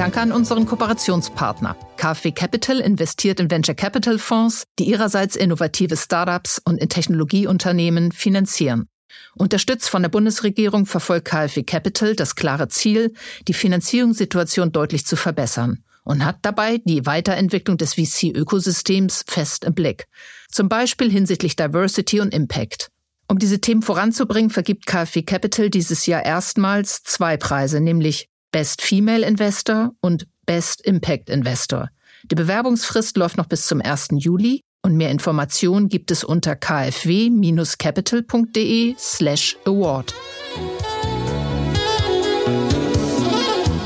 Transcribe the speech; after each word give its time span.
Danke 0.00 0.20
an 0.22 0.32
unseren 0.32 0.64
Kooperationspartner. 0.64 1.76
KfW 1.98 2.32
Capital 2.32 2.80
investiert 2.80 3.38
in 3.38 3.50
Venture 3.50 3.74
Capital 3.74 4.18
Fonds, 4.18 4.64
die 4.78 4.84
ihrerseits 4.84 5.36
innovative 5.36 5.94
Startups 5.94 6.58
und 6.64 6.78
in 6.78 6.88
Technologieunternehmen 6.88 8.10
finanzieren. 8.10 8.88
Unterstützt 9.36 9.90
von 9.90 10.00
der 10.00 10.08
Bundesregierung 10.08 10.86
verfolgt 10.86 11.28
KfW 11.28 11.64
Capital 11.64 12.16
das 12.16 12.34
klare 12.34 12.68
Ziel, 12.68 13.12
die 13.46 13.52
Finanzierungssituation 13.52 14.72
deutlich 14.72 15.04
zu 15.04 15.16
verbessern 15.16 15.84
und 16.02 16.24
hat 16.24 16.38
dabei 16.42 16.80
die 16.86 17.04
Weiterentwicklung 17.04 17.76
des 17.76 17.92
VC-Ökosystems 17.92 19.24
fest 19.28 19.64
im 19.64 19.74
Blick. 19.74 20.06
Zum 20.50 20.68
Beispiel 20.68 21.10
hinsichtlich 21.10 21.56
Diversity 21.56 22.20
und 22.20 22.34
Impact. 22.34 22.90
Um 23.28 23.38
diese 23.38 23.60
Themen 23.60 23.80
voranzubringen, 23.82 24.50
vergibt 24.50 24.86
KfW 24.86 25.22
Capital 25.22 25.70
dieses 25.70 26.06
Jahr 26.06 26.24
erstmals 26.24 27.02
zwei 27.04 27.36
Preise, 27.36 27.80
nämlich 27.80 28.28
Best 28.50 28.82
Female 28.82 29.24
Investor 29.24 29.92
und 30.00 30.26
Best 30.46 30.84
Impact 30.84 31.30
Investor. 31.30 31.90
Die 32.24 32.34
Bewerbungsfrist 32.34 33.16
läuft 33.16 33.36
noch 33.36 33.46
bis 33.46 33.66
zum 33.66 33.80
1. 33.80 34.08
Juli 34.14 34.62
und 34.82 34.96
mehr 34.96 35.10
Informationen 35.10 35.88
gibt 35.88 36.10
es 36.10 36.24
unter 36.24 36.56
kfw-capital.de 36.56 38.96
slash 38.98 39.56
award. 39.64 40.12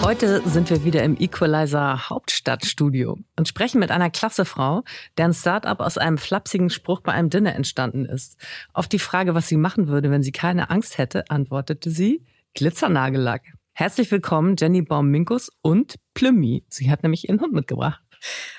Heute 0.05 0.47
sind 0.47 0.69
wir 0.69 0.85
wieder 0.85 1.03
im 1.03 1.17
Equalizer 1.19 2.11
Hauptstadtstudio 2.11 3.17
und 3.39 3.49
sprechen 3.49 3.79
mit 3.79 3.91
einer 3.91 4.11
klasse 4.11 4.45
Frau, 4.45 4.85
deren 5.17 5.33
Startup 5.33 5.81
aus 5.81 5.97
einem 5.97 6.19
flapsigen 6.19 6.69
Spruch 6.69 7.01
bei 7.01 7.13
einem 7.13 7.31
Dinner 7.31 7.55
entstanden 7.55 8.05
ist. 8.05 8.39
Auf 8.75 8.87
die 8.87 8.99
Frage, 8.99 9.35
was 9.35 9.49
sie 9.49 9.57
machen 9.57 9.89
würde, 9.89 10.11
wenn 10.11 10.23
sie 10.23 10.31
keine 10.31 10.69
Angst 10.69 10.99
hätte, 10.99 11.31
antwortete 11.31 11.89
sie 11.89 12.23
Glitzernagellack. 12.53 13.55
Herzlich 13.73 14.11
willkommen, 14.11 14.57
Jenny 14.59 14.83
Baum-Minkus 14.83 15.51
und 15.63 15.95
Plümmi. 16.13 16.67
Sie 16.69 16.91
hat 16.91 17.03
nämlich 17.03 17.27
ihren 17.27 17.41
Hund 17.41 17.55
mitgebracht. 17.55 18.03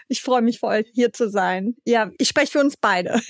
Ich 0.08 0.22
freue 0.22 0.42
mich 0.42 0.60
voll, 0.60 0.86
hier 0.94 1.12
zu 1.14 1.30
sein. 1.30 1.76
Ja, 1.86 2.12
ich 2.18 2.30
spreche 2.30 2.52
für 2.52 2.60
uns 2.60 2.76
beide. 2.78 3.22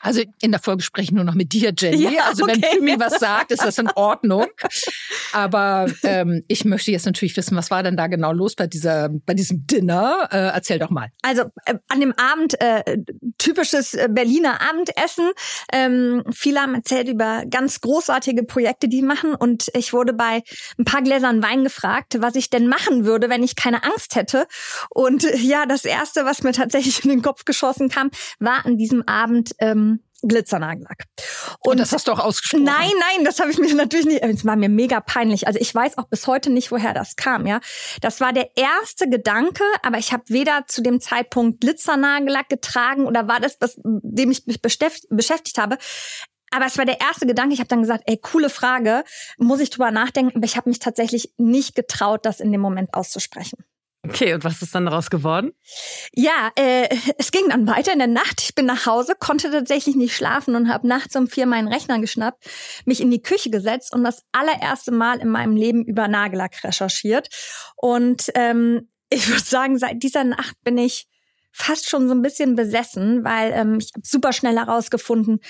Also 0.00 0.22
in 0.40 0.52
der 0.52 0.60
Folge 0.60 0.82
spreche 0.82 1.06
ich 1.06 1.12
nur 1.12 1.24
noch 1.24 1.34
mit 1.34 1.52
dir, 1.52 1.72
Jenny. 1.76 2.14
Ja, 2.14 2.26
also 2.28 2.46
wenn 2.46 2.58
okay. 2.58 2.80
mir 2.80 3.00
was 3.00 3.18
sagt, 3.18 3.50
ist 3.50 3.64
das 3.64 3.78
in 3.78 3.90
Ordnung. 3.94 4.46
Aber 5.32 5.86
ähm, 6.02 6.44
ich 6.48 6.64
möchte 6.64 6.92
jetzt 6.92 7.06
natürlich 7.06 7.36
wissen, 7.36 7.56
was 7.56 7.70
war 7.70 7.82
denn 7.82 7.96
da 7.96 8.06
genau 8.06 8.32
los 8.32 8.54
bei 8.54 8.66
dieser, 8.66 9.08
bei 9.08 9.34
diesem 9.34 9.66
Dinner? 9.66 10.28
Äh, 10.30 10.36
erzähl 10.54 10.78
doch 10.78 10.90
mal. 10.90 11.08
Also 11.22 11.44
äh, 11.64 11.74
an 11.88 12.00
dem 12.00 12.12
Abend 12.12 12.60
äh, 12.60 12.98
typisches 13.38 13.94
äh, 13.94 14.08
Berliner 14.10 14.60
Abendessen. 14.60 15.30
Ähm, 15.72 16.24
viele 16.30 16.60
haben 16.60 16.74
erzählt 16.74 17.08
über 17.08 17.44
ganz 17.50 17.80
großartige 17.80 18.44
Projekte, 18.44 18.88
die 18.88 19.02
machen. 19.02 19.34
Und 19.34 19.68
ich 19.74 19.92
wurde 19.92 20.12
bei 20.12 20.42
ein 20.78 20.84
paar 20.84 21.02
Gläsern 21.02 21.42
Wein 21.42 21.64
gefragt, 21.64 22.18
was 22.20 22.36
ich 22.36 22.50
denn 22.50 22.68
machen 22.68 23.04
würde, 23.04 23.30
wenn 23.30 23.42
ich 23.42 23.56
keine 23.56 23.82
Angst 23.82 24.14
hätte. 24.14 24.46
Und 24.90 25.07
ja, 25.42 25.66
das 25.66 25.84
erste, 25.84 26.24
was 26.24 26.42
mir 26.42 26.52
tatsächlich 26.52 27.04
in 27.04 27.10
den 27.10 27.22
Kopf 27.22 27.44
geschossen 27.44 27.88
kam, 27.88 28.10
war 28.38 28.64
an 28.66 28.76
diesem 28.76 29.06
Abend 29.06 29.52
ähm, 29.58 30.00
Glitzernagellack. 30.22 31.04
Und, 31.60 31.72
und 31.72 31.80
das 31.80 31.92
hast 31.92 32.08
du 32.08 32.12
auch 32.12 32.18
ausgesprochen. 32.18 32.64
Nein, 32.64 32.90
nein, 32.98 33.24
das 33.24 33.38
habe 33.38 33.50
ich 33.50 33.58
mir 33.58 33.74
natürlich 33.76 34.06
nicht. 34.06 34.22
Es 34.22 34.44
war 34.44 34.56
mir 34.56 34.68
mega 34.68 35.00
peinlich. 35.00 35.46
Also 35.46 35.60
ich 35.60 35.72
weiß 35.72 35.98
auch 35.98 36.08
bis 36.08 36.26
heute 36.26 36.50
nicht, 36.50 36.72
woher 36.72 36.92
das 36.92 37.16
kam. 37.16 37.46
Ja, 37.46 37.60
das 38.00 38.20
war 38.20 38.32
der 38.32 38.56
erste 38.56 39.08
Gedanke, 39.08 39.62
aber 39.82 39.98
ich 39.98 40.12
habe 40.12 40.24
weder 40.28 40.64
zu 40.66 40.82
dem 40.82 41.00
Zeitpunkt 41.00 41.60
Glitzernagellack 41.60 42.48
getragen 42.48 43.06
oder 43.06 43.28
war 43.28 43.40
das, 43.40 43.56
was 43.60 43.78
dem 43.84 44.30
ich 44.30 44.46
mich 44.46 44.60
beschäftigt 44.60 45.58
habe. 45.58 45.78
Aber 46.50 46.66
es 46.66 46.78
war 46.78 46.86
der 46.86 47.00
erste 47.00 47.26
Gedanke. 47.26 47.54
Ich 47.54 47.60
habe 47.60 47.68
dann 47.68 47.82
gesagt, 47.82 48.04
ey, 48.06 48.16
coole 48.16 48.50
Frage, 48.50 49.04
muss 49.36 49.60
ich 49.60 49.70
drüber 49.70 49.90
nachdenken. 49.90 50.36
Aber 50.36 50.46
ich 50.46 50.56
habe 50.56 50.68
mich 50.68 50.78
tatsächlich 50.78 51.34
nicht 51.36 51.74
getraut, 51.74 52.24
das 52.24 52.40
in 52.40 52.50
dem 52.50 52.60
Moment 52.60 52.94
auszusprechen. 52.94 53.58
Okay, 54.08 54.32
und 54.34 54.44
was 54.44 54.62
ist 54.62 54.74
dann 54.74 54.86
daraus 54.86 55.10
geworden? 55.10 55.52
Ja, 56.14 56.50
äh, 56.56 56.88
es 57.18 57.30
ging 57.30 57.48
dann 57.48 57.66
weiter 57.66 57.92
in 57.92 57.98
der 57.98 58.08
Nacht. 58.08 58.40
Ich 58.40 58.54
bin 58.54 58.66
nach 58.66 58.86
Hause, 58.86 59.14
konnte 59.18 59.50
tatsächlich 59.50 59.96
nicht 59.96 60.16
schlafen 60.16 60.54
und 60.54 60.72
habe 60.72 60.88
nachts 60.88 61.14
um 61.16 61.26
vier 61.26 61.46
meinen 61.46 61.68
Rechner 61.68 62.00
geschnappt, 62.00 62.44
mich 62.86 63.00
in 63.00 63.10
die 63.10 63.22
Küche 63.22 63.50
gesetzt 63.50 63.92
und 63.94 64.04
das 64.04 64.24
allererste 64.32 64.92
Mal 64.92 65.18
in 65.18 65.28
meinem 65.28 65.56
Leben 65.56 65.84
über 65.84 66.08
Nagellack 66.08 66.64
recherchiert. 66.64 67.28
Und 67.76 68.30
ähm, 68.34 68.88
ich 69.10 69.28
würde 69.28 69.44
sagen, 69.44 69.78
seit 69.78 70.02
dieser 70.02 70.24
Nacht 70.24 70.54
bin 70.64 70.78
ich 70.78 71.06
fast 71.58 71.90
schon 71.90 72.08
so 72.08 72.14
ein 72.14 72.22
bisschen 72.22 72.54
besessen, 72.54 73.24
weil 73.24 73.52
ähm, 73.52 73.78
ich 73.80 73.90
habe 73.94 74.06
super 74.06 74.32
schnell 74.32 74.56
herausgefunden, 74.56 75.40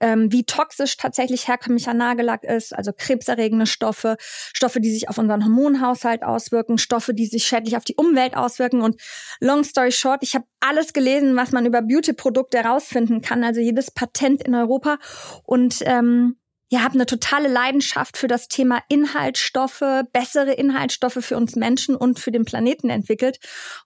ähm, 0.00 0.30
wie 0.30 0.44
toxisch 0.44 0.96
tatsächlich 0.96 1.48
herkömmlicher 1.48 1.92
Nagellack 1.92 2.44
ist, 2.44 2.72
also 2.74 2.92
krebserregende 2.96 3.66
Stoffe, 3.66 4.16
Stoffe, 4.20 4.80
die 4.80 4.92
sich 4.92 5.08
auf 5.08 5.18
unseren 5.18 5.44
Hormonhaushalt 5.44 6.22
auswirken, 6.22 6.78
Stoffe, 6.78 7.14
die 7.14 7.26
sich 7.26 7.44
schädlich 7.44 7.76
auf 7.76 7.84
die 7.84 7.96
Umwelt 7.96 8.36
auswirken. 8.36 8.80
Und 8.80 9.00
long 9.40 9.64
story 9.64 9.90
short, 9.90 10.22
ich 10.22 10.34
habe 10.36 10.44
alles 10.60 10.92
gelesen, 10.92 11.34
was 11.34 11.50
man 11.50 11.66
über 11.66 11.82
Beauty-Produkte 11.82 12.58
herausfinden 12.62 13.20
kann, 13.20 13.42
also 13.42 13.60
jedes 13.60 13.90
Patent 13.90 14.42
in 14.42 14.54
Europa. 14.54 14.98
Und 15.44 15.80
ähm, 15.82 16.36
ja, 16.68 16.80
habe 16.80 16.94
eine 16.94 17.06
totale 17.06 17.48
Leidenschaft 17.48 18.16
für 18.16 18.26
das 18.26 18.48
Thema 18.48 18.80
Inhaltsstoffe, 18.88 19.84
bessere 20.12 20.52
Inhaltsstoffe 20.52 21.18
für 21.20 21.36
uns 21.36 21.54
Menschen 21.54 21.94
und 21.94 22.18
für 22.18 22.32
den 22.32 22.44
Planeten 22.44 22.90
entwickelt. 22.90 23.38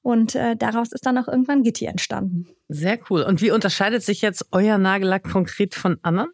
Und 0.03 0.35
äh, 0.35 0.57
daraus 0.57 0.93
ist 0.93 1.05
dann 1.05 1.19
auch 1.19 1.29
irgendwann 1.29 1.63
Gitti 1.63 1.85
entstanden. 1.85 2.47
Sehr 2.69 2.99
cool. 3.11 3.23
Und 3.23 3.43
wie 3.43 3.51
unterscheidet 3.51 4.03
sich 4.03 4.23
jetzt 4.23 4.47
euer 4.53 4.79
Nagellack 4.79 5.25
konkret 5.31 5.75
von 5.75 5.99
anderen? 6.03 6.31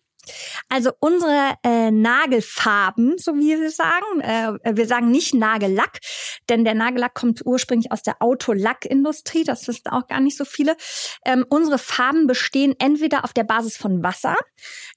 Also 0.68 0.90
unsere 1.00 1.54
äh, 1.62 1.90
Nagelfarben, 1.90 3.18
so 3.18 3.34
wie 3.34 3.60
wir 3.60 3.70
sagen, 3.70 4.20
äh, 4.20 4.76
wir 4.76 4.86
sagen 4.86 5.10
nicht 5.10 5.34
Nagellack, 5.34 6.00
denn 6.48 6.64
der 6.64 6.74
Nagellack 6.74 7.14
kommt 7.14 7.44
ursprünglich 7.44 7.92
aus 7.92 8.02
der 8.02 8.16
Autolackindustrie, 8.20 9.44
das 9.44 9.66
wissen 9.68 9.88
auch 9.88 10.06
gar 10.06 10.20
nicht 10.20 10.36
so 10.36 10.44
viele. 10.44 10.76
Ähm, 11.24 11.44
unsere 11.48 11.78
Farben 11.78 12.26
bestehen 12.26 12.74
entweder 12.78 13.24
auf 13.24 13.32
der 13.32 13.44
Basis 13.44 13.76
von 13.76 14.02
Wasser, 14.02 14.36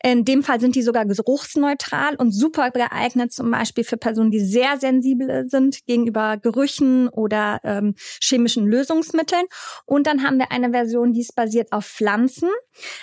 in 0.02 0.24
dem 0.24 0.44
Fall 0.44 0.60
sind 0.60 0.76
die 0.76 0.82
sogar 0.82 1.06
geruchsneutral 1.06 2.16
und 2.16 2.32
super 2.32 2.72
geeignet 2.72 3.34
zum 3.34 3.52
Beispiel 3.52 3.84
für 3.84 3.98
Personen, 3.98 4.32
die 4.32 4.40
sehr 4.40 4.78
sensibel 4.78 5.50
sind 5.50 5.86
gegenüber 5.86 6.38
Gerüchen 6.38 7.10
oder 7.10 7.60
ähm, 7.64 7.96
chemischen 8.22 8.66
Lösungsmitteln. 8.66 9.46
Und 9.86 10.08
dann 10.08 10.24
haben 10.24 10.38
wir 10.38 10.52
eine 10.52 10.72
Version, 10.72 11.14
die 11.14 11.22
ist 11.22 11.36
basiert 11.36 11.72
auf 11.72 11.86
Pflanzen, 11.86 12.50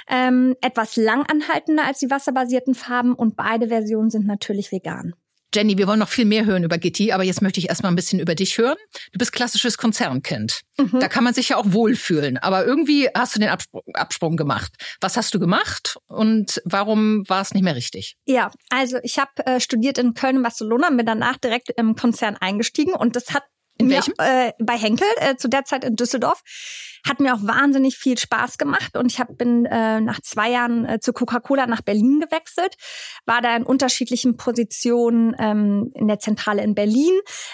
ähm, 0.09 0.57
etwas 0.63 0.97
langanhaltender 0.97 1.85
als 1.85 1.99
die 1.99 2.11
wasserbasierten 2.17 2.75
Farben 2.75 3.15
und 3.15 3.37
beide 3.37 3.69
Versionen 3.69 4.11
sind 4.11 4.27
natürlich 4.27 4.73
vegan. 4.73 5.15
Jenny, 5.55 5.79
wir 5.79 5.87
wollen 5.87 6.01
noch 6.01 6.09
viel 6.09 6.25
mehr 6.25 6.45
hören 6.45 6.65
über 6.65 6.77
Gitti, 6.77 7.13
aber 7.13 7.23
jetzt 7.23 7.41
möchte 7.41 7.61
ich 7.61 7.69
erstmal 7.69 7.91
ein 7.91 7.97
bisschen 7.97 8.21
über 8.21 8.35
dich 8.35 8.59
hören. 8.59 8.77
Du 9.13 9.19
bist 9.19 9.33
klassisches 9.33 9.79
Konzernkind. 9.79 10.61
Mhm. 10.77 11.01
Da 11.01 11.09
kann 11.09 11.25
man 11.25 11.33
sich 11.33 11.51
ja 11.51 11.57
auch 11.57 11.65
wohlfühlen, 11.69 12.37
aber 12.37 12.67
irgendwie 12.67 13.09
hast 13.15 13.37
du 13.37 13.41
den 13.41 13.49
Absprung, 13.49 13.83
Absprung 13.95 14.37
gemacht. 14.37 14.75
Was 15.01 15.17
hast 15.17 15.33
du 15.35 15.39
gemacht 15.39 15.97
und 16.09 16.61
warum 16.65 17.27
war 17.29 17.41
es 17.41 17.55
nicht 17.55 17.63
mehr 17.63 17.77
richtig? 17.77 18.17
Ja, 18.27 18.51
also 18.69 18.99
ich 19.03 19.19
habe 19.19 19.47
äh, 19.47 19.61
studiert 19.61 19.97
in 19.97 20.13
Köln 20.15 20.39
und 20.39 20.43
Barcelona, 20.43 20.91
bin 20.91 21.07
danach 21.07 21.39
direkt 21.39 21.71
im 21.77 21.95
Konzern 21.95 22.37
eingestiegen 22.37 22.93
und 22.93 23.17
das 23.17 23.33
hat 23.33 23.45
in 23.79 23.91
welchem? 23.91 24.15
Mir, 24.19 24.49
äh, 24.49 24.53
bei 24.59 24.77
Henkel, 24.77 25.09
äh, 25.17 25.37
zu 25.37 25.49
der 25.49 25.65
Zeit 25.65 25.85
in 25.85 25.97
Düsseldorf. 25.97 26.43
Hat 27.07 27.21
mir 27.21 27.35
auch 27.35 27.43
wahnsinnig 27.43 27.97
viel 27.97 28.19
Spaß 28.19 28.59
gemacht 28.59 28.97
und 28.97 29.13
ich 29.13 29.21
hab, 29.21 29.39
bin 29.39 29.65
äh, 29.65 30.01
nach 30.01 30.21
zwei 30.23 30.51
Jahren 30.51 30.85
äh, 30.87 30.99
zu 30.99 31.13
Coca-Cola 31.13 31.69
nach 31.69 31.83
Berlin 31.83 32.19
gewechselt, 32.21 32.75
war 33.27 33.41
da 33.41 33.55
in 33.55 33.63
unterschiedlichen 33.63 34.37
Positionen 34.37 35.37
ähm, 35.39 35.93
in 35.95 36.09
der 36.09 36.19
Zentrale 36.19 36.65
in 36.65 36.75
Berlin, 36.75 37.13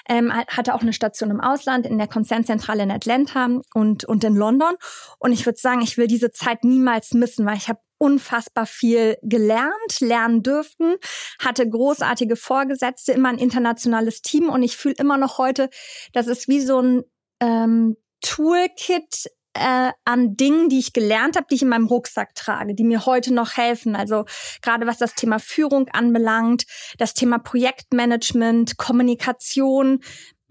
ähm, 0.09 0.33
hatte 0.33 0.75
auch 0.75 0.81
eine 0.81 0.95
Station 0.95 1.31
im 1.31 1.41
Ausland, 1.41 1.85
in 1.85 1.99
der 1.99 2.09
Konzernzentrale 2.09 2.85
in 2.85 2.91
Atlanta 2.91 3.49
und, 3.75 4.05
und 4.05 4.25
in 4.25 4.37
London. 4.37 4.75
Und 5.19 5.33
ich 5.33 5.45
würde 5.45 5.59
sagen, 5.59 5.83
ich 5.83 5.99
will 5.99 6.07
diese 6.07 6.31
Zeit 6.31 6.65
niemals 6.65 7.13
missen, 7.13 7.45
weil 7.45 7.59
ich 7.59 7.69
habe 7.69 7.81
unfassbar 8.03 8.67
viel 8.67 9.17
gelernt, 9.23 10.01
lernen 10.01 10.43
dürften, 10.43 10.97
hatte 11.39 11.69
großartige 11.69 12.35
Vorgesetzte, 12.35 13.13
immer 13.13 13.29
ein 13.29 13.39
internationales 13.39 14.23
Team 14.23 14.49
und 14.49 14.65
ich 14.65 14.77
fühle 14.77 14.97
immer 14.99 15.19
noch 15.19 15.39
heute, 15.39 15.71
das 16.13 16.27
ist 16.27 16.49
wie 16.49 16.61
so 16.61 16.81
ein 16.81 17.03
ähm, 17.41 17.97
Toolkit 18.21 19.31
äh, 19.55 19.93
an 20.05 20.37
Dingen, 20.37 20.69
die 20.69 20.81
ich 20.81 20.93
gelernt 20.93 21.37
habe, 21.37 21.47
die 21.49 21.57
ich 21.57 21.63
in 21.63 21.69
meinem 21.69 21.87
Rucksack 21.87 22.35
trage, 22.35 22.75
die 22.75 22.85
mir 22.85 23.07
heute 23.07 23.33
noch 23.33 23.57
helfen. 23.57 23.95
Also 23.95 24.25
gerade 24.63 24.87
was 24.87 24.99
das 24.99 25.15
Thema 25.15 25.39
Führung 25.39 25.89
anbelangt, 25.93 26.65
das 26.99 27.15
Thema 27.15 27.39
Projektmanagement, 27.39 28.79
Kommunikation, 28.79 30.01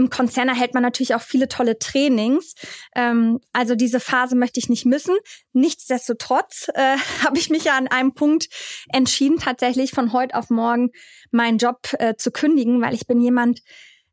im 0.01 0.09
Konzern 0.09 0.49
erhält 0.49 0.73
man 0.73 0.83
natürlich 0.83 1.15
auch 1.15 1.21
viele 1.21 1.47
tolle 1.47 1.77
Trainings. 1.77 2.55
Ähm, 2.95 3.39
also 3.53 3.75
diese 3.75 3.99
Phase 3.99 4.35
möchte 4.35 4.59
ich 4.59 4.69
nicht 4.69 4.85
missen. 4.85 5.15
Nichtsdestotrotz 5.53 6.69
äh, 6.73 6.97
habe 7.23 7.37
ich 7.37 7.49
mich 7.49 7.65
ja 7.65 7.77
an 7.77 7.87
einem 7.87 8.13
Punkt 8.13 8.49
entschieden, 8.91 9.37
tatsächlich 9.37 9.91
von 9.91 10.11
heute 10.13 10.35
auf 10.35 10.49
morgen 10.49 10.89
meinen 11.31 11.57
Job 11.57 11.79
äh, 11.99 12.15
zu 12.15 12.31
kündigen, 12.31 12.81
weil 12.81 12.93
ich 12.93 13.07
bin 13.07 13.21
jemand, 13.21 13.61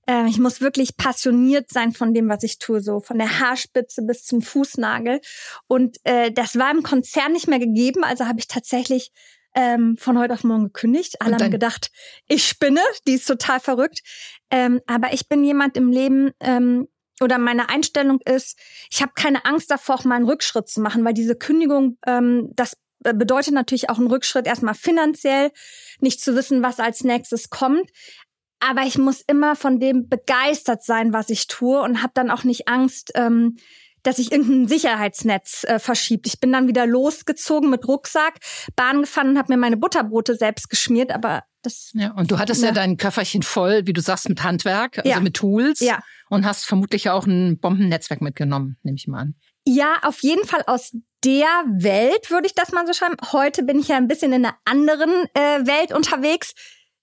äh, 0.07 0.29
ich 0.29 0.39
muss 0.39 0.61
wirklich 0.61 0.97
passioniert 0.97 1.71
sein 1.71 1.93
von 1.93 2.13
dem, 2.13 2.29
was 2.29 2.43
ich 2.43 2.59
tue, 2.59 2.81
so 2.81 3.01
von 3.01 3.19
der 3.19 3.41
Haarspitze 3.41 4.03
bis 4.03 4.25
zum 4.25 4.43
Fußnagel. 4.43 5.21
Und 5.67 5.97
äh, 6.05 6.31
das 6.31 6.59
war 6.59 6.71
im 6.71 6.83
Konzern 6.83 7.33
nicht 7.33 7.49
mehr 7.49 7.59
gegeben, 7.59 8.05
also 8.05 8.27
habe 8.27 8.39
ich 8.39 8.47
tatsächlich 8.47 9.11
ähm, 9.59 9.97
von 9.99 10.17
heute 10.17 10.35
auf 10.35 10.45
morgen 10.45 10.67
gekündigt. 10.67 11.21
Alle 11.21 11.35
haben 11.35 11.51
gedacht, 11.51 11.91
ich 12.29 12.47
spinne, 12.47 12.81
die 13.09 13.15
ist 13.15 13.27
total 13.27 13.59
verrückt. 13.59 14.03
Ähm, 14.51 14.81
aber 14.87 15.13
ich 15.13 15.29
bin 15.29 15.43
jemand 15.43 15.77
im 15.77 15.91
Leben, 15.91 16.31
ähm, 16.39 16.87
oder 17.21 17.39
meine 17.39 17.69
Einstellung 17.69 18.21
ist, 18.25 18.57
ich 18.89 19.03
habe 19.03 19.13
keine 19.17 19.45
Angst 19.45 19.73
davor, 19.73 19.97
auch 19.97 20.05
mal 20.05 20.15
einen 20.15 20.29
Rückschritt 20.29 20.69
zu 20.69 20.81
machen, 20.81 21.05
weil 21.05 21.13
diese 21.13 21.35
Kündigung, 21.35 21.99
ähm, 22.07 22.51
das 22.55 22.77
bedeutet 23.01 23.53
natürlich 23.53 23.91
auch 23.91 23.99
einen 23.99 24.07
Rückschritt 24.07 24.47
erstmal 24.47 24.75
finanziell, 24.75 25.51
nicht 26.01 26.21
zu 26.21 26.37
wissen, 26.37 26.63
was 26.63 26.79
als 26.79 27.03
nächstes 27.03 27.51
kommt. 27.51 27.91
Aber 28.61 28.83
ich 28.83 28.97
muss 28.97 29.23
immer 29.27 29.57
von 29.57 29.81
dem 29.81 30.09
begeistert 30.09 30.85
sein, 30.85 31.13
was 31.13 31.31
ich 31.31 31.49
tue 31.49 31.81
und 31.81 32.03
habe 32.03 32.13
dann 32.15 32.31
auch 32.31 32.45
nicht 32.45 32.69
Angst, 32.69 33.11
ähm, 33.17 33.57
dass 34.03 34.17
sich 34.17 34.33
irgendein 34.33 34.69
Sicherheitsnetz 34.69 35.65
äh, 35.65 35.79
verschiebt. 35.79 36.27
Ich 36.27 36.41
bin 36.41 36.53
dann 36.53 36.69
wieder 36.69 36.87
losgezogen 36.87 37.71
mit 37.71 37.87
Rucksack, 37.87 38.39
Bahn 38.77 39.03
gefahren 39.03 39.31
und 39.31 39.39
habe 39.39 39.53
mir 39.53 39.59
meine 39.59 39.77
Butterbrote 39.77 40.35
selbst 40.35 40.71
geschmiert, 40.71 41.13
aber 41.13 41.45
das 41.63 41.91
ja, 41.95 42.13
und 42.13 42.31
du 42.31 42.39
hattest 42.39 42.63
ja, 42.63 42.69
ja 42.69 42.75
dein 42.75 42.97
Köfferchen 42.97 43.43
voll, 43.43 43.83
wie 43.87 43.93
du 43.93 44.01
sagst, 44.01 44.29
mit 44.29 44.43
Handwerk, 44.43 44.99
also 44.99 45.11
ja. 45.11 45.21
mit 45.21 45.35
Tools 45.35 45.81
ja. 45.81 46.01
und 46.31 46.47
hast 46.47 46.65
vermutlich 46.65 47.11
auch 47.11 47.27
ein 47.27 47.59
Bombennetzwerk 47.59 48.21
mitgenommen, 48.21 48.77
nehme 48.83 48.97
ich 48.97 49.09
mal 49.09 49.21
an. 49.21 49.35
Ja, 49.67 49.97
auf 50.03 50.23
jeden 50.23 50.47
Fall 50.47 50.63
aus 50.67 50.93
der 51.25 51.47
Welt 51.67 52.31
würde 52.31 52.47
ich 52.47 52.55
das 52.55 52.73
mal 52.73 52.87
so 52.87 52.93
schreiben. 52.93 53.17
Heute 53.33 53.65
bin 53.65 53.79
ich 53.81 53.89
ja 53.89 53.97
ein 53.97 54.09
bisschen 54.09 54.33
in 54.33 54.45
einer 54.45 54.57
anderen 54.65 55.11
äh, 55.35 55.67
Welt 55.67 55.93
unterwegs 55.93 56.55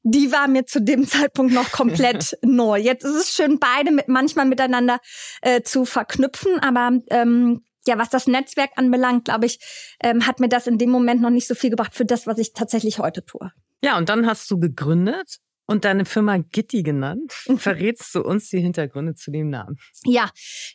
die 0.06 0.32
war 0.32 0.48
mir 0.48 0.66
zu 0.66 0.82
dem 0.82 1.06
Zeitpunkt 1.08 1.54
noch 1.54 1.72
komplett 1.72 2.38
neu. 2.44 2.80
Jetzt 2.80 3.04
ist 3.04 3.16
es 3.16 3.34
schön, 3.36 3.60
beide 3.60 3.92
mit, 3.92 4.08
manchmal 4.08 4.46
miteinander 4.46 5.00
äh, 5.42 5.62
zu 5.64 5.84
verknüpfen, 5.84 6.60
aber 6.60 7.00
ähm, 7.10 7.64
ja, 7.88 7.98
was 7.98 8.10
das 8.10 8.28
Netzwerk 8.28 8.72
anbelangt, 8.78 9.26
glaube 9.26 9.46
ich, 9.46 9.60
ähm, 10.02 10.26
hat 10.26 10.40
mir 10.40 10.50
das 10.50 10.68
in 10.68 10.78
dem 10.78 10.90
Moment 10.90 11.22
noch 11.22 11.30
nicht 11.30 11.48
so 11.48 11.56
viel 11.56 11.70
gebracht 11.70 11.94
für 11.94 12.06
das, 12.06 12.26
was 12.26 12.40
ich 12.40 12.54
tatsächlich 12.54 13.00
heute 13.00 13.26
tue. 13.26 13.52
Ja, 13.84 13.98
und 13.98 14.10
dann 14.10 14.26
hast 14.26 14.50
du 14.50 14.60
gegründet 14.60 15.38
und 15.68 15.86
deine 15.86 16.06
Firma 16.06 16.38
Gitti 16.38 16.84
genannt. 16.84 17.34
Mhm. 17.48 17.58
Verrätst 17.58 18.14
du 18.16 18.22
uns 18.22 18.50
die 18.50 18.60
Hintergründe 18.60 19.16
zu 19.16 19.32
dem 19.32 19.50
Namen? 19.50 19.78
Ja, 20.04 20.30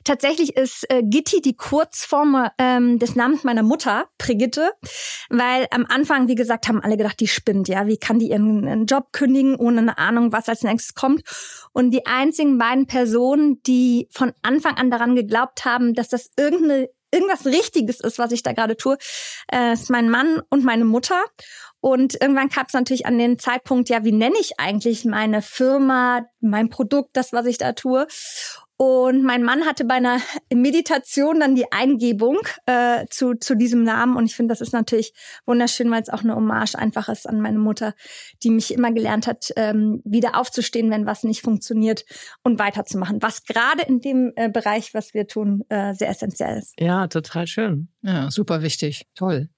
tatsächlich 0.05 0.57
ist 0.57 0.85
äh, 0.91 1.03
Gitti 1.05 1.41
die 1.41 1.57
Kurzform 1.57 2.49
ähm, 2.59 2.99
des 2.99 3.15
Namens 3.15 3.45
meiner 3.45 3.63
Mutter, 3.63 4.09
Brigitte, 4.19 4.73
weil 5.29 5.67
am 5.71 5.87
Anfang, 5.87 6.29
wie 6.29 6.35
gesagt, 6.35 6.69
haben 6.69 6.81
alle 6.81 6.97
gedacht, 6.97 7.21
die 7.21 7.29
spinnt, 7.29 7.69
ja, 7.69 7.87
wie 7.87 7.99
kann 7.99 8.19
die 8.19 8.31
ihren 8.31 8.87
Job 8.87 9.13
kündigen, 9.13 9.57
ohne 9.57 9.81
eine 9.81 9.99
Ahnung, 9.99 10.33
was 10.33 10.49
als 10.49 10.63
nächstes 10.63 10.95
kommt. 10.95 11.23
Und 11.73 11.91
die 11.93 12.07
einzigen 12.07 12.59
beiden 12.59 12.87
Personen, 12.87 13.63
die 13.63 14.09
von 14.11 14.33
Anfang 14.43 14.77
an 14.77 14.91
daran 14.91 15.15
geglaubt 15.15 15.65
haben, 15.65 15.95
dass 15.95 16.09
das 16.09 16.31
irgendeine 16.37 16.89
irgendwas 17.13 17.47
Richtiges 17.47 18.01
ist, 18.01 18.19
was 18.19 18.33
ich 18.33 18.43
da 18.43 18.53
gerade 18.53 18.77
tue, 18.77 18.97
äh, 19.53 19.73
ist 19.73 19.91
mein 19.91 20.11
Mann 20.11 20.43
und 20.49 20.65
meine 20.65 20.85
Mutter. 20.85 21.23
Und 21.81 22.21
irgendwann 22.21 22.51
kam 22.51 22.67
es 22.67 22.75
natürlich 22.75 23.07
an 23.07 23.19
den 23.19 23.39
Zeitpunkt, 23.39 23.89
ja, 23.89 24.05
wie 24.05 24.13
nenne 24.13 24.37
ich 24.39 24.61
eigentlich 24.61 25.05
meine 25.05 25.41
Firma, 25.41 26.27
mein 26.41 26.69
Produkt, 26.69 27.11
das, 27.15 27.33
was 27.33 27.47
ich 27.47 27.59
da 27.59 27.73
tue? 27.73 28.07
Und 28.83 29.25
mein 29.25 29.43
Mann 29.43 29.67
hatte 29.67 29.85
bei 29.85 29.97
einer 29.97 30.23
Meditation 30.51 31.41
dann 31.41 31.55
die 31.55 31.71
Eingebung 31.71 32.39
äh, 32.65 33.05
zu, 33.11 33.35
zu 33.35 33.55
diesem 33.55 33.83
Namen. 33.83 34.17
Und 34.17 34.25
ich 34.25 34.35
finde, 34.35 34.53
das 34.53 34.63
ist 34.63 34.73
natürlich 34.73 35.13
wunderschön, 35.45 35.91
weil 35.91 36.01
es 36.01 36.09
auch 36.09 36.23
eine 36.23 36.35
Hommage 36.35 36.77
einfach 36.77 37.11
ist 37.11 37.29
an 37.29 37.43
meine 37.43 37.59
Mutter, 37.59 37.95
die 38.43 38.49
mich 38.49 38.73
immer 38.73 38.91
gelernt 38.91 39.27
hat, 39.27 39.51
ähm, 39.57 40.01
wieder 40.07 40.35
aufzustehen, 40.35 40.91
wenn 40.91 41.05
was 41.05 41.25
nicht 41.25 41.43
funktioniert 41.43 42.07
und 42.43 42.59
weiterzumachen. 42.59 43.21
Was 43.21 43.45
gerade 43.45 43.83
in 43.83 44.01
dem 44.01 44.33
äh, 44.37 44.49
Bereich, 44.49 44.95
was 44.95 45.13
wir 45.13 45.27
tun, 45.27 45.63
äh, 45.69 45.93
sehr 45.93 46.09
essentiell 46.09 46.57
ist. 46.57 46.73
Ja, 46.81 47.07
total 47.07 47.47
schön. 47.47 47.89
Ja, 48.01 48.31
super 48.31 48.63
wichtig. 48.63 49.07
Toll. 49.15 49.51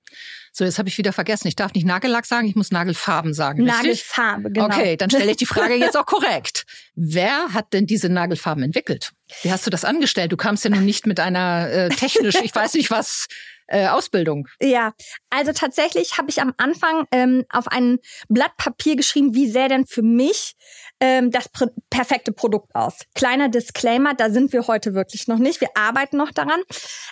So, 0.52 0.64
jetzt 0.64 0.78
habe 0.78 0.88
ich 0.88 0.98
wieder 0.98 1.12
vergessen. 1.12 1.48
Ich 1.48 1.56
darf 1.56 1.72
nicht 1.72 1.86
Nagellack 1.86 2.26
sagen, 2.26 2.46
ich 2.46 2.54
muss 2.54 2.70
Nagelfarben 2.70 3.32
sagen. 3.32 3.64
Nagelfarbe, 3.64 4.50
genau. 4.50 4.66
Okay, 4.66 4.96
dann 4.96 5.10
stelle 5.10 5.30
ich 5.30 5.38
die 5.38 5.46
Frage 5.46 5.74
jetzt 5.74 5.96
auch 5.96 6.06
korrekt. 6.06 6.64
Wer 6.94 7.54
hat 7.54 7.72
denn 7.72 7.86
diese 7.86 8.08
Nagelfarben 8.08 8.62
entwickelt? 8.62 9.12
Wie 9.42 9.50
hast 9.50 9.66
du 9.66 9.70
das 9.70 9.84
angestellt? 9.84 10.30
Du 10.30 10.36
kamst 10.36 10.64
ja 10.64 10.70
nun 10.70 10.84
nicht 10.84 11.06
mit 11.06 11.20
einer 11.20 11.70
äh, 11.70 11.88
technisch, 11.88 12.34
ich 12.42 12.54
weiß 12.54 12.74
nicht 12.74 12.90
was, 12.90 13.28
äh, 13.72 13.88
Ausbildung. 13.88 14.48
Ja, 14.60 14.92
also 15.30 15.52
tatsächlich 15.52 16.18
habe 16.18 16.28
ich 16.30 16.40
am 16.40 16.52
Anfang 16.58 17.06
ähm, 17.10 17.44
auf 17.48 17.68
ein 17.68 17.98
Blatt 18.28 18.56
Papier 18.58 18.96
geschrieben, 18.96 19.34
wie 19.34 19.50
sähe 19.50 19.68
denn 19.68 19.86
für 19.86 20.02
mich 20.02 20.54
ähm, 21.02 21.32
das 21.32 21.48
pr 21.48 21.66
perfekte 21.90 22.32
Produkt 22.32 22.74
aus. 22.74 23.00
Kleiner 23.14 23.48
Disclaimer, 23.48 24.14
da 24.14 24.30
sind 24.30 24.52
wir 24.52 24.66
heute 24.68 24.94
wirklich 24.94 25.26
noch 25.26 25.38
nicht. 25.38 25.60
Wir 25.60 25.68
arbeiten 25.74 26.16
noch 26.16 26.30
daran. 26.30 26.62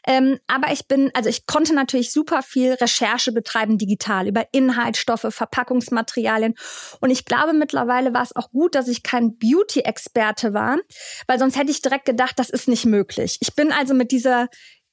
Ähm, 0.07 0.39
aber 0.47 0.73
ich 0.73 0.87
bin, 0.87 1.11
also 1.13 1.29
ich 1.29 1.45
konnte 1.45 1.75
natürlich 1.75 2.13
super 2.13 2.43
viel 2.43 2.73
Recherche 2.75 3.33
betreiben 3.33 3.77
digital 3.77 4.29
über 4.29 4.47
Inhaltsstoffe, 4.53 5.27
Verpackungsmaterialien. 5.29 6.55
Und 7.01 7.11
ich 7.11 7.25
glaube, 7.25 7.53
mittlerweile 7.53 8.15
war 8.15 8.23
es 8.23 8.35
auch 8.35 8.51
gut, 8.53 8.75
dass 8.75 8.89
ich 8.89 9.03
kein 9.03 9.37
Beauty-Experte 9.37 10.55
war, 10.55 10.79
weil 11.27 11.39
sonst 11.39 11.59
hätte 11.59 11.73
ich 11.73 11.83
direkt 11.83 12.05
gedacht, 12.05 12.39
das 12.39 12.49
ist 12.49 12.69
nicht 12.69 12.87
möglich. 12.87 13.39
Ich 13.41 13.55
bin 13.55 13.73
also 13.73 13.93
mit 13.93 14.13
dieser 14.13 14.49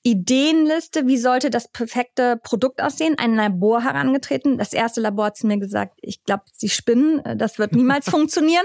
Ideenliste, 0.07 1.05
wie 1.05 1.17
sollte 1.17 1.49
das 1.49 1.67
perfekte 1.67 2.37
Produkt 2.37 2.81
aussehen, 2.81 3.17
ein 3.17 3.35
Labor 3.35 3.83
herangetreten. 3.83 4.57
Das 4.57 4.71
erste 4.71 5.01
Labor 5.01 5.25
hat 5.25 5.43
mir 5.43 5.59
gesagt, 5.59 5.95
ich 6.01 6.23
glaube, 6.23 6.43
sie 6.53 6.69
spinnen, 6.69 7.19
äh, 7.25 7.35
das 7.35 7.59
wird 7.59 7.73
niemals 7.73 8.05
funktionieren. 8.09 8.63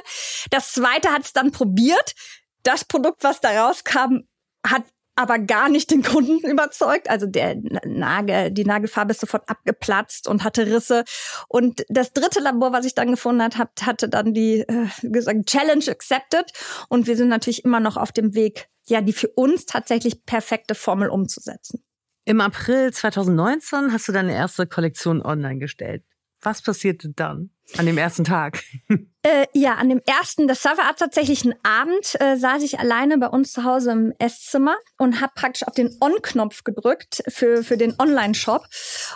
Das 0.50 0.70
zweite 0.70 1.10
hat 1.10 1.24
es 1.24 1.32
dann 1.32 1.50
probiert. 1.50 2.14
Das 2.62 2.84
Produkt, 2.84 3.24
was 3.24 3.40
da 3.40 3.66
rauskam, 3.66 4.20
hat 4.64 4.84
aber 5.14 5.38
gar 5.38 5.68
nicht 5.68 5.90
den 5.90 6.02
Kunden 6.02 6.38
überzeugt. 6.50 7.10
Also 7.10 7.26
der 7.26 7.56
Nagel, 7.84 8.50
die 8.50 8.64
Nagelfarbe 8.64 9.12
ist 9.12 9.20
sofort 9.20 9.48
abgeplatzt 9.48 10.28
und 10.28 10.44
hatte 10.44 10.66
Risse. 10.66 11.04
Und 11.48 11.84
das 11.88 12.12
dritte 12.12 12.40
Labor, 12.40 12.72
was 12.72 12.86
ich 12.86 12.94
dann 12.94 13.10
gefunden 13.10 13.42
habe, 13.42 13.70
hatte 13.82 14.08
dann 14.08 14.34
die 14.34 14.60
äh, 14.60 14.86
gesagt, 15.02 15.46
Challenge 15.46 15.84
accepted. 15.88 16.52
Und 16.88 17.06
wir 17.06 17.16
sind 17.16 17.28
natürlich 17.28 17.64
immer 17.64 17.80
noch 17.80 17.96
auf 17.96 18.12
dem 18.12 18.34
Weg, 18.34 18.68
ja 18.86 19.00
die 19.00 19.12
für 19.12 19.28
uns 19.28 19.66
tatsächlich 19.66 20.24
perfekte 20.24 20.74
Formel 20.74 21.08
umzusetzen. 21.08 21.82
Im 22.24 22.40
April 22.40 22.92
2019 22.92 23.92
hast 23.92 24.06
du 24.08 24.12
deine 24.12 24.32
erste 24.32 24.66
Kollektion 24.66 25.22
online 25.22 25.58
gestellt. 25.58 26.04
Was 26.40 26.62
passierte 26.62 27.10
dann 27.10 27.50
an 27.78 27.86
dem 27.86 27.98
ersten 27.98 28.24
Tag? 28.24 28.62
Äh, 29.24 29.46
ja, 29.52 29.74
an 29.76 29.88
dem 29.88 30.00
ersten, 30.04 30.48
das 30.48 30.64
war 30.64 30.74
tatsächlich 30.96 31.44
ein 31.44 31.54
Abend, 31.62 32.20
äh, 32.20 32.36
saß 32.36 32.60
ich 32.64 32.80
alleine 32.80 33.18
bei 33.18 33.28
uns 33.28 33.52
zu 33.52 33.62
Hause 33.62 33.92
im 33.92 34.12
Esszimmer 34.18 34.74
und 34.98 35.20
habe 35.20 35.30
praktisch 35.36 35.64
auf 35.64 35.74
den 35.74 35.96
On-Knopf 36.00 36.64
gedrückt 36.64 37.22
für, 37.28 37.62
für 37.62 37.76
den 37.76 37.94
Online-Shop 38.00 38.66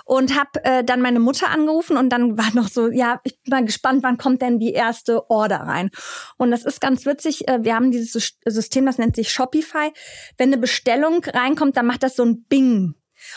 und 0.04 0.38
habe 0.38 0.62
äh, 0.62 0.84
dann 0.84 1.02
meine 1.02 1.18
Mutter 1.18 1.50
angerufen 1.50 1.96
und 1.96 2.10
dann 2.10 2.38
war 2.38 2.54
noch 2.54 2.68
so, 2.68 2.88
ja, 2.88 3.20
ich 3.24 3.42
bin 3.42 3.50
mal 3.50 3.64
gespannt, 3.64 4.04
wann 4.04 4.16
kommt 4.16 4.42
denn 4.42 4.60
die 4.60 4.74
erste 4.74 5.28
Order 5.28 5.62
rein. 5.62 5.90
Und 6.36 6.52
das 6.52 6.64
ist 6.64 6.80
ganz 6.80 7.04
witzig, 7.04 7.48
äh, 7.48 7.64
wir 7.64 7.74
haben 7.74 7.90
dieses 7.90 8.36
System, 8.44 8.86
das 8.86 8.98
nennt 8.98 9.16
sich 9.16 9.32
Shopify. 9.32 9.92
Wenn 10.36 10.50
eine 10.50 10.58
Bestellung 10.58 11.24
reinkommt, 11.24 11.76
dann 11.76 11.86
macht 11.86 12.04
das 12.04 12.14
so 12.14 12.24
ein 12.24 12.44
Bing. 12.44 12.94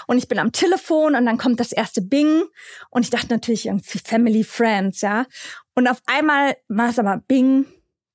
Und 0.07 0.17
ich 0.17 0.27
bin 0.27 0.39
am 0.39 0.51
Telefon 0.51 1.15
und 1.15 1.25
dann 1.25 1.37
kommt 1.37 1.59
das 1.59 1.71
erste 1.71 2.01
Bing. 2.01 2.43
Und 2.89 3.03
ich 3.03 3.09
dachte 3.09 3.27
natürlich 3.29 3.65
irgendwie 3.67 3.99
Family 3.99 4.43
Friends, 4.43 5.01
ja. 5.01 5.25
Und 5.75 5.87
auf 5.87 6.01
einmal 6.05 6.57
war 6.67 6.89
es 6.89 6.99
aber 6.99 7.21
Bing, 7.27 7.65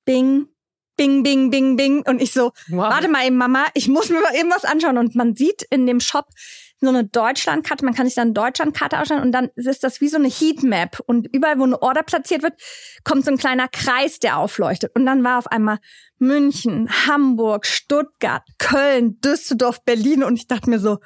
Bing, 0.05 0.47
Bing, 0.97 1.23
Bing, 1.23 1.49
Bing, 1.49 1.75
Bing. 1.75 2.03
Und 2.07 2.21
ich 2.21 2.31
so, 2.31 2.51
wow. 2.69 2.89
warte 2.89 3.07
mal 3.07 3.25
eben, 3.25 3.37
Mama, 3.37 3.65
ich 3.73 3.87
muss 3.87 4.09
mir 4.09 4.21
mal 4.21 4.35
eben 4.35 4.49
was 4.51 4.65
anschauen. 4.65 4.97
Und 4.97 5.15
man 5.15 5.35
sieht 5.35 5.63
in 5.63 5.85
dem 5.85 5.99
Shop 5.99 6.27
so 6.81 6.89
eine 6.89 7.05
Deutschlandkarte, 7.05 7.85
man 7.85 7.93
kann 7.93 8.05
sich 8.05 8.15
dann 8.15 8.33
Deutschlandkarte 8.33 8.99
ausschauen 8.99 9.21
und 9.21 9.31
dann 9.31 9.49
ist 9.55 9.83
das 9.83 10.01
wie 10.01 10.09
so 10.09 10.17
eine 10.17 10.27
Heatmap. 10.27 10.99
Und 11.05 11.27
überall, 11.33 11.57
wo 11.57 11.63
eine 11.63 11.81
Order 11.81 12.03
platziert 12.03 12.43
wird, 12.43 12.53
kommt 13.03 13.25
so 13.25 13.31
ein 13.31 13.37
kleiner 13.37 13.67
Kreis, 13.67 14.19
der 14.19 14.37
aufleuchtet. 14.37 14.91
Und 14.93 15.05
dann 15.05 15.23
war 15.23 15.39
auf 15.39 15.47
einmal 15.47 15.79
München, 16.19 16.89
Hamburg, 17.07 17.65
Stuttgart, 17.65 18.43
Köln, 18.57 19.19
Düsseldorf, 19.21 19.83
Berlin. 19.83 20.23
Und 20.23 20.35
ich 20.35 20.47
dachte 20.47 20.69
mir 20.69 20.79
so, 20.79 20.99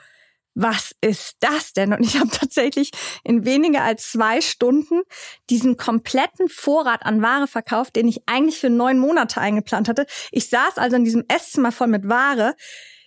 was 0.56 0.96
ist 1.02 1.38
das 1.40 1.74
denn? 1.74 1.94
Und 1.94 2.04
ich 2.04 2.18
habe 2.18 2.30
tatsächlich 2.32 2.92
in 3.24 3.46
weniger 3.46 3.84
als 3.84 4.12
zwei 4.12 4.42
Stunden 4.42 5.02
diesen 5.50 5.78
kompletten 5.78 6.50
Vorrat 6.50 7.06
an 7.06 7.22
Ware 7.22 7.48
verkauft, 7.48 7.96
den 7.96 8.08
ich 8.08 8.24
eigentlich 8.28 8.60
für 8.60 8.70
neun 8.70 9.00
Monate 9.00 9.40
eingeplant 9.40 9.88
hatte. 9.88 10.06
Ich 10.32 10.50
saß 10.50 10.78
also 10.78 10.96
in 10.96 11.06
diesem 11.06 11.24
Esszimmer 11.28 11.72
voll 11.72 11.88
mit 11.88 12.08
Ware. 12.08 12.56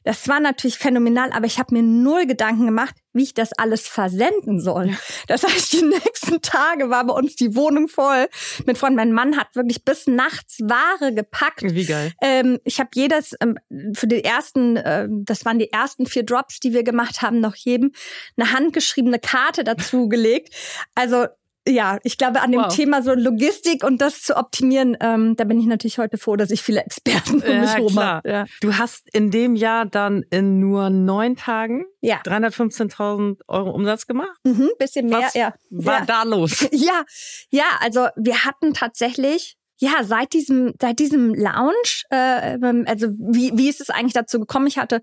Das 0.04 0.28
war 0.28 0.40
natürlich 0.40 0.78
phänomenal, 0.78 1.32
aber 1.32 1.46
ich 1.46 1.58
habe 1.58 1.74
mir 1.74 1.82
null 1.82 2.26
Gedanken 2.26 2.66
gemacht, 2.66 2.94
wie 3.12 3.22
ich 3.22 3.34
das 3.34 3.52
alles 3.52 3.86
versenden 3.86 4.60
soll. 4.60 4.96
Das 5.26 5.42
heißt, 5.42 5.72
die 5.72 5.82
nächsten 6.04 6.40
Tage 6.42 6.90
war 6.90 7.06
bei 7.06 7.14
uns 7.14 7.36
die 7.36 7.54
Wohnung 7.54 7.88
voll 7.88 8.26
mit 8.66 8.78
Freunden. 8.78 8.96
Mein 8.96 9.12
Mann 9.12 9.36
hat 9.36 9.54
wirklich 9.54 9.84
bis 9.84 10.06
nachts 10.06 10.60
Ware 10.60 11.14
gepackt. 11.14 11.62
Wie 11.62 11.84
geil. 11.84 12.12
Ähm, 12.20 12.58
ich 12.64 12.80
habe 12.80 12.90
jedes 12.94 13.34
ähm, 13.40 13.58
für 13.94 14.06
die 14.06 14.24
ersten, 14.24 14.76
äh, 14.76 15.08
das 15.10 15.44
waren 15.44 15.58
die 15.58 15.70
ersten 15.70 16.06
vier 16.06 16.24
Drops, 16.24 16.60
die 16.60 16.72
wir 16.72 16.82
gemacht 16.82 17.22
haben, 17.22 17.40
noch 17.40 17.54
jedem 17.54 17.92
eine 18.36 18.52
handgeschriebene 18.52 19.18
Karte 19.18 19.64
dazu 19.64 20.08
gelegt. 20.08 20.54
Also 20.94 21.26
ja, 21.66 21.98
ich 22.02 22.18
glaube, 22.18 22.40
an 22.40 22.50
dem 22.50 22.62
wow. 22.62 22.74
Thema 22.74 23.02
so 23.02 23.14
Logistik 23.14 23.84
und 23.84 24.00
das 24.00 24.22
zu 24.22 24.36
optimieren, 24.36 24.96
ähm, 25.00 25.36
da 25.36 25.44
bin 25.44 25.60
ich 25.60 25.66
natürlich 25.66 25.98
heute 25.98 26.18
froh, 26.18 26.36
dass 26.36 26.50
ich 26.50 26.62
viele 26.62 26.80
Experten 26.80 27.36
um 27.40 27.48
ja, 27.48 27.60
mich 27.60 27.74
herum 27.74 28.00
habe. 28.00 28.28
Ja. 28.28 28.44
Du 28.60 28.76
hast 28.78 29.08
in 29.14 29.30
dem 29.30 29.54
Jahr 29.54 29.86
dann 29.86 30.24
in 30.30 30.58
nur 30.58 30.90
neun 30.90 31.36
Tagen 31.36 31.84
ja. 32.00 32.20
315.000 32.24 33.40
Euro 33.46 33.70
Umsatz 33.70 34.06
gemacht? 34.06 34.36
Mhm, 34.44 34.70
bisschen 34.78 35.08
mehr, 35.08 35.20
Was 35.20 35.34
ja. 35.34 35.54
war 35.70 36.00
ja. 36.00 36.04
da 36.04 36.22
los? 36.24 36.68
Ja, 36.72 37.04
ja, 37.50 37.64
also 37.80 38.08
wir 38.16 38.44
hatten 38.44 38.74
tatsächlich 38.74 39.56
ja, 39.78 40.02
seit 40.02 40.32
diesem, 40.32 40.74
seit 40.80 40.98
diesem 40.98 41.34
Lounge, 41.34 42.04
äh, 42.10 42.58
also 42.86 43.08
wie, 43.18 43.52
wie 43.54 43.68
ist 43.68 43.80
es 43.80 43.90
eigentlich 43.90 44.12
dazu 44.12 44.40
gekommen? 44.40 44.66
Ich 44.66 44.78
hatte 44.78 45.00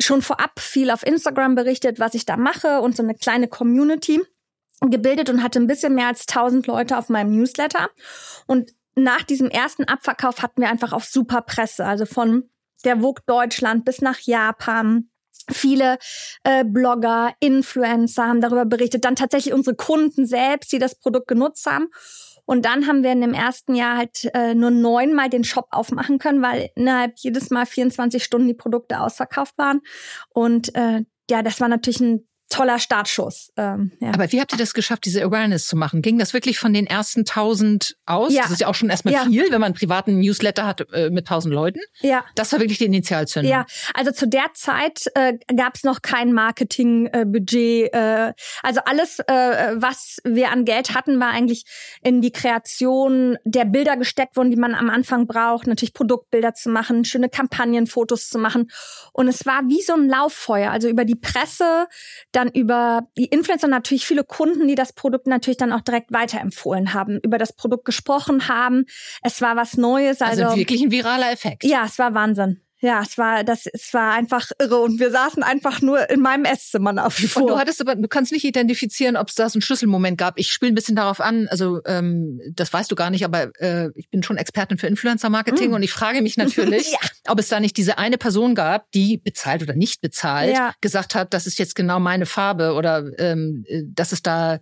schon 0.00 0.22
vorab 0.22 0.60
viel 0.60 0.90
auf 0.90 1.04
Instagram 1.04 1.54
berichtet, 1.54 1.98
was 1.98 2.14
ich 2.14 2.24
da 2.24 2.36
mache 2.36 2.80
und 2.80 2.96
so 2.96 3.02
eine 3.02 3.14
kleine 3.14 3.48
Community 3.48 4.20
gebildet 4.80 5.30
und 5.30 5.42
hatte 5.42 5.58
ein 5.58 5.66
bisschen 5.66 5.94
mehr 5.94 6.06
als 6.06 6.26
1000 6.28 6.66
Leute 6.66 6.98
auf 6.98 7.08
meinem 7.08 7.36
Newsletter. 7.36 7.88
Und 8.46 8.72
nach 8.94 9.22
diesem 9.22 9.48
ersten 9.48 9.84
Abverkauf 9.84 10.42
hatten 10.42 10.60
wir 10.60 10.68
einfach 10.68 10.92
auch 10.92 11.02
super 11.02 11.42
Presse, 11.42 11.84
also 11.84 12.04
von 12.06 12.50
der 12.84 12.98
Vogue 13.00 13.22
Deutschland 13.26 13.84
bis 13.84 14.00
nach 14.00 14.20
Japan. 14.20 15.10
Viele 15.50 15.98
äh, 16.44 16.64
Blogger, 16.64 17.32
Influencer 17.40 18.26
haben 18.26 18.40
darüber 18.40 18.66
berichtet, 18.66 19.04
dann 19.04 19.16
tatsächlich 19.16 19.54
unsere 19.54 19.76
Kunden 19.76 20.26
selbst, 20.26 20.72
die 20.72 20.78
das 20.78 20.98
Produkt 20.98 21.28
genutzt 21.28 21.66
haben. 21.66 21.88
Und 22.44 22.64
dann 22.64 22.86
haben 22.86 23.02
wir 23.02 23.12
in 23.12 23.20
dem 23.20 23.34
ersten 23.34 23.74
Jahr 23.74 23.96
halt 23.96 24.30
äh, 24.34 24.54
nur 24.54 24.70
neunmal 24.70 25.28
den 25.28 25.44
Shop 25.44 25.66
aufmachen 25.70 26.18
können, 26.18 26.42
weil 26.42 26.70
innerhalb 26.76 27.18
jedes 27.18 27.50
Mal 27.50 27.66
24 27.66 28.22
Stunden 28.22 28.48
die 28.48 28.54
Produkte 28.54 29.00
ausverkauft 29.00 29.56
waren. 29.58 29.80
Und 30.30 30.74
äh, 30.74 31.04
ja, 31.30 31.42
das 31.42 31.60
war 31.60 31.68
natürlich 31.68 32.00
ein 32.00 32.27
toller 32.48 32.78
Startschuss. 32.78 33.52
Ähm, 33.56 33.92
ja. 34.00 34.10
Aber 34.12 34.30
wie 34.32 34.40
habt 34.40 34.52
ihr 34.52 34.58
das 34.58 34.74
geschafft, 34.74 35.04
diese 35.04 35.22
Awareness 35.22 35.66
zu 35.66 35.76
machen? 35.76 36.02
Ging 36.02 36.18
das 36.18 36.32
wirklich 36.32 36.58
von 36.58 36.72
den 36.72 36.86
ersten 36.86 37.24
tausend 37.24 37.96
aus? 38.06 38.32
Ja. 38.32 38.42
Das 38.42 38.52
ist 38.52 38.60
ja 38.60 38.68
auch 38.68 38.74
schon 38.74 38.90
erstmal 38.90 39.14
ja. 39.14 39.24
viel, 39.24 39.44
wenn 39.44 39.60
man 39.60 39.66
einen 39.66 39.74
privaten 39.74 40.18
Newsletter 40.18 40.66
hat 40.66 40.86
äh, 40.92 41.10
mit 41.10 41.28
tausend 41.28 41.54
Leuten. 41.54 41.80
Ja. 42.00 42.24
Das 42.34 42.52
war 42.52 42.60
wirklich 42.60 42.78
die 42.78 42.86
Initialzündung. 42.86 43.50
Ja, 43.50 43.66
also 43.94 44.10
zu 44.12 44.26
der 44.26 44.46
Zeit 44.54 45.04
äh, 45.14 45.34
gab 45.54 45.76
es 45.76 45.84
noch 45.84 46.02
kein 46.02 46.32
Marketingbudget. 46.32 47.92
Äh, 47.92 48.28
äh, 48.28 48.32
also 48.62 48.80
alles, 48.84 49.18
äh, 49.20 49.74
was 49.76 50.18
wir 50.24 50.50
an 50.50 50.64
Geld 50.64 50.94
hatten, 50.94 51.20
war 51.20 51.30
eigentlich 51.30 51.64
in 52.02 52.20
die 52.20 52.32
Kreation 52.32 53.36
der 53.44 53.64
Bilder 53.64 53.96
gesteckt 53.96 54.36
worden, 54.36 54.50
die 54.50 54.56
man 54.56 54.74
am 54.74 54.90
Anfang 54.90 55.26
braucht. 55.26 55.66
Natürlich 55.66 55.94
Produktbilder 55.94 56.54
zu 56.54 56.70
machen, 56.70 57.04
schöne 57.04 57.28
Kampagnenfotos 57.28 58.28
zu 58.28 58.38
machen. 58.38 58.70
Und 59.12 59.28
es 59.28 59.46
war 59.46 59.62
wie 59.68 59.82
so 59.82 59.94
ein 59.94 60.08
Lauffeuer. 60.08 60.70
Also 60.70 60.88
über 60.88 61.04
die 61.04 61.16
Presse 61.16 61.86
dann 62.38 62.48
über 62.48 63.08
die 63.16 63.26
Influencer 63.26 63.68
natürlich 63.68 64.06
viele 64.06 64.24
Kunden, 64.24 64.68
die 64.68 64.76
das 64.76 64.92
Produkt 64.92 65.26
natürlich 65.26 65.56
dann 65.56 65.72
auch 65.72 65.80
direkt 65.80 66.12
weiterempfohlen 66.12 66.94
haben, 66.94 67.18
über 67.22 67.36
das 67.36 67.52
Produkt 67.52 67.84
gesprochen 67.84 68.48
haben. 68.48 68.86
Es 69.22 69.42
war 69.42 69.56
was 69.56 69.76
Neues. 69.76 70.22
Also, 70.22 70.44
also 70.44 70.56
wirklich 70.56 70.80
ein 70.82 70.90
viraler 70.90 71.32
Effekt. 71.32 71.64
Ja, 71.64 71.84
es 71.84 71.98
war 71.98 72.14
Wahnsinn. 72.14 72.60
Ja, 72.80 73.02
es 73.02 73.18
war 73.18 73.42
das, 73.42 73.66
es 73.66 73.92
war 73.92 74.12
einfach 74.12 74.50
irre 74.60 74.76
und 74.76 75.00
wir 75.00 75.10
saßen 75.10 75.42
einfach 75.42 75.82
nur 75.82 76.08
in 76.10 76.20
meinem 76.20 76.44
Esszimmer 76.44 76.92
nach 76.92 77.18
wie 77.18 77.26
vor. 77.26 77.42
Und 77.42 77.48
du 77.48 77.58
hattest 77.58 77.80
aber, 77.80 77.96
du 77.96 78.06
kannst 78.06 78.30
nicht 78.30 78.44
identifizieren, 78.44 79.16
ob 79.16 79.28
es 79.28 79.34
da 79.34 79.48
so 79.48 79.56
einen 79.56 79.62
Schlüsselmoment 79.62 80.16
gab. 80.16 80.38
Ich 80.38 80.52
spiele 80.52 80.72
ein 80.72 80.74
bisschen 80.76 80.94
darauf 80.94 81.20
an, 81.20 81.48
also 81.48 81.80
ähm, 81.86 82.40
das 82.54 82.72
weißt 82.72 82.90
du 82.90 82.94
gar 82.94 83.10
nicht, 83.10 83.24
aber 83.24 83.50
äh, 83.60 83.90
ich 83.96 84.08
bin 84.10 84.22
schon 84.22 84.36
Expertin 84.36 84.78
für 84.78 84.86
Influencer-Marketing 84.86 85.70
mm. 85.70 85.74
und 85.74 85.82
ich 85.82 85.92
frage 85.92 86.22
mich 86.22 86.36
natürlich, 86.36 86.92
ja. 86.92 86.98
ob 87.26 87.40
es 87.40 87.48
da 87.48 87.58
nicht 87.58 87.76
diese 87.76 87.98
eine 87.98 88.16
Person 88.16 88.54
gab, 88.54 88.90
die 88.92 89.18
bezahlt 89.18 89.62
oder 89.62 89.74
nicht 89.74 90.00
bezahlt, 90.00 90.54
ja. 90.54 90.72
gesagt 90.80 91.16
hat, 91.16 91.34
das 91.34 91.46
ist 91.46 91.58
jetzt 91.58 91.74
genau 91.74 91.98
meine 91.98 92.26
Farbe 92.26 92.74
oder 92.74 93.04
ähm, 93.18 93.64
äh, 93.66 93.82
dass 93.86 94.12
es 94.12 94.22
da 94.22 94.60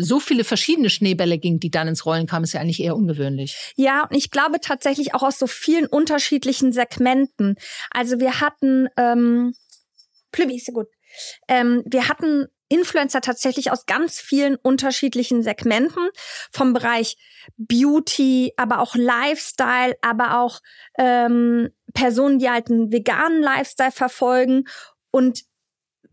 so 0.00 0.20
viele 0.20 0.44
verschiedene 0.44 0.90
Schneebälle 0.90 1.38
ging, 1.38 1.60
die 1.60 1.70
dann 1.70 1.88
ins 1.88 2.06
Rollen 2.06 2.26
kamen, 2.26 2.44
ist 2.44 2.54
ja 2.54 2.60
eigentlich 2.60 2.82
eher 2.82 2.96
ungewöhnlich. 2.96 3.74
Ja, 3.76 4.04
und 4.04 4.16
ich 4.16 4.30
glaube 4.30 4.60
tatsächlich 4.60 5.14
auch 5.14 5.22
aus 5.22 5.38
so 5.38 5.46
vielen 5.46 5.86
unterschiedlichen 5.86 6.72
Segmenten. 6.72 7.56
Also 7.90 8.18
wir 8.18 8.40
hatten, 8.40 8.88
ähm, 8.96 9.54
Plübi 10.32 10.56
ist 10.56 10.68
ja 10.68 10.74
gut. 10.74 10.88
Ähm, 11.48 11.82
wir 11.86 12.08
hatten 12.08 12.46
Influencer 12.68 13.20
tatsächlich 13.20 13.70
aus 13.70 13.86
ganz 13.86 14.20
vielen 14.20 14.56
unterschiedlichen 14.56 15.42
Segmenten, 15.42 16.08
vom 16.50 16.72
Bereich 16.72 17.16
Beauty, 17.56 18.52
aber 18.56 18.80
auch 18.80 18.96
Lifestyle, 18.96 19.94
aber 20.02 20.40
auch 20.40 20.60
ähm, 20.98 21.70
Personen, 21.94 22.38
die 22.38 22.50
halt 22.50 22.70
einen 22.70 22.90
veganen 22.90 23.42
Lifestyle 23.42 23.92
verfolgen 23.92 24.64
und 25.10 25.44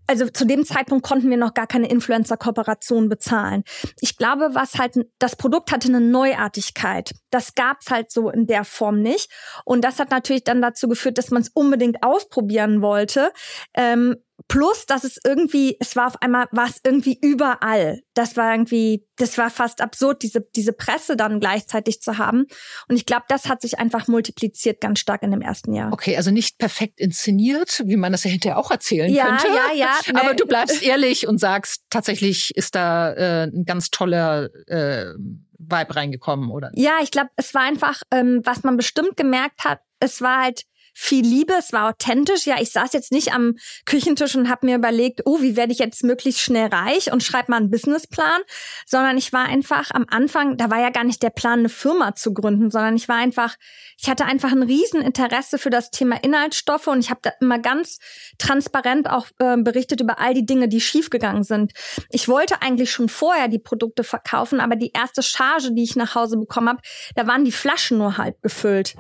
also 0.07 0.27
zu 0.27 0.45
dem 0.45 0.65
Zeitpunkt 0.65 1.05
konnten 1.05 1.29
wir 1.29 1.37
noch 1.37 1.53
gar 1.53 1.67
keine 1.67 1.89
Influencer-Kooperation 1.89 3.09
bezahlen. 3.09 3.63
Ich 4.01 4.17
glaube, 4.17 4.49
was 4.53 4.75
halt, 4.75 4.97
das 5.19 5.35
Produkt 5.35 5.71
hatte 5.71 5.87
eine 5.87 6.01
Neuartigkeit. 6.01 7.11
Das 7.29 7.55
gab's 7.55 7.89
halt 7.89 8.11
so 8.11 8.29
in 8.29 8.45
der 8.47 8.65
Form 8.65 9.01
nicht. 9.01 9.31
Und 9.65 9.83
das 9.83 9.99
hat 9.99 10.11
natürlich 10.11 10.43
dann 10.43 10.61
dazu 10.61 10.87
geführt, 10.87 11.17
dass 11.17 11.31
man 11.31 11.41
es 11.41 11.49
unbedingt 11.49 12.03
ausprobieren 12.03 12.81
wollte. 12.81 13.31
Ähm, 13.73 14.17
Plus, 14.47 14.85
dass 14.85 15.03
es 15.03 15.19
irgendwie, 15.23 15.77
es 15.79 15.95
war 15.95 16.07
auf 16.07 16.21
einmal, 16.21 16.47
war 16.51 16.67
es 16.67 16.79
irgendwie 16.83 17.17
überall. 17.21 18.01
Das 18.13 18.37
war 18.37 18.51
irgendwie, 18.51 19.07
das 19.17 19.37
war 19.37 19.49
fast 19.49 19.81
absurd, 19.81 20.21
diese, 20.23 20.41
diese 20.55 20.73
Presse 20.73 21.15
dann 21.15 21.39
gleichzeitig 21.39 22.01
zu 22.01 22.17
haben. 22.17 22.45
Und 22.87 22.95
ich 22.95 23.05
glaube, 23.05 23.23
das 23.27 23.47
hat 23.47 23.61
sich 23.61 23.79
einfach 23.79 24.07
multipliziert 24.07 24.81
ganz 24.81 24.99
stark 24.99 25.23
in 25.23 25.31
dem 25.31 25.41
ersten 25.41 25.73
Jahr. 25.73 25.91
Okay, 25.91 26.17
also 26.17 26.31
nicht 26.31 26.57
perfekt 26.57 26.99
inszeniert, 26.99 27.81
wie 27.85 27.97
man 27.97 28.11
das 28.11 28.23
ja 28.23 28.31
hinterher 28.31 28.57
auch 28.57 28.71
erzählen 28.71 29.11
ja, 29.11 29.27
könnte. 29.27 29.47
Ja, 29.47 29.73
ja, 29.73 29.99
ja. 30.05 30.15
Aber 30.21 30.33
du 30.33 30.45
bleibst 30.45 30.83
ehrlich 30.83 31.27
und 31.27 31.39
sagst, 31.39 31.83
tatsächlich 31.89 32.55
ist 32.55 32.75
da 32.75 33.13
äh, 33.13 33.43
ein 33.47 33.65
ganz 33.65 33.89
toller 33.89 34.49
äh, 34.67 35.13
Vibe 35.57 35.95
reingekommen, 35.95 36.49
oder? 36.49 36.71
Ja, 36.75 36.99
ich 37.01 37.11
glaube, 37.11 37.29
es 37.35 37.53
war 37.53 37.61
einfach, 37.61 38.01
ähm, 38.11 38.41
was 38.43 38.63
man 38.63 38.77
bestimmt 38.77 39.15
gemerkt 39.15 39.63
hat, 39.63 39.79
es 39.99 40.21
war 40.21 40.41
halt 40.41 40.63
viel 40.93 41.25
Liebe, 41.25 41.53
es 41.57 41.73
war 41.73 41.89
authentisch. 41.89 42.45
Ja, 42.45 42.55
ich 42.59 42.71
saß 42.71 42.93
jetzt 42.93 43.11
nicht 43.11 43.33
am 43.33 43.55
Küchentisch 43.85 44.35
und 44.35 44.49
habe 44.49 44.65
mir 44.65 44.75
überlegt, 44.75 45.21
oh, 45.25 45.41
wie 45.41 45.55
werde 45.55 45.73
ich 45.73 45.79
jetzt 45.79 46.03
möglichst 46.03 46.41
schnell 46.41 46.67
reich 46.67 47.11
und 47.11 47.23
schreibe 47.23 47.51
mal 47.51 47.57
einen 47.57 47.71
Businessplan, 47.71 48.41
sondern 48.85 49.17
ich 49.17 49.33
war 49.33 49.45
einfach 49.45 49.91
am 49.91 50.05
Anfang, 50.09 50.57
da 50.57 50.69
war 50.69 50.79
ja 50.79 50.89
gar 50.89 51.03
nicht 51.03 51.23
der 51.23 51.31
Plan, 51.31 51.59
eine 51.59 51.69
Firma 51.69 52.15
zu 52.15 52.33
gründen, 52.33 52.71
sondern 52.71 52.95
ich 52.95 53.09
war 53.09 53.17
einfach, 53.17 53.55
ich 53.99 54.09
hatte 54.09 54.25
einfach 54.25 54.51
ein 54.51 54.63
Rieseninteresse 54.63 55.57
für 55.57 55.69
das 55.69 55.91
Thema 55.91 56.23
Inhaltsstoffe 56.23 56.87
und 56.87 56.99
ich 56.99 57.09
habe 57.09 57.19
da 57.23 57.31
immer 57.41 57.59
ganz 57.59 57.99
transparent 58.37 59.09
auch 59.09 59.27
äh, 59.39 59.57
berichtet 59.57 60.01
über 60.01 60.19
all 60.19 60.33
die 60.33 60.45
Dinge, 60.45 60.67
die 60.67 60.81
schiefgegangen 60.81 61.43
sind. 61.43 61.73
Ich 62.09 62.27
wollte 62.27 62.61
eigentlich 62.61 62.91
schon 62.91 63.09
vorher 63.09 63.47
die 63.47 63.59
Produkte 63.59 64.03
verkaufen, 64.03 64.59
aber 64.59 64.75
die 64.75 64.91
erste 64.91 65.23
Charge, 65.23 65.73
die 65.73 65.83
ich 65.83 65.95
nach 65.95 66.15
Hause 66.15 66.37
bekommen 66.37 66.69
habe, 66.69 66.81
da 67.15 67.27
waren 67.27 67.45
die 67.45 67.51
Flaschen 67.51 67.97
nur 67.97 68.17
halb 68.17 68.41
gefüllt, 68.41 68.95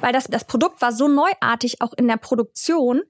weil 0.00 0.12
das 0.12 0.26
das 0.26 0.46
Produkt 0.46 0.82
war 0.82 0.92
so 0.92 1.08
neu 1.08 1.30
neuartig 1.40 1.80
auch 1.80 1.92
in 1.96 2.08
der 2.08 2.16
Produktion, 2.16 3.02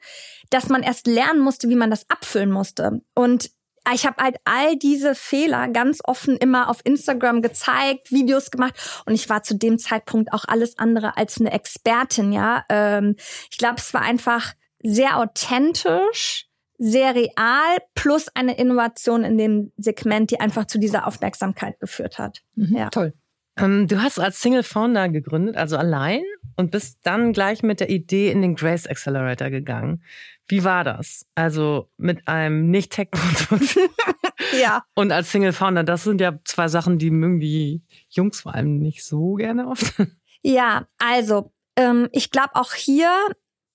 dass 0.51 0.69
man 0.69 0.83
erst 0.83 1.07
lernen 1.07 1.41
musste, 1.41 1.69
wie 1.69 1.77
man 1.77 1.91
das 1.91 2.09
abfüllen 2.09 2.51
musste. 2.51 3.03
Und 3.15 3.51
ich 3.95 4.05
habe 4.05 4.23
halt 4.23 4.37
all 4.45 4.77
diese 4.77 5.15
Fehler 5.15 5.69
ganz 5.69 6.01
offen 6.03 6.37
immer 6.37 6.69
auf 6.69 6.81
Instagram 6.85 7.41
gezeigt, 7.41 8.11
Videos 8.11 8.51
gemacht 8.51 8.75
und 9.07 9.15
ich 9.15 9.29
war 9.29 9.43
zu 9.43 9.57
dem 9.57 9.79
Zeitpunkt 9.79 10.33
auch 10.33 10.45
alles 10.47 10.79
andere 10.79 11.17
als 11.17 11.41
eine 11.41 11.53
Expertin, 11.53 12.33
ja. 12.33 12.65
Ähm, 12.69 13.15
ich 13.51 13.59
glaube, 13.59 13.77
es 13.79 13.95
war 13.95 14.03
einfach 14.03 14.55
sehr 14.83 15.19
authentisch, 15.19 16.49
sehr 16.79 17.15
real, 17.15 17.79
plus 17.95 18.29
eine 18.35 18.59
Innovation 18.59 19.25
in 19.25 19.39
dem 19.39 19.73
Segment, 19.77 20.31
die 20.31 20.41
einfach 20.41 20.67
zu 20.67 20.79
dieser 20.79 21.07
Aufmerksamkeit 21.07 21.79
geführt 21.81 22.19
hat. 22.19 22.43
Mhm, 22.55 22.77
ja. 22.77 22.91
Toll. 22.91 23.15
Ähm, 23.59 23.89
du 23.89 24.03
hast 24.03 24.19
als 24.19 24.41
Single 24.41 24.63
Founder 24.63 25.09
gegründet, 25.09 25.57
also 25.57 25.77
allein, 25.77 26.23
und 26.57 26.71
bist 26.71 26.99
dann 27.03 27.33
gleich 27.33 27.63
mit 27.63 27.81
der 27.81 27.91
Idee 27.91 28.31
in 28.31 28.43
den 28.43 28.55
Grace 28.55 28.87
Accelerator 28.87 29.51
gegangen. 29.51 30.03
Wie 30.49 30.65
war 30.65 30.85
das? 30.85 31.27
Also 31.35 31.91
mit 31.97 32.29
einem 32.29 32.71
Nicht-Tech-Produkt 32.71 33.79
ja. 34.61 34.85
und 34.95 35.11
als 35.11 35.33
Single 35.33 35.53
Founder, 35.53 35.85
das 35.85 36.05
sind 36.05 36.21
ja 36.21 36.39
zwei 36.45 36.69
Sachen, 36.69 36.99
die 36.99 37.11
mögen 37.11 37.41
die 37.41 37.83
Jungs 38.09 38.43
vor 38.43 38.55
allem 38.55 38.79
nicht 38.79 39.05
so 39.05 39.35
gerne 39.35 39.69
oft. 39.69 39.95
Ja, 40.43 40.87
also 40.99 41.53
ähm, 41.77 42.09
ich 42.13 42.31
glaube 42.31 42.55
auch 42.55 42.73
hier 42.73 43.11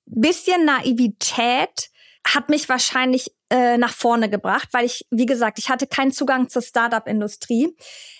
bisschen 0.05 0.65
Naivität 0.65 1.89
hat 2.25 2.49
mich 2.49 2.69
wahrscheinlich 2.69 3.31
äh, 3.51 3.77
nach 3.77 3.93
vorne 3.93 4.29
gebracht, 4.29 4.69
weil 4.71 4.85
ich, 4.85 5.05
wie 5.11 5.25
gesagt, 5.25 5.59
ich 5.59 5.69
hatte 5.69 5.85
keinen 5.85 6.13
Zugang 6.13 6.47
zur 6.47 6.61
Startup-Industrie. 6.61 7.75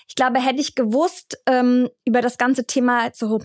Ich 0.07 0.15
glaube, 0.15 0.41
hätte 0.41 0.59
ich 0.59 0.75
gewusst 0.75 1.41
ähm, 1.47 1.89
über 2.05 2.21
das 2.21 2.38
ganze 2.38 2.65
Thema 2.67 3.09
so 3.13 3.39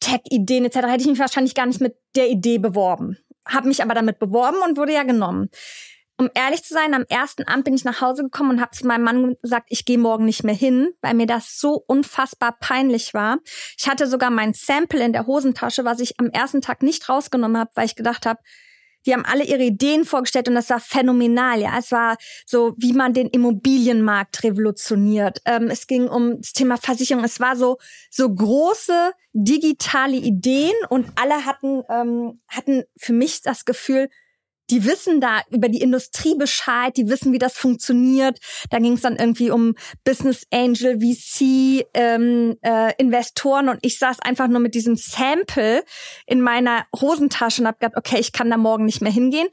Tech-Ideen 0.00 0.66
etc., 0.66 0.76
hätte 0.86 1.00
ich 1.00 1.08
mich 1.08 1.18
wahrscheinlich 1.18 1.54
gar 1.54 1.66
nicht 1.66 1.80
mit 1.80 1.96
der 2.14 2.28
Idee 2.28 2.58
beworben. 2.58 3.16
habe 3.46 3.68
mich 3.68 3.82
aber 3.82 3.94
damit 3.94 4.18
beworben 4.18 4.58
und 4.66 4.76
wurde 4.76 4.92
ja 4.92 5.04
genommen. 5.04 5.48
Um 6.20 6.28
ehrlich 6.34 6.62
zu 6.62 6.74
sein, 6.74 6.92
am 6.92 7.04
ersten 7.08 7.44
Abend 7.44 7.64
bin 7.64 7.74
ich 7.74 7.84
nach 7.84 8.02
Hause 8.02 8.24
gekommen 8.24 8.50
und 8.50 8.60
habe 8.60 8.76
zu 8.76 8.86
meinem 8.86 9.04
Mann 9.04 9.36
gesagt, 9.40 9.68
ich 9.70 9.86
gehe 9.86 9.98
morgen 9.98 10.26
nicht 10.26 10.44
mehr 10.44 10.54
hin, 10.54 10.90
weil 11.00 11.14
mir 11.14 11.26
das 11.26 11.58
so 11.58 11.82
unfassbar 11.86 12.56
peinlich 12.60 13.14
war. 13.14 13.38
Ich 13.78 13.88
hatte 13.88 14.06
sogar 14.06 14.30
mein 14.30 14.52
Sample 14.52 15.02
in 15.02 15.14
der 15.14 15.26
Hosentasche, 15.26 15.84
was 15.86 16.00
ich 16.00 16.18
am 16.18 16.28
ersten 16.30 16.60
Tag 16.60 16.82
nicht 16.82 17.08
rausgenommen 17.08 17.56
habe, 17.56 17.70
weil 17.74 17.86
ich 17.86 17.96
gedacht 17.96 18.26
habe, 18.26 18.40
die 19.06 19.14
haben 19.14 19.24
alle 19.24 19.44
ihre 19.44 19.62
Ideen 19.62 20.04
vorgestellt 20.04 20.48
und 20.48 20.54
das 20.54 20.70
war 20.70 20.80
phänomenal. 20.80 21.60
Ja, 21.60 21.78
es 21.78 21.92
war 21.92 22.16
so, 22.46 22.74
wie 22.76 22.92
man 22.92 23.14
den 23.14 23.28
Immobilienmarkt 23.28 24.44
revolutioniert. 24.44 25.40
Ähm, 25.44 25.68
es 25.70 25.86
ging 25.86 26.08
um 26.08 26.40
das 26.40 26.52
Thema 26.52 26.76
Versicherung. 26.76 27.24
Es 27.24 27.40
war 27.40 27.56
so 27.56 27.78
so 28.10 28.32
große 28.32 29.12
digitale 29.32 30.16
Ideen 30.16 30.74
und 30.88 31.06
alle 31.16 31.44
hatten 31.44 31.82
ähm, 31.88 32.40
hatten 32.48 32.84
für 32.96 33.12
mich 33.12 33.42
das 33.42 33.64
Gefühl, 33.64 34.08
die 34.70 34.84
wissen 34.84 35.20
da 35.20 35.40
über 35.50 35.68
die 35.68 35.80
Industrie 35.80 36.34
Bescheid, 36.34 36.96
die 36.96 37.08
wissen, 37.08 37.32
wie 37.32 37.38
das 37.38 37.56
funktioniert. 37.56 38.38
Da 38.70 38.78
ging 38.78 38.94
es 38.94 39.02
dann 39.02 39.16
irgendwie 39.16 39.50
um 39.50 39.74
Business 40.04 40.46
Angel, 40.52 41.00
VC, 41.00 41.86
ähm, 41.94 42.56
äh, 42.62 42.92
Investoren 42.98 43.68
und 43.68 43.78
ich 43.82 43.98
saß 43.98 44.20
einfach 44.20 44.48
nur 44.48 44.60
mit 44.60 44.74
diesem 44.74 44.96
Sample 44.96 45.84
in 46.26 46.40
meiner 46.40 46.86
Hosentasche 46.94 47.62
und 47.62 47.66
habe 47.66 47.78
gedacht, 47.78 47.96
okay, 47.96 48.18
ich 48.18 48.32
kann 48.32 48.50
da 48.50 48.56
morgen 48.56 48.84
nicht 48.84 49.00
mehr 49.00 49.12
hingehen. 49.12 49.48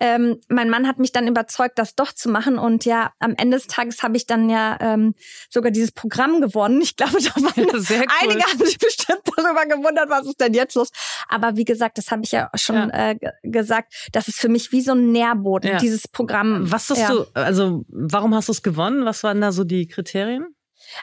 Ähm, 0.00 0.40
mein 0.48 0.70
Mann 0.70 0.86
hat 0.86 0.98
mich 0.98 1.12
dann 1.12 1.26
überzeugt, 1.28 1.78
das 1.78 1.94
doch 1.94 2.12
zu 2.12 2.28
machen 2.28 2.58
und 2.58 2.84
ja, 2.84 3.12
am 3.18 3.34
Ende 3.36 3.56
des 3.56 3.66
Tages 3.66 4.02
habe 4.02 4.16
ich 4.16 4.26
dann 4.26 4.50
ja 4.50 4.76
ähm, 4.80 5.14
sogar 5.50 5.70
dieses 5.70 5.92
Programm 5.92 6.40
gewonnen. 6.40 6.80
Ich 6.82 6.96
glaube, 6.96 7.18
da 7.22 7.42
waren 7.42 7.66
cool. 7.72 8.06
einige 8.22 8.42
haben 8.44 8.64
sich 8.64 8.78
bestimmt 8.78 9.22
darüber 9.36 9.66
gewundert, 9.66 10.08
was 10.10 10.26
ist 10.26 10.40
denn 10.40 10.54
jetzt 10.54 10.74
los. 10.74 10.90
Aber 11.28 11.56
wie 11.56 11.64
gesagt, 11.64 11.98
das 11.98 12.10
habe 12.10 12.22
ich 12.24 12.32
ja 12.32 12.50
schon 12.54 12.76
ja. 12.76 13.10
Äh, 13.10 13.16
gesagt, 13.42 13.94
das 14.12 14.28
ist 14.28 14.38
für 14.38 14.48
mich 14.48 14.57
mich 14.58 14.72
wie 14.72 14.80
so 14.80 14.92
ein 14.92 15.12
Nährboden, 15.12 15.70
ja. 15.70 15.78
dieses 15.78 16.08
Programm. 16.08 16.70
Was 16.70 16.90
hast 16.90 16.98
ja. 16.98 17.08
du, 17.08 17.24
also 17.34 17.84
warum 17.88 18.34
hast 18.34 18.48
du 18.48 18.52
es 18.52 18.62
gewonnen? 18.62 19.04
Was 19.04 19.22
waren 19.22 19.40
da 19.40 19.52
so 19.52 19.64
die 19.64 19.86
Kriterien? 19.86 20.46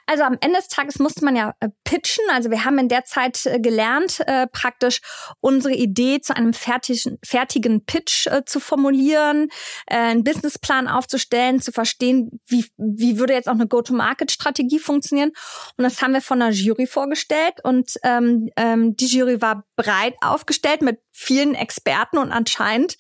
Also 0.06 0.24
am 0.24 0.38
Ende 0.42 0.58
des 0.58 0.68
Tages 0.68 1.00
musste 1.00 1.24
man 1.24 1.36
ja 1.36 1.54
äh, 1.60 1.70
pitchen. 1.84 2.24
Also 2.32 2.50
wir 2.50 2.66
haben 2.66 2.78
in 2.80 2.90
der 2.90 3.06
Zeit 3.06 3.46
äh, 3.46 3.60
gelernt, 3.60 4.20
äh, 4.26 4.48
praktisch 4.48 5.02
unsere 5.40 5.74
Idee 5.74 6.22
zu 6.22 6.36
einem 6.36 6.54
fertigen, 6.54 7.20
fertigen 7.24 7.86
Pitch 7.86 8.28
äh, 8.28 8.44
zu 8.46 8.60
formulieren, 8.60 9.50
äh, 9.88 9.96
einen 9.96 10.24
Businessplan 10.24 10.88
aufzustellen, 10.88 11.62
zu 11.62 11.72
verstehen, 11.72 12.40
wie, 12.48 12.66
wie 12.78 13.20
würde 13.20 13.34
jetzt 13.34 13.48
auch 13.48 13.54
eine 13.54 13.68
Go-to-Market-Strategie 13.68 14.80
funktionieren. 14.80 15.32
Und 15.78 15.84
das 15.84 16.02
haben 16.02 16.14
wir 16.14 16.22
von 16.22 16.42
einer 16.42 16.52
Jury 16.52 16.88
vorgestellt. 16.88 17.56
Und 17.64 17.94
ähm, 18.04 18.50
ähm, 18.56 18.96
die 18.96 19.08
Jury 19.08 19.42
war 19.42 19.66
breit 19.76 20.16
aufgestellt 20.22 20.82
mit 20.82 21.00
vielen 21.12 21.56
Experten 21.56 22.18
und 22.18 22.32
anscheinend 22.32 22.98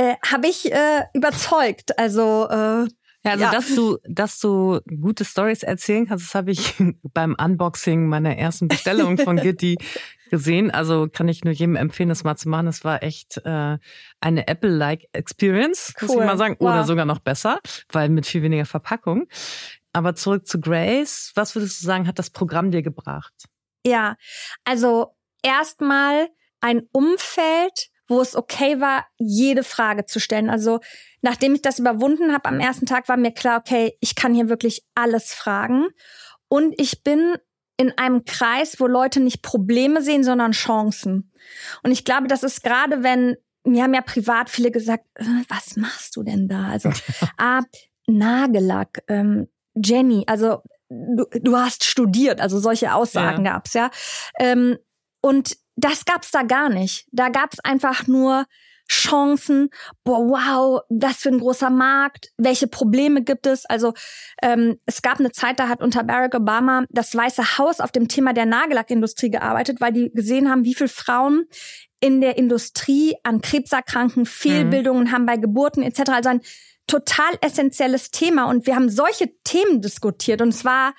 äh, 0.00 0.16
habe 0.26 0.48
ich 0.48 0.72
äh, 0.72 1.04
überzeugt. 1.12 1.98
Also 1.98 2.48
äh, 2.48 2.88
ja, 3.22 3.32
also 3.32 3.44
ja. 3.44 3.50
dass 3.50 3.74
du, 3.74 3.98
dass 4.08 4.38
du 4.38 4.80
gute 4.98 5.26
Stories 5.26 5.62
erzählen 5.62 6.06
kannst, 6.06 6.28
das 6.28 6.34
habe 6.34 6.52
ich 6.52 6.74
beim 7.12 7.36
Unboxing 7.38 8.06
meiner 8.06 8.34
ersten 8.34 8.68
Bestellung 8.68 9.18
von 9.18 9.36
Gitti 9.42 9.76
gesehen. 10.30 10.70
Also 10.70 11.06
kann 11.12 11.28
ich 11.28 11.44
nur 11.44 11.52
jedem 11.52 11.76
empfehlen, 11.76 12.08
das 12.08 12.24
mal 12.24 12.36
zu 12.36 12.48
machen. 12.48 12.66
Es 12.66 12.82
war 12.82 13.02
echt 13.02 13.36
äh, 13.44 13.76
eine 14.20 14.48
Apple-like 14.48 15.06
Experience, 15.12 15.92
cool. 16.00 16.08
muss 16.08 16.16
ich 16.16 16.24
mal 16.24 16.38
sagen, 16.38 16.56
wow. 16.60 16.70
oder 16.70 16.84
sogar 16.84 17.04
noch 17.04 17.18
besser, 17.18 17.60
weil 17.92 18.08
mit 18.08 18.24
viel 18.24 18.40
weniger 18.40 18.64
Verpackung. 18.64 19.26
Aber 19.92 20.14
zurück 20.14 20.46
zu 20.46 20.60
Grace, 20.60 21.32
was 21.34 21.54
würdest 21.54 21.82
du 21.82 21.86
sagen, 21.86 22.06
hat 22.06 22.18
das 22.18 22.30
Programm 22.30 22.70
dir 22.70 22.80
gebracht? 22.80 23.34
Ja, 23.84 24.16
also 24.64 25.14
erstmal 25.42 26.28
ein 26.60 26.82
Umfeld, 26.90 27.89
wo 28.10 28.20
es 28.20 28.36
okay 28.36 28.80
war, 28.80 29.06
jede 29.16 29.62
Frage 29.62 30.04
zu 30.04 30.18
stellen. 30.20 30.50
Also 30.50 30.80
nachdem 31.22 31.54
ich 31.54 31.62
das 31.62 31.78
überwunden 31.78 32.32
habe 32.32 32.48
am 32.48 32.60
ersten 32.60 32.86
Tag, 32.86 33.08
war 33.08 33.16
mir 33.16 33.32
klar, 33.32 33.60
okay, 33.60 33.96
ich 34.00 34.14
kann 34.14 34.34
hier 34.34 34.48
wirklich 34.48 34.84
alles 34.94 35.32
fragen. 35.32 35.86
Und 36.48 36.74
ich 36.78 37.02
bin 37.04 37.36
in 37.76 37.96
einem 37.96 38.24
Kreis, 38.24 38.80
wo 38.80 38.86
Leute 38.86 39.20
nicht 39.20 39.42
Probleme 39.42 40.02
sehen, 40.02 40.24
sondern 40.24 40.52
Chancen. 40.52 41.32
Und 41.82 41.92
ich 41.92 42.04
glaube, 42.04 42.26
das 42.26 42.42
ist 42.42 42.62
gerade, 42.62 43.02
wenn, 43.02 43.36
mir 43.64 43.84
haben 43.84 43.94
ja 43.94 44.02
privat 44.02 44.50
viele 44.50 44.70
gesagt, 44.70 45.04
äh, 45.14 45.24
was 45.48 45.76
machst 45.76 46.16
du 46.16 46.22
denn 46.22 46.48
da? 46.48 46.68
Also, 46.68 46.90
ah, 47.38 47.62
Nagellack, 48.06 49.02
ähm, 49.08 49.48
Jenny, 49.74 50.24
also 50.26 50.62
du, 50.88 51.24
du 51.40 51.56
hast 51.56 51.84
studiert, 51.84 52.40
also 52.40 52.58
solche 52.58 52.92
Aussagen 52.92 53.44
ja. 53.44 53.52
gab's 53.52 53.72
ja. 53.74 53.90
Ähm, 54.38 54.76
und 55.22 55.56
das 55.84 56.04
gab's 56.04 56.30
da 56.30 56.42
gar 56.42 56.68
nicht. 56.68 57.06
Da 57.12 57.28
gab's 57.28 57.58
einfach 57.60 58.06
nur 58.06 58.46
Chancen. 58.90 59.70
Boah, 60.02 60.18
wow, 60.18 60.80
was 60.88 61.18
für 61.18 61.28
ein 61.28 61.38
großer 61.38 61.70
Markt. 61.70 62.32
Welche 62.36 62.66
Probleme 62.66 63.22
gibt 63.22 63.46
es? 63.46 63.64
Also 63.66 63.94
ähm, 64.42 64.78
es 64.84 65.00
gab 65.00 65.20
eine 65.20 65.30
Zeit, 65.30 65.60
da 65.60 65.68
hat 65.68 65.80
unter 65.80 66.02
Barack 66.02 66.34
Obama 66.34 66.84
das 66.90 67.14
Weiße 67.14 67.58
Haus 67.58 67.80
auf 67.80 67.92
dem 67.92 68.08
Thema 68.08 68.32
der 68.32 68.46
Nagellackindustrie 68.46 69.30
gearbeitet, 69.30 69.80
weil 69.80 69.92
die 69.92 70.10
gesehen 70.12 70.50
haben, 70.50 70.64
wie 70.64 70.74
viele 70.74 70.88
Frauen 70.88 71.44
in 72.00 72.20
der 72.20 72.36
Industrie 72.36 73.14
an 73.22 73.40
Krebserkranken, 73.40 74.26
Fehlbildungen 74.26 75.04
mhm. 75.04 75.12
haben 75.12 75.26
bei 75.26 75.36
Geburten 75.36 75.82
etc. 75.82 76.10
Also 76.10 76.30
ein 76.30 76.40
total 76.88 77.30
essentielles 77.42 78.10
Thema. 78.10 78.44
Und 78.44 78.66
wir 78.66 78.74
haben 78.74 78.88
solche 78.88 79.30
Themen 79.44 79.80
diskutiert. 79.80 80.42
Und 80.42 80.48
es 80.48 80.64
war 80.64 80.94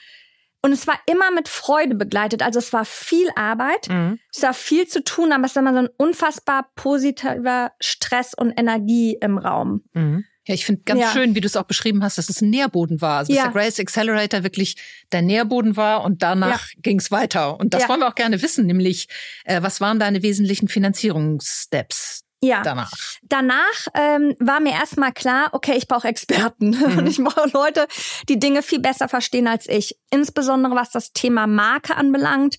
und 0.62 0.72
es 0.72 0.88
war 0.88 1.00
immer 1.08 1.32
mit 1.32 1.48
Freude 1.48 1.96
begleitet. 1.96 2.44
Also 2.44 2.60
es 2.60 2.72
war 2.72 2.86
viel 2.86 3.30
Arbeit, 3.36 3.90
mhm. 3.90 4.20
es 4.34 4.42
war 4.44 4.54
viel 4.54 4.88
zu 4.88 5.04
tun, 5.04 5.32
aber 5.32 5.46
es 5.46 5.56
war 5.56 5.64
immer 5.64 5.74
so 5.74 5.80
ein 5.80 5.90
unfassbar 5.98 6.70
positiver 6.76 7.72
Stress 7.80 8.34
und 8.34 8.52
Energie 8.52 9.18
im 9.20 9.38
Raum. 9.38 9.84
Mhm. 9.94 10.26
Ja, 10.48 10.56
ich 10.56 10.66
finde 10.66 10.82
ganz 10.84 11.02
ja. 11.02 11.12
schön, 11.12 11.36
wie 11.36 11.42
du 11.42 11.46
es 11.46 11.56
auch 11.56 11.64
beschrieben 11.64 12.04
hast, 12.04 12.18
dass 12.18 12.30
es 12.30 12.42
ein 12.42 12.50
Nährboden 12.50 13.00
war. 13.00 13.20
Also 13.20 13.32
ja. 13.32 13.44
dass 13.44 13.54
der 13.54 13.62
Grace 13.62 13.80
Accelerator 13.80 14.44
wirklich 14.44 14.76
der 15.12 15.22
Nährboden 15.22 15.78
war 15.78 16.04
und 16.04 16.24
danach 16.24 16.70
ja. 16.70 16.80
ging 16.82 17.00
es 17.00 17.12
weiter. 17.12 17.60
Und 17.60 17.74
das 17.74 17.84
ja. 17.84 17.90
wollen 17.90 18.00
wir 18.00 18.08
auch 18.08 18.16
gerne 18.16 18.42
wissen, 18.42 18.66
nämlich 18.66 19.08
äh, 19.46 19.62
was 19.62 19.82
waren 19.82 20.00
deine 20.00 20.24
wesentlichen 20.24 20.68
Finanzierungssteps? 20.68 22.24
Ja. 22.44 22.64
Danach. 22.64 22.92
Danach 23.22 23.88
ähm, 23.94 24.36
war 24.40 24.60
mir 24.60 24.74
erstmal 24.74 25.14
klar, 25.14 25.50
okay, 25.52 25.76
ich 25.78 25.88
brauche 25.88 26.08
Experten. 26.08 26.72
Mhm. 26.82 26.98
Und 26.98 27.08
ich 27.08 27.18
brauche 27.18 27.50
Leute, 27.54 27.88
die 28.28 28.40
Dinge 28.40 28.64
viel 28.64 28.80
besser 28.80 29.08
verstehen 29.08 29.48
als 29.48 29.68
ich. 29.68 30.00
Insbesondere 30.10 30.74
was 30.74 30.90
das 30.90 31.14
Thema 31.14 31.46
Marke 31.46 31.96
anbelangt, 31.96 32.58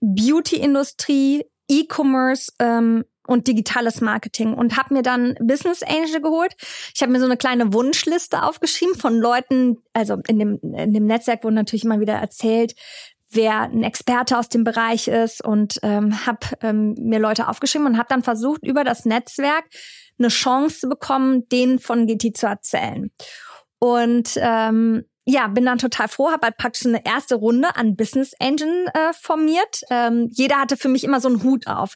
Beauty-Industrie, 0.00 1.44
E-Commerce 1.68 2.52
ähm, 2.60 3.04
und 3.26 3.48
digitales 3.48 4.00
Marketing. 4.00 4.54
Und 4.54 4.76
habe 4.76 4.94
mir 4.94 5.02
dann 5.02 5.34
Business 5.40 5.82
Angel 5.82 6.20
geholt. 6.20 6.54
Ich 6.94 7.02
habe 7.02 7.10
mir 7.10 7.18
so 7.18 7.24
eine 7.24 7.36
kleine 7.36 7.72
Wunschliste 7.72 8.42
aufgeschrieben 8.42 8.94
von 8.94 9.18
Leuten, 9.18 9.78
also 9.92 10.16
in 10.28 10.38
dem, 10.38 10.60
in 10.62 10.92
dem 10.92 11.06
Netzwerk 11.06 11.42
wurde 11.42 11.56
natürlich 11.56 11.84
immer 11.84 12.00
wieder 12.00 12.14
erzählt, 12.14 12.74
wer 13.36 13.62
ein 13.62 13.82
Experte 13.82 14.38
aus 14.38 14.48
dem 14.48 14.64
Bereich 14.64 15.08
ist 15.08 15.44
und 15.44 15.78
ähm, 15.82 16.26
habe 16.26 16.46
ähm, 16.62 16.94
mir 16.98 17.18
Leute 17.18 17.48
aufgeschrieben 17.48 17.86
und 17.86 17.98
habe 17.98 18.08
dann 18.08 18.22
versucht, 18.22 18.66
über 18.66 18.84
das 18.84 19.04
Netzwerk 19.04 19.64
eine 20.18 20.28
Chance 20.28 20.80
zu 20.80 20.88
bekommen, 20.88 21.48
denen 21.48 21.78
von 21.78 22.06
GT 22.06 22.36
zu 22.36 22.46
erzählen. 22.46 23.10
Und 23.78 24.32
ähm, 24.36 25.04
ja, 25.28 25.48
bin 25.48 25.64
dann 25.64 25.78
total 25.78 26.06
froh, 26.06 26.30
habe 26.30 26.46
halt 26.46 26.56
praktisch 26.56 26.86
eine 26.86 27.04
erste 27.04 27.34
Runde 27.34 27.74
an 27.74 27.96
Business 27.96 28.32
Engine 28.38 28.86
äh, 28.94 29.12
formiert. 29.12 29.80
Ähm, 29.90 30.28
jeder 30.30 30.60
hatte 30.60 30.76
für 30.76 30.88
mich 30.88 31.02
immer 31.02 31.20
so 31.20 31.26
einen 31.26 31.42
Hut 31.42 31.66
auf. 31.66 31.94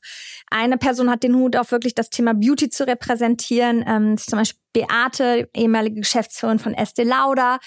Eine 0.50 0.78
Person 0.78 1.08
hat 1.08 1.22
den 1.22 1.36
Hut 1.36 1.54
auf, 1.54 1.70
wirklich 1.70 1.94
das 1.94 2.10
Thema 2.10 2.34
Beauty 2.34 2.70
zu 2.70 2.88
repräsentieren. 2.88 3.84
Ähm, 3.86 4.18
zum 4.18 4.40
Beispiel 4.40 4.60
Beate, 4.72 5.48
ehemalige 5.54 6.00
Geschäftsführerin 6.00 6.58
von 6.58 6.74
Estee 6.74 7.04
Lauder. 7.04 7.60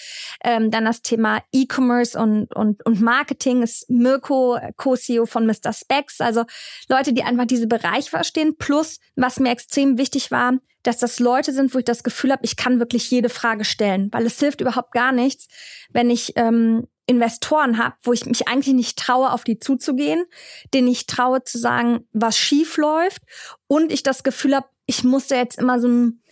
Ähm, 0.44 0.70
dann 0.70 0.84
das 0.84 1.02
Thema 1.02 1.42
E-Commerce 1.54 2.20
und, 2.20 2.54
und, 2.54 2.86
und 2.86 3.00
Marketing 3.02 3.62
ist 3.62 3.90
Mirko, 3.90 4.60
Co-CEO 4.76 5.26
von 5.26 5.46
Mr. 5.46 5.72
Specs. 5.72 6.20
Also 6.20 6.44
Leute, 6.90 7.14
die 7.14 7.24
einfach 7.24 7.46
diese 7.46 7.68
Bereich 7.68 8.10
verstehen. 8.10 8.58
Plus, 8.58 9.00
was 9.16 9.40
mir 9.40 9.52
extrem 9.52 9.98
wichtig 9.98 10.30
war, 10.30 10.60
dass 10.84 10.98
das 10.98 11.20
Leute 11.20 11.52
sind, 11.54 11.74
wo 11.74 11.80
ich 11.80 11.86
das 11.86 12.04
Gefühl 12.04 12.32
habe, 12.32 12.46
ich 12.46 12.56
kann 12.56 12.80
wirklich 12.80 13.10
jede 13.10 13.30
Frage 13.30 13.66
stellen, 13.66 14.10
weil 14.12 14.26
es 14.26 14.40
hilft 14.40 14.62
überhaupt 14.62 14.92
gar 14.92 15.12
nichts, 15.12 15.48
wenn 15.90 16.10
ich 16.10 16.34
ähm, 16.36 16.88
Investoren 17.06 17.78
habe, 17.78 17.96
wo 18.04 18.14
ich 18.14 18.26
mich 18.26 18.48
eigentlich 18.48 18.74
nicht 18.74 18.98
traue, 18.98 19.32
auf 19.32 19.44
die 19.44 19.60
zuzugehen, 19.60 20.26
denen 20.74 20.88
ich 20.88 21.08
traue 21.08 21.44
zu 21.44 21.58
sagen, 21.58 22.08
was 22.12 22.38
schief 22.38 22.78
läuft 22.78 23.22
und 23.68 23.92
ich 23.92 24.04
das 24.04 24.24
Gefühl 24.24 24.56
habe, 24.56 24.68
ich 24.86 25.04
muss 25.04 25.28
da 25.28 25.36
jetzt 25.36 25.58
immer 25.58 25.80
so 25.80 25.88
ein 25.88 26.24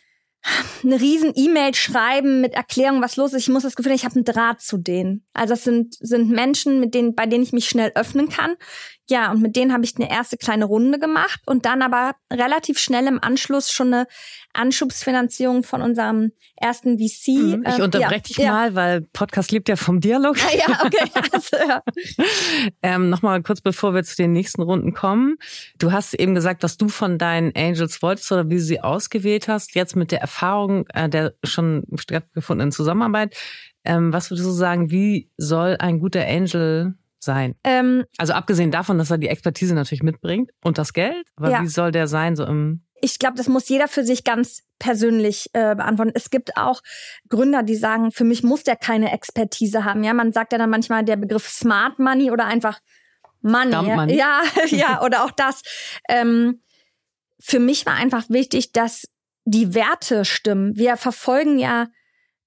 eine 0.83 0.99
riesen 0.99 1.33
E-Mail 1.35 1.75
schreiben 1.75 2.41
mit 2.41 2.53
Erklärung, 2.53 3.01
was 3.01 3.15
los 3.15 3.33
ist. 3.33 3.43
Ich 3.43 3.49
muss 3.49 3.63
das 3.63 3.75
Gefühl, 3.75 3.91
ich 3.91 4.05
habe 4.05 4.15
einen 4.15 4.25
Draht 4.25 4.59
zu 4.59 4.77
denen. 4.77 5.23
Also 5.33 5.53
das 5.53 5.63
sind 5.63 5.95
sind 5.99 6.29
Menschen, 6.29 6.79
mit 6.79 6.95
denen 6.95 7.13
bei 7.13 7.27
denen 7.27 7.43
ich 7.43 7.53
mich 7.53 7.69
schnell 7.69 7.91
öffnen 7.93 8.29
kann. 8.29 8.55
Ja, 9.07 9.31
und 9.31 9.41
mit 9.41 9.55
denen 9.55 9.71
habe 9.71 9.83
ich 9.83 9.95
eine 9.97 10.09
erste 10.09 10.37
kleine 10.37 10.65
Runde 10.65 10.97
gemacht 10.97 11.41
und 11.45 11.65
dann 11.65 11.81
aber 11.81 12.15
relativ 12.31 12.79
schnell 12.79 13.05
im 13.07 13.21
Anschluss 13.21 13.71
schon 13.71 13.93
eine 13.93 14.07
Anschubsfinanzierung 14.53 15.63
von 15.63 15.81
unserem 15.81 16.31
ersten 16.55 16.97
VC. 16.97 17.27
Mhm, 17.27 17.63
ich 17.67 17.77
ähm, 17.77 17.83
unterbreche 17.83 18.13
ja, 18.13 18.19
dich 18.19 18.37
ja. 18.37 18.51
mal, 18.51 18.75
weil 18.75 19.01
Podcast 19.01 19.51
lebt 19.51 19.69
ja 19.69 19.75
vom 19.75 19.99
Dialog. 19.99 20.37
Ah, 20.37 20.55
ja, 20.55 20.79
okay. 20.85 21.11
Also, 21.31 21.57
ja. 21.57 21.81
ähm, 22.81 23.09
Nochmal 23.09 23.41
kurz, 23.43 23.61
bevor 23.61 23.93
wir 23.93 24.03
zu 24.03 24.15
den 24.15 24.33
nächsten 24.33 24.61
Runden 24.61 24.93
kommen. 24.93 25.37
Du 25.77 25.91
hast 25.91 26.13
eben 26.13 26.35
gesagt, 26.35 26.63
was 26.63 26.77
du 26.77 26.89
von 26.89 27.17
deinen 27.17 27.53
Angels 27.55 28.01
wolltest 28.01 28.31
oder 28.31 28.49
wie 28.49 28.55
du 28.55 28.61
sie 28.61 28.81
ausgewählt 28.81 29.47
hast. 29.47 29.75
Jetzt 29.75 29.95
mit 29.95 30.11
der 30.11 30.21
Erfahrung 30.21 30.87
äh, 30.93 31.09
der 31.09 31.33
schon 31.43 31.83
stattgefundenen 31.95 32.71
Zusammenarbeit. 32.71 33.35
Ähm, 33.83 34.13
was 34.13 34.29
würdest 34.29 34.47
du 34.47 34.51
sagen, 34.51 34.91
wie 34.91 35.29
soll 35.37 35.77
ein 35.79 35.99
guter 35.99 36.25
Angel 36.25 36.95
sein? 37.19 37.55
Ähm, 37.63 38.05
also 38.17 38.33
abgesehen 38.33 38.71
davon, 38.71 38.97
dass 38.97 39.11
er 39.11 39.17
die 39.17 39.27
Expertise 39.27 39.73
natürlich 39.73 40.03
mitbringt 40.03 40.51
und 40.63 40.77
das 40.77 40.93
Geld, 40.93 41.27
aber 41.35 41.51
ja. 41.51 41.61
wie 41.61 41.67
soll 41.67 41.91
der 41.91 42.07
sein 42.07 42.35
so 42.35 42.45
im 42.45 42.83
ich 43.01 43.19
glaube, 43.19 43.35
das 43.37 43.47
muss 43.47 43.69
jeder 43.69 43.87
für 43.87 44.03
sich 44.03 44.23
ganz 44.23 44.63
persönlich 44.79 45.49
äh, 45.53 45.75
beantworten. 45.75 46.11
Es 46.15 46.29
gibt 46.29 46.57
auch 46.57 46.81
Gründer, 47.29 47.63
die 47.63 47.75
sagen, 47.75 48.11
für 48.11 48.23
mich 48.23 48.43
muss 48.43 48.63
der 48.63 48.75
keine 48.75 49.11
Expertise 49.11 49.85
haben. 49.85 50.03
Ja, 50.03 50.13
man 50.13 50.31
sagt 50.31 50.53
ja 50.53 50.57
dann 50.57 50.69
manchmal 50.69 51.03
der 51.03 51.17
Begriff 51.17 51.47
Smart 51.47 51.99
Money 51.99 52.31
oder 52.31 52.45
einfach 52.45 52.79
Money. 53.41 53.71
Ja, 53.71 53.95
money. 53.95 54.15
ja, 54.15 54.41
ja, 54.67 55.01
oder 55.03 55.23
auch 55.23 55.31
das. 55.31 55.61
Ähm, 56.07 56.61
für 57.39 57.59
mich 57.59 57.85
war 57.85 57.95
einfach 57.95 58.29
wichtig, 58.29 58.71
dass 58.71 59.07
die 59.45 59.73
Werte 59.73 60.25
stimmen. 60.25 60.75
Wir 60.75 60.97
verfolgen 60.97 61.57
ja 61.57 61.87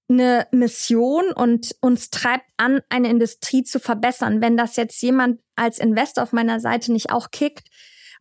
eine 0.09 0.47
Mission 0.53 1.33
und 1.33 1.75
uns 1.81 2.11
treibt 2.11 2.45
an, 2.57 2.81
eine 2.89 3.09
Industrie 3.09 3.65
zu 3.65 3.81
verbessern. 3.81 4.41
Wenn 4.41 4.57
das 4.57 4.77
jetzt 4.77 5.01
jemand 5.03 5.41
als 5.57 5.79
Investor 5.79 6.23
auf 6.23 6.33
meiner 6.33 6.61
Seite 6.61 6.93
nicht 6.93 7.11
auch 7.11 7.31
kickt 7.31 7.69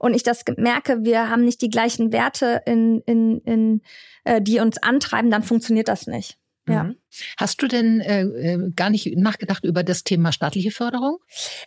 und 0.03 0.13
ich 0.13 0.23
das 0.23 0.43
merke, 0.57 1.05
wir 1.05 1.29
haben 1.29 1.45
nicht 1.45 1.61
die 1.61 1.69
gleichen 1.69 2.11
Werte, 2.11 2.61
in, 2.65 2.99
in, 3.05 3.39
in, 3.45 3.81
äh, 4.25 4.41
die 4.41 4.59
uns 4.59 4.77
antreiben, 4.77 5.31
dann 5.31 5.43
funktioniert 5.43 5.87
das 5.87 6.07
nicht. 6.07 6.37
Ja. 6.67 6.83
Mhm. 6.83 6.97
Hast 7.37 7.61
du 7.61 7.67
denn 7.67 8.01
äh, 8.01 8.23
äh, 8.23 8.71
gar 8.75 8.89
nicht 8.89 9.17
nachgedacht 9.17 9.63
über 9.63 9.81
das 9.81 10.03
Thema 10.03 10.33
staatliche 10.33 10.71
Förderung? 10.71 11.19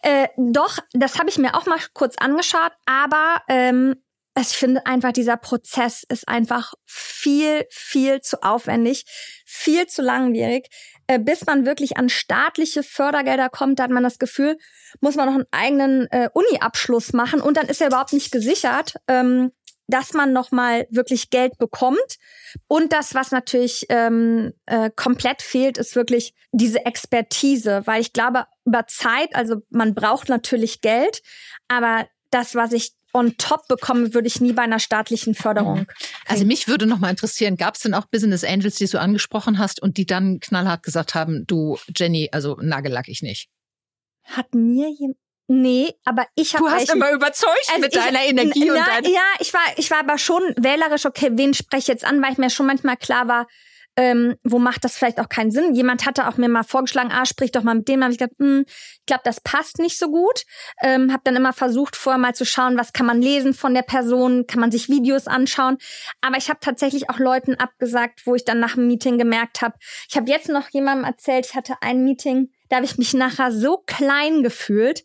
Äh, 0.02 0.28
doch, 0.36 0.78
das 0.92 1.18
habe 1.18 1.30
ich 1.30 1.38
mir 1.38 1.54
auch 1.54 1.64
mal 1.64 1.78
kurz 1.94 2.16
angeschaut, 2.18 2.72
aber 2.84 3.40
ähm, 3.48 3.96
ich 4.38 4.48
finde 4.48 4.84
einfach, 4.86 5.12
dieser 5.12 5.36
Prozess 5.36 6.04
ist 6.08 6.28
einfach 6.28 6.74
viel, 6.84 7.64
viel 7.70 8.20
zu 8.20 8.42
aufwendig, 8.42 9.04
viel 9.46 9.86
zu 9.86 10.02
langwierig. 10.02 10.68
Äh, 11.06 11.20
bis 11.20 11.46
man 11.46 11.64
wirklich 11.64 11.96
an 11.96 12.08
staatliche 12.08 12.82
Fördergelder 12.82 13.48
kommt, 13.48 13.78
da 13.78 13.84
hat 13.84 13.90
man 13.90 14.02
das 14.02 14.18
Gefühl, 14.18 14.58
muss 15.00 15.14
man 15.14 15.26
noch 15.26 15.34
einen 15.34 15.46
eigenen 15.52 16.10
äh, 16.10 16.28
Uni-Abschluss 16.32 17.12
machen 17.12 17.40
und 17.40 17.56
dann 17.56 17.66
ist 17.66 17.80
er 17.80 17.88
überhaupt 17.88 18.12
nicht 18.12 18.32
gesichert, 18.32 18.94
ähm, 19.06 19.52
dass 19.86 20.14
man 20.14 20.32
nochmal 20.32 20.88
wirklich 20.90 21.30
Geld 21.30 21.58
bekommt. 21.58 22.18
Und 22.66 22.92
das, 22.92 23.14
was 23.14 23.30
natürlich 23.30 23.86
ähm, 23.88 24.52
äh, 24.66 24.90
komplett 24.94 25.42
fehlt, 25.42 25.78
ist 25.78 25.94
wirklich 25.94 26.34
diese 26.50 26.84
Expertise, 26.84 27.82
weil 27.84 28.00
ich 28.00 28.12
glaube, 28.12 28.46
über 28.64 28.88
Zeit, 28.88 29.32
also 29.34 29.62
man 29.70 29.94
braucht 29.94 30.28
natürlich 30.28 30.80
Geld, 30.80 31.22
aber 31.68 32.08
das, 32.32 32.56
was 32.56 32.72
ich 32.72 32.95
on 33.16 33.36
top 33.38 33.68
bekomme, 33.68 34.14
würde 34.14 34.28
ich 34.28 34.40
nie 34.40 34.52
bei 34.52 34.62
einer 34.62 34.78
staatlichen 34.78 35.34
Förderung. 35.34 35.80
Mhm. 35.80 35.86
Also 36.26 36.44
mich 36.44 36.68
würde 36.68 36.86
noch 36.86 36.98
mal 36.98 37.10
interessieren, 37.10 37.56
gab 37.56 37.74
es 37.74 37.82
denn 37.82 37.94
auch 37.94 38.06
Business 38.06 38.44
Angels, 38.44 38.76
die 38.76 38.86
du 38.86 39.00
angesprochen 39.00 39.58
hast 39.58 39.82
und 39.82 39.96
die 39.96 40.06
dann 40.06 40.40
knallhart 40.40 40.82
gesagt 40.82 41.14
haben, 41.14 41.46
du 41.46 41.78
Jenny, 41.94 42.28
also 42.32 42.56
nagellack 42.60 43.08
ich 43.08 43.22
nicht? 43.22 43.48
Hat 44.24 44.54
mir 44.54 44.90
jemand 44.90 45.18
Nee, 45.48 45.94
aber 46.04 46.26
ich 46.34 46.54
habe 46.54 46.64
Du 46.64 46.70
hast 46.70 46.92
immer 46.92 47.12
überzeugt 47.12 47.68
also 47.68 47.80
mit 47.80 47.94
ich, 47.94 48.02
deiner 48.02 48.24
Energie 48.24 48.68
und 48.68 48.78
na, 48.78 49.08
Ja, 49.08 49.22
ich 49.38 49.54
war 49.54 49.60
ich 49.76 49.90
war 49.92 50.00
aber 50.00 50.18
schon 50.18 50.42
wählerisch, 50.56 51.06
okay, 51.06 51.30
wen 51.34 51.54
spreche 51.54 51.82
ich 51.82 51.86
jetzt 51.86 52.04
an, 52.04 52.20
weil 52.20 52.32
ich 52.32 52.38
mir 52.38 52.50
schon 52.50 52.66
manchmal 52.66 52.96
klar 52.96 53.28
war, 53.28 53.46
ähm, 53.96 54.36
wo 54.44 54.58
macht 54.58 54.84
das 54.84 54.96
vielleicht 54.96 55.18
auch 55.20 55.28
keinen 55.28 55.50
Sinn. 55.50 55.74
Jemand 55.74 56.06
hatte 56.06 56.28
auch 56.28 56.36
mir 56.36 56.48
mal 56.48 56.62
vorgeschlagen, 56.62 57.10
ah, 57.12 57.24
sprich 57.24 57.52
doch 57.52 57.62
mal 57.62 57.74
mit 57.74 57.88
dem. 57.88 58.00
Da 58.00 58.04
habe 58.04 58.12
ich 58.12 58.18
gedacht, 58.18 58.38
hm, 58.38 58.64
ich 58.66 59.06
glaube, 59.06 59.22
das 59.24 59.40
passt 59.40 59.78
nicht 59.78 59.98
so 59.98 60.10
gut. 60.10 60.42
Ähm, 60.82 61.12
habe 61.12 61.22
dann 61.24 61.36
immer 61.36 61.52
versucht, 61.52 61.96
vorher 61.96 62.18
mal 62.18 62.34
zu 62.34 62.44
schauen, 62.44 62.76
was 62.76 62.92
kann 62.92 63.06
man 63.06 63.22
lesen 63.22 63.54
von 63.54 63.74
der 63.74 63.82
Person, 63.82 64.46
kann 64.46 64.60
man 64.60 64.70
sich 64.70 64.88
Videos 64.88 65.26
anschauen. 65.26 65.78
Aber 66.20 66.36
ich 66.36 66.48
habe 66.50 66.60
tatsächlich 66.60 67.08
auch 67.08 67.18
Leuten 67.18 67.54
abgesagt, 67.54 68.26
wo 68.26 68.34
ich 68.34 68.44
dann 68.44 68.60
nach 68.60 68.74
dem 68.74 68.86
Meeting 68.86 69.18
gemerkt 69.18 69.62
habe, 69.62 69.76
ich 70.08 70.16
habe 70.16 70.30
jetzt 70.30 70.48
noch 70.48 70.68
jemandem 70.68 71.04
erzählt, 71.04 71.46
ich 71.46 71.54
hatte 71.54 71.74
ein 71.80 72.04
Meeting, 72.04 72.50
da 72.68 72.76
habe 72.76 72.86
ich 72.86 72.98
mich 72.98 73.14
nachher 73.14 73.52
so 73.52 73.78
klein 73.86 74.42
gefühlt, 74.42 75.04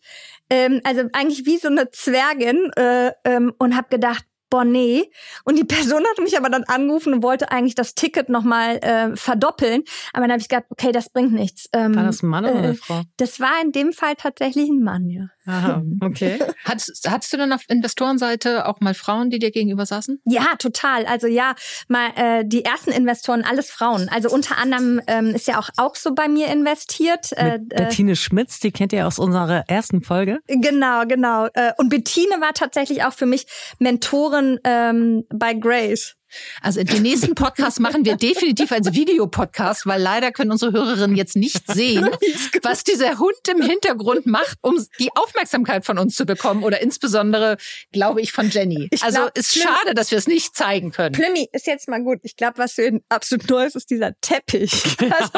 ähm, 0.50 0.80
also 0.84 1.02
eigentlich 1.12 1.46
wie 1.46 1.58
so 1.58 1.68
eine 1.68 1.90
Zwergin 1.90 2.70
äh, 2.76 3.12
ähm, 3.24 3.54
und 3.58 3.76
habe 3.76 3.88
gedacht, 3.88 4.24
Bonnet. 4.52 5.10
Und 5.44 5.58
die 5.58 5.64
Person 5.64 6.04
hat 6.04 6.22
mich 6.22 6.36
aber 6.36 6.50
dann 6.50 6.64
angerufen 6.64 7.14
und 7.14 7.22
wollte 7.22 7.50
eigentlich 7.50 7.74
das 7.74 7.94
Ticket 7.94 8.28
nochmal 8.28 8.76
äh, 8.82 9.16
verdoppeln. 9.16 9.82
Aber 10.12 10.24
dann 10.24 10.32
habe 10.32 10.42
ich 10.42 10.48
gedacht, 10.48 10.66
okay, 10.68 10.92
das 10.92 11.08
bringt 11.08 11.32
nichts. 11.32 11.70
Ähm, 11.72 11.96
war 11.96 12.04
das 12.04 12.22
ein 12.22 12.28
Mann 12.28 12.44
oder 12.44 12.58
eine 12.58 12.68
äh, 12.68 12.74
Frau? 12.74 13.00
Das 13.16 13.40
war 13.40 13.62
in 13.62 13.72
dem 13.72 13.94
Fall 13.94 14.14
tatsächlich 14.14 14.68
ein 14.68 14.82
Mann, 14.82 15.08
ja. 15.08 15.28
Aha, 15.46 15.82
okay. 16.00 16.38
hattest, 16.64 17.08
hattest 17.10 17.32
du 17.32 17.36
dann 17.36 17.52
auf 17.52 17.62
Investorenseite 17.68 18.66
auch 18.66 18.80
mal 18.80 18.94
Frauen, 18.94 19.30
die 19.30 19.38
dir 19.38 19.50
gegenüber 19.50 19.86
saßen? 19.86 20.20
Ja, 20.24 20.54
total. 20.58 21.06
Also 21.06 21.26
ja, 21.26 21.54
mal 21.88 22.10
äh, 22.16 22.44
die 22.46 22.64
ersten 22.64 22.90
Investoren, 22.90 23.44
alles 23.44 23.70
Frauen. 23.70 24.08
Also 24.08 24.30
unter 24.30 24.58
anderem 24.58 25.00
ähm, 25.06 25.34
ist 25.34 25.48
ja 25.48 25.58
auch 25.58 25.70
auch 25.76 25.96
so 25.96 26.14
bei 26.14 26.28
mir 26.28 26.48
investiert. 26.48 27.32
Äh, 27.32 27.58
Mit 27.58 27.68
Bettine 27.70 28.16
Schmitz, 28.16 28.60
die 28.60 28.72
kennt 28.72 28.92
ihr 28.92 29.06
aus 29.06 29.18
unserer 29.18 29.64
ersten 29.68 30.02
Folge. 30.02 30.38
Genau, 30.46 31.04
genau. 31.06 31.46
Äh, 31.54 31.72
und 31.78 31.88
Bettine 31.88 32.40
war 32.40 32.52
tatsächlich 32.52 33.04
auch 33.04 33.12
für 33.12 33.26
mich 33.26 33.46
Mentorin 33.78 34.58
ähm, 34.64 35.24
bei 35.30 35.54
Grace. 35.54 36.16
Also 36.60 36.82
den 36.82 37.02
nächsten 37.02 37.34
Podcast 37.34 37.80
machen 37.80 38.04
wir 38.04 38.16
definitiv 38.16 38.72
als 38.72 38.92
Videopodcast, 38.92 39.86
weil 39.86 40.00
leider 40.00 40.32
können 40.32 40.50
unsere 40.50 40.72
Hörerinnen 40.72 41.16
jetzt 41.16 41.36
nicht 41.36 41.70
sehen, 41.70 42.08
was 42.62 42.84
dieser 42.84 43.18
Hund 43.18 43.36
im 43.50 43.62
Hintergrund 43.62 44.26
macht, 44.26 44.58
um 44.62 44.84
die 44.98 45.10
Aufmerksamkeit 45.14 45.84
von 45.84 45.98
uns 45.98 46.14
zu 46.14 46.26
bekommen 46.26 46.64
oder 46.64 46.80
insbesondere, 46.80 47.56
glaube 47.92 48.20
ich, 48.20 48.32
von 48.32 48.50
Jenny. 48.50 48.88
Ich 48.90 49.02
also 49.02 49.20
glaub, 49.22 49.38
ist 49.38 49.56
schade, 49.56 49.94
dass 49.94 50.10
wir 50.10 50.18
es 50.18 50.26
nicht 50.26 50.56
zeigen 50.56 50.90
können. 50.90 51.14
Plümmi 51.14 51.48
ist 51.52 51.66
jetzt 51.66 51.88
mal 51.88 52.02
gut. 52.02 52.20
Ich 52.22 52.36
glaube, 52.36 52.58
was 52.58 52.72
für 52.72 53.00
absolut 53.08 53.48
Neues 53.48 53.74
ist 53.74 53.90
dieser 53.90 54.18
Teppich. 54.20 54.72
also, 55.00 55.30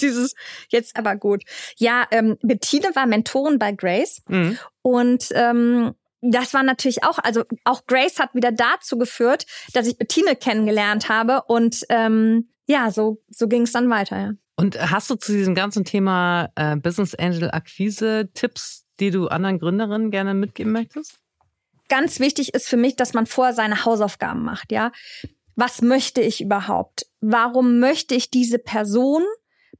dieses 0.00 0.34
jetzt 0.68 0.96
aber 0.96 1.16
gut. 1.16 1.42
Ja, 1.76 2.06
ähm, 2.10 2.36
Bettine 2.42 2.90
war 2.94 3.06
Mentorin 3.06 3.58
bei 3.58 3.72
Grace 3.72 4.22
mhm. 4.28 4.58
und 4.82 5.26
ähm, 5.32 5.94
das 6.22 6.54
war 6.54 6.62
natürlich 6.62 7.04
auch, 7.04 7.18
also 7.18 7.44
auch 7.64 7.86
Grace 7.86 8.18
hat 8.18 8.34
wieder 8.34 8.52
dazu 8.52 8.98
geführt, 8.98 9.46
dass 9.72 9.86
ich 9.86 9.96
Bettine 9.96 10.36
kennengelernt 10.36 11.08
habe 11.08 11.42
und 11.46 11.84
ähm, 11.88 12.50
ja, 12.66 12.90
so 12.90 13.22
so 13.28 13.48
ging 13.48 13.62
es 13.62 13.72
dann 13.72 13.90
weiter. 13.90 14.18
Ja. 14.18 14.32
Und 14.56 14.78
hast 14.90 15.08
du 15.08 15.14
zu 15.14 15.32
diesem 15.32 15.54
ganzen 15.54 15.84
Thema 15.84 16.50
äh, 16.54 16.76
Business 16.76 17.14
Angel 17.14 17.50
Akquise 17.50 18.28
Tipps, 18.34 18.84
die 19.00 19.10
du 19.10 19.28
anderen 19.28 19.58
Gründerinnen 19.58 20.10
gerne 20.10 20.34
mitgeben 20.34 20.72
möchtest? 20.72 21.18
Ganz 21.88 22.20
wichtig 22.20 22.54
ist 22.54 22.68
für 22.68 22.76
mich, 22.76 22.94
dass 22.94 23.14
man 23.14 23.26
vorher 23.26 23.54
seine 23.54 23.84
Hausaufgaben 23.84 24.44
macht. 24.44 24.70
Ja, 24.70 24.92
was 25.56 25.82
möchte 25.82 26.20
ich 26.20 26.40
überhaupt? 26.40 27.06
Warum 27.20 27.80
möchte 27.80 28.14
ich 28.14 28.30
diese 28.30 28.58
Person? 28.58 29.22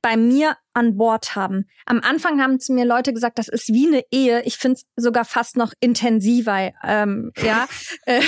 Bei 0.03 0.17
mir 0.17 0.57
an 0.73 0.97
Bord 0.97 1.35
haben. 1.37 1.69
Am 1.85 2.01
Anfang 2.01 2.41
haben 2.41 2.61
zu 2.61 2.73
mir 2.73 2.85
Leute 2.85 3.13
gesagt, 3.13 3.39
das 3.39 3.49
ist 3.49 3.69
wie 3.69 3.87
eine 3.87 4.05
Ehe. 4.11 4.43
Ich 4.43 4.57
finde 4.57 4.79
es 4.79 4.87
sogar 4.97 5.25
fast 5.25 5.57
noch 5.57 5.73
intensiver. 5.81 6.73
Ähm, 6.85 7.33
ja, 7.43 7.69
äh, 8.07 8.21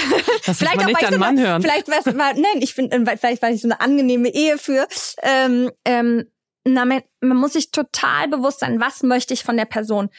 das 0.46 0.58
vielleicht 0.58 0.76
man 0.76 0.87
auch, 0.87 1.00
nicht 1.00 1.12
so 1.12 1.18
Mann 1.18 1.38
eine, 1.38 1.48
hören. 1.48 1.62
Vielleicht 1.62 1.88
was, 1.88 2.06
war, 2.06 2.35
nein, 2.35 2.61
ich 2.61 2.74
finde, 2.74 2.96
äh, 2.96 3.16
vielleicht 3.16 3.42
war 3.42 3.50
ich 3.50 3.62
so 3.62 3.68
eine 3.68 3.80
angenehme 3.80 4.28
Ehe 4.28 4.58
für. 4.58 4.87
Ähm, 5.22 5.70
ähm, 5.85 6.24
na, 6.64 6.85
man, 6.85 7.02
man 7.20 7.37
muss 7.37 7.54
sich 7.54 7.70
total 7.70 8.28
bewusst 8.28 8.61
sein, 8.61 8.80
was 8.80 9.02
möchte 9.02 9.35
ich 9.35 9.42
von 9.42 9.56
der 9.56 9.64
Person. 9.64 10.11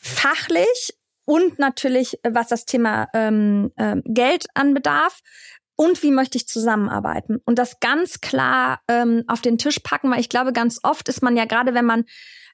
Fachlich 0.00 0.94
und 1.24 1.58
natürlich, 1.58 2.18
was 2.22 2.48
das 2.48 2.64
Thema 2.66 3.08
ähm, 3.14 3.72
ähm, 3.78 4.02
Geld 4.04 4.46
anbedarf 4.54 5.20
und 5.76 6.02
wie 6.02 6.10
möchte 6.10 6.38
ich 6.38 6.46
zusammenarbeiten 6.46 7.40
und 7.46 7.58
das 7.58 7.80
ganz 7.80 8.20
klar 8.20 8.80
ähm, 8.88 9.24
auf 9.26 9.40
den 9.40 9.58
Tisch 9.58 9.80
packen, 9.80 10.10
weil 10.10 10.20
ich 10.20 10.28
glaube, 10.28 10.52
ganz 10.52 10.80
oft 10.82 11.08
ist 11.08 11.22
man 11.22 11.36
ja 11.36 11.44
gerade, 11.44 11.74
wenn 11.74 11.84
man 11.84 12.04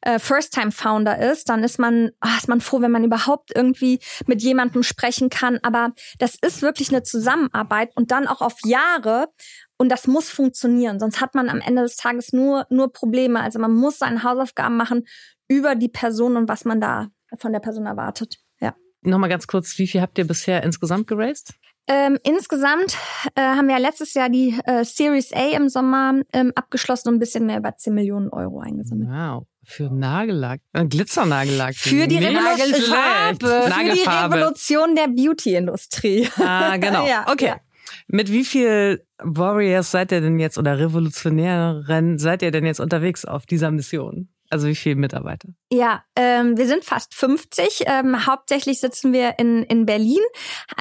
äh, 0.03 0.19
First-Time-Founder 0.19 1.19
ist, 1.31 1.49
dann 1.49 1.63
ist 1.63 1.79
man, 1.79 2.11
oh, 2.25 2.37
ist 2.39 2.49
man 2.49 2.61
froh, 2.61 2.81
wenn 2.81 2.91
man 2.91 3.05
überhaupt 3.05 3.51
irgendwie 3.55 4.01
mit 4.27 4.43
jemandem 4.43 4.83
sprechen 4.83 5.31
kann. 5.31 5.59
Aber 5.63 5.93
das 6.19 6.37
ist 6.41 6.63
wirklich 6.63 6.91
eine 6.91 7.03
Zusammenarbeit 7.03 7.91
und 7.97 8.11
dann 8.11 8.27
auch 8.27 8.41
auf 8.41 8.57
Jahre. 8.65 9.29
Und 9.77 9.91
das 9.91 10.07
muss 10.07 10.29
funktionieren, 10.29 11.01
sonst 11.01 11.21
hat 11.21 11.35
man 11.35 11.49
am 11.49 11.61
Ende 11.61 11.83
des 11.83 11.97
Tages 11.97 12.33
nur, 12.33 12.67
nur 12.71 12.93
Probleme. 12.93 13.41
Also 13.41 13.59
man 13.59 13.75
muss 13.75 13.99
seine 13.99 14.23
Hausaufgaben 14.23 14.77
machen 14.77 15.07
über 15.49 15.75
die 15.75 15.89
Person 15.89 16.37
und 16.37 16.49
was 16.49 16.65
man 16.65 16.81
da 16.81 17.09
von 17.39 17.53
der 17.53 17.61
Person 17.61 17.87
erwartet. 17.87 18.39
Ja. 18.61 18.75
Nochmal 19.03 19.31
ganz 19.31 19.47
kurz, 19.47 19.79
wie 19.79 19.87
viel 19.87 20.03
habt 20.03 20.19
ihr 20.19 20.27
bisher 20.27 20.63
insgesamt 20.63 21.07
geraced? 21.07 21.55
Ähm, 21.87 22.19
insgesamt 22.23 22.97
äh, 23.35 23.41
haben 23.41 23.67
wir 23.67 23.75
ja 23.75 23.81
letztes 23.81 24.15
Jahr 24.15 24.29
die 24.29 24.57
äh, 24.65 24.85
Series 24.85 25.33
A 25.33 25.57
im 25.57 25.69
Sommer 25.69 26.21
ähm, 26.33 26.53
abgeschlossen 26.55 27.09
und 27.09 27.17
ein 27.17 27.19
bisschen 27.19 27.47
mehr 27.47 27.59
über 27.59 27.77
10 27.77 27.95
Millionen 27.95 28.29
Euro 28.31 28.61
eingesammelt. 28.61 29.09
Wow. 29.11 29.47
Für 29.65 29.93
Nagellack, 29.93 30.61
äh, 30.73 30.85
Glitzernagellack. 30.85 31.75
Für 31.75 32.07
die, 32.07 32.17
Revolution, 32.17 33.39
für 33.39 33.95
die 33.95 34.09
Revolution 34.09 34.97
der 34.97 35.09
Beauty-Industrie. 35.09 36.29
Ah, 36.39 36.77
genau. 36.77 37.07
ja, 37.09 37.27
okay. 37.31 37.47
Ja. 37.47 37.61
Mit 38.07 38.33
wie 38.33 38.45
viel 38.45 39.05
Warriors 39.19 39.91
seid 39.91 40.13
ihr 40.13 40.21
denn 40.21 40.39
jetzt 40.39 40.59
oder 40.59 40.79
Revolutionären 40.79 42.19
seid 42.19 42.43
ihr 42.43 42.51
denn 42.51 42.67
jetzt 42.67 42.81
unterwegs 42.81 43.25
auf 43.25 43.47
dieser 43.47 43.71
Mission? 43.71 44.29
Also 44.51 44.67
wie 44.67 44.75
viele 44.75 44.97
Mitarbeiter? 44.97 45.49
Ja, 45.73 46.03
ähm, 46.17 46.59
wir 46.59 46.67
sind 46.67 46.85
fast 46.85 47.15
50. 47.15 47.85
Ähm, 47.87 48.27
hauptsächlich 48.27 48.81
sitzen 48.81 49.13
wir 49.13 49.39
in, 49.39 49.63
in 49.63 49.87
Berlin, 49.87 50.21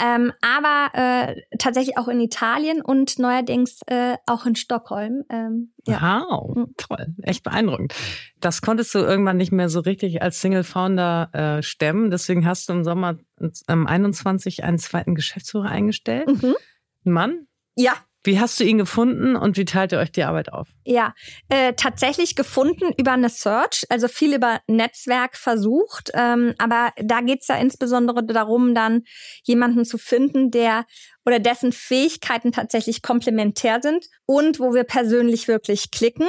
ähm, 0.03 0.34
aber 0.41 0.89
äh, 0.93 1.41
tatsächlich 1.60 1.97
auch 1.97 2.08
in 2.08 2.19
Italien 2.19 2.82
und 2.82 3.19
neuerdings 3.19 3.82
äh, 3.86 4.17
auch 4.25 4.47
in 4.47 4.55
Stockholm. 4.55 5.23
Ähm, 5.29 5.71
ja. 5.88 6.25
Wow, 6.27 6.55
hm. 6.55 6.73
toll, 6.77 7.13
echt 7.21 7.43
beeindruckend. 7.43 7.93
Das 8.39 8.62
konntest 8.62 8.93
du 8.95 8.99
irgendwann 8.99 9.38
nicht 9.38 9.51
mehr 9.51 9.69
so 9.69 9.82
richtig 9.82 10.23
als 10.23 10.41
Single 10.41 10.63
Founder 10.63 11.29
äh, 11.34 11.63
stemmen. 11.63 12.10
Deswegen 12.10 12.47
hast 12.47 12.69
du 12.69 12.73
im 12.73 12.84
Sommer 12.84 13.17
ähm, 13.67 13.86
21 13.86 14.63
einen 14.63 14.79
zweiten 14.79 15.13
Geschäftsführer 15.13 15.69
eingestellt. 15.69 16.27
Mhm. 16.27 16.55
Mann? 17.03 17.47
Ja, 17.75 17.93
wie 18.23 18.39
hast 18.39 18.60
du 18.60 18.65
ihn 18.65 18.77
gefunden 18.77 19.36
und 19.36 19.55
wie 19.58 19.65
teilt 19.65 19.93
ihr 19.93 19.99
euch 19.99 20.12
die 20.12 20.23
Arbeit 20.23 20.51
auf? 20.51 20.67
Ja, 20.84 21.13
äh, 21.47 21.73
tatsächlich 21.73 22.36
gefunden 22.36 22.91
über 22.97 23.13
eine 23.13 23.29
Search, 23.29 23.86
also 23.89 24.08
viel 24.08 24.34
über 24.34 24.60
Netzwerk 24.67 25.38
versucht. 25.38 26.12
Ähm, 26.13 26.53
aber 26.58 26.91
da 26.97 27.21
geht's 27.21 27.47
ja 27.47 27.55
insbesondere 27.55 28.25
darum, 28.25 28.75
dann 28.75 29.03
jemanden 29.43 29.86
zu 29.86 29.97
finden, 29.97 30.51
der 30.51 30.86
oder 31.25 31.39
dessen 31.39 31.71
Fähigkeiten 31.71 32.51
tatsächlich 32.51 33.01
komplementär 33.01 33.79
sind 33.82 34.08
und 34.25 34.60
wo 34.60 34.73
wir 34.73 34.84
persönlich 34.84 35.47
wirklich 35.47 35.91
klicken. 35.91 36.27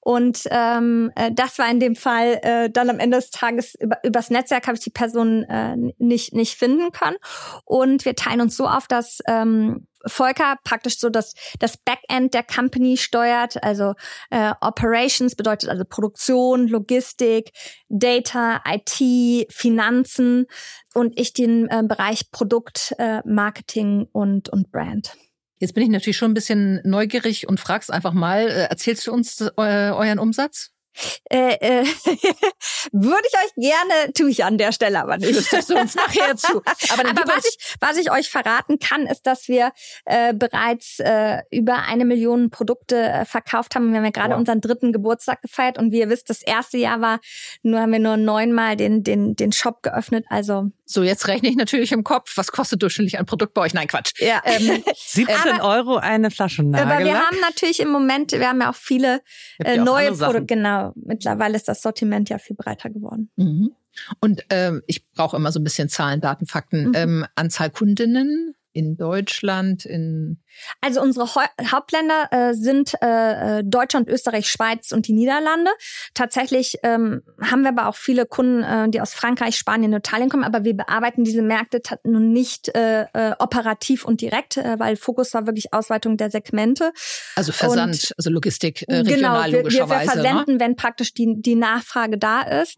Und 0.00 0.42
ähm, 0.50 1.10
äh, 1.16 1.32
das 1.32 1.58
war 1.58 1.68
in 1.70 1.80
dem 1.80 1.96
Fall 1.96 2.38
äh, 2.42 2.70
dann 2.70 2.88
am 2.88 3.00
Ende 3.00 3.18
des 3.18 3.30
Tages 3.30 3.74
über, 3.74 3.98
übers 4.04 4.30
Netzwerk 4.30 4.66
habe 4.66 4.76
ich 4.76 4.84
die 4.84 4.90
Person 4.90 5.42
äh, 5.44 5.76
nicht 5.98 6.34
nicht 6.34 6.54
finden 6.54 6.92
können. 6.92 7.16
Und 7.64 8.04
wir 8.04 8.14
teilen 8.14 8.40
uns 8.40 8.56
so 8.56 8.66
auf, 8.68 8.86
dass 8.86 9.18
ähm, 9.26 9.88
Volker 10.06 10.56
praktisch 10.64 10.98
so 10.98 11.08
das, 11.10 11.34
das 11.58 11.76
Backend 11.76 12.34
der 12.34 12.42
Company 12.42 12.96
steuert, 12.96 13.62
also 13.62 13.94
äh, 14.30 14.52
Operations 14.60 15.34
bedeutet 15.34 15.70
also 15.70 15.84
Produktion, 15.84 16.68
Logistik, 16.68 17.52
Data, 17.88 18.62
IT, 18.66 19.52
Finanzen 19.52 20.46
und 20.94 21.18
ich 21.18 21.32
den 21.32 21.68
äh, 21.68 21.82
Bereich 21.86 22.30
Produkt, 22.30 22.94
äh, 22.98 23.20
Marketing 23.24 24.06
und, 24.12 24.48
und 24.48 24.70
Brand. 24.70 25.14
Jetzt 25.60 25.74
bin 25.74 25.82
ich 25.82 25.88
natürlich 25.88 26.16
schon 26.16 26.30
ein 26.30 26.34
bisschen 26.34 26.80
neugierig 26.84 27.48
und 27.48 27.58
frag's 27.58 27.90
einfach 27.90 28.12
mal, 28.12 28.48
äh, 28.48 28.66
erzählst 28.68 29.06
du 29.06 29.12
uns 29.12 29.40
äh, 29.40 29.50
euren 29.56 30.18
Umsatz? 30.18 30.70
Äh, 31.30 31.54
äh, 31.60 31.84
würde 32.92 33.22
ich 33.28 33.38
euch 33.38 33.54
gerne, 33.56 34.12
tue 34.14 34.30
ich 34.30 34.44
an 34.44 34.58
der 34.58 34.72
Stelle 34.72 35.00
aber 35.00 35.18
nicht. 35.18 35.52
Du 35.52 35.76
uns 35.76 35.94
nachher 35.94 36.36
zu. 36.36 36.62
Aber, 36.90 37.08
aber 37.08 37.22
was, 37.26 37.44
ich, 37.44 37.76
was 37.80 37.96
ich 37.96 38.10
euch 38.10 38.28
verraten 38.28 38.78
kann, 38.78 39.06
ist, 39.06 39.26
dass 39.26 39.48
wir 39.48 39.72
äh, 40.04 40.34
bereits 40.34 40.98
äh, 40.98 41.38
über 41.50 41.82
eine 41.84 42.04
Million 42.04 42.50
Produkte 42.50 42.96
äh, 42.96 43.24
verkauft 43.24 43.74
haben. 43.74 43.90
Wir 43.90 43.98
haben 43.98 44.04
ja 44.04 44.10
gerade 44.10 44.30
wow. 44.30 44.38
unseren 44.38 44.60
dritten 44.60 44.92
Geburtstag 44.92 45.42
gefeiert 45.42 45.78
und 45.78 45.92
wie 45.92 46.00
ihr 46.00 46.08
wisst, 46.08 46.30
das 46.30 46.42
erste 46.42 46.78
Jahr 46.78 47.00
war, 47.00 47.20
nur 47.62 47.80
haben 47.80 47.92
wir 47.92 47.98
nur 47.98 48.16
neunmal 48.16 48.76
den, 48.76 49.04
den, 49.04 49.36
den 49.36 49.52
Shop 49.52 49.82
geöffnet. 49.82 50.24
Also 50.28 50.70
so, 50.90 51.02
jetzt 51.02 51.28
rechne 51.28 51.50
ich 51.50 51.56
natürlich 51.56 51.92
im 51.92 52.02
Kopf, 52.02 52.32
was 52.36 52.50
kostet 52.50 52.80
durchschnittlich 52.80 53.18
ein 53.18 53.26
Produkt 53.26 53.52
bei 53.52 53.60
euch? 53.60 53.74
Nein, 53.74 53.88
Quatsch. 53.88 54.12
Ja. 54.20 54.40
Ähm, 54.44 54.82
17 54.96 55.36
aber, 55.60 55.64
Euro 55.64 55.96
eine 55.96 56.30
Flasche 56.30 56.62
Nagellack. 56.62 56.94
Aber 56.96 57.04
wir 57.04 57.14
haben 57.14 57.36
natürlich 57.42 57.80
im 57.80 57.90
Moment, 57.90 58.32
wir 58.32 58.48
haben 58.48 58.62
ja 58.62 58.70
auch 58.70 58.74
viele 58.74 59.20
äh, 59.62 59.76
neue 59.76 60.12
Produkte. 60.12 60.46
Genau, 60.46 60.77
mittlerweile 60.94 61.56
ist 61.56 61.68
das 61.68 61.82
Sortiment 61.82 62.28
ja 62.28 62.38
viel 62.38 62.56
breiter 62.56 62.90
geworden. 62.90 63.30
Mhm. 63.36 63.72
Und 64.20 64.44
ähm, 64.50 64.82
ich 64.86 65.08
brauche 65.10 65.36
immer 65.36 65.52
so 65.52 65.60
ein 65.60 65.64
bisschen 65.64 65.88
Zahlen, 65.88 66.20
Daten, 66.20 66.46
Fakten. 66.46 66.88
Mhm. 66.88 66.92
Ähm, 66.94 67.26
Anzahl 67.34 67.70
Kundinnen 67.70 68.54
in 68.78 68.96
Deutschland, 68.96 69.84
in 69.84 70.38
also 70.80 71.00
unsere 71.02 71.26
Hauptländer 71.26 72.28
äh, 72.30 72.54
sind 72.54 72.94
äh, 73.02 73.58
äh, 73.58 73.64
Deutschland, 73.64 74.08
Österreich, 74.08 74.48
Schweiz 74.48 74.92
und 74.92 75.08
die 75.08 75.12
Niederlande. 75.12 75.70
Tatsächlich 76.14 76.76
ähm, 76.82 77.22
haben 77.40 77.62
wir 77.62 77.70
aber 77.70 77.88
auch 77.88 77.96
viele 77.96 78.26
Kunden, 78.26 78.62
äh, 78.62 78.88
die 78.88 79.00
aus 79.00 79.14
Frankreich, 79.14 79.56
Spanien 79.56 79.92
und 79.92 79.98
Italien 79.98 80.28
kommen, 80.28 80.44
aber 80.44 80.64
wir 80.64 80.76
bearbeiten 80.76 81.24
diese 81.24 81.42
Märkte 81.42 81.80
nun 82.04 82.32
nicht 82.32 82.74
äh, 82.74 83.02
äh, 83.12 83.34
operativ 83.38 84.04
und 84.04 84.20
direkt, 84.20 84.56
äh, 84.56 84.78
weil 84.78 84.96
Fokus 84.96 85.34
war 85.34 85.46
wirklich 85.46 85.72
Ausweitung 85.72 86.16
der 86.16 86.30
Segmente. 86.30 86.92
Also 87.34 87.52
Versand, 87.52 87.94
und, 87.94 88.14
also 88.16 88.30
Logistik, 88.30 88.84
äh, 88.88 88.98
regional 88.98 89.50
genau, 89.50 89.56
wir, 89.56 89.62
logischerweise. 89.64 90.14
Wir, 90.14 90.22
wir 90.22 90.30
versenden, 90.30 90.54
ne? 90.54 90.60
wenn 90.60 90.76
praktisch 90.76 91.14
die, 91.14 91.34
die 91.38 91.56
Nachfrage 91.56 92.18
da 92.18 92.42
ist. 92.42 92.76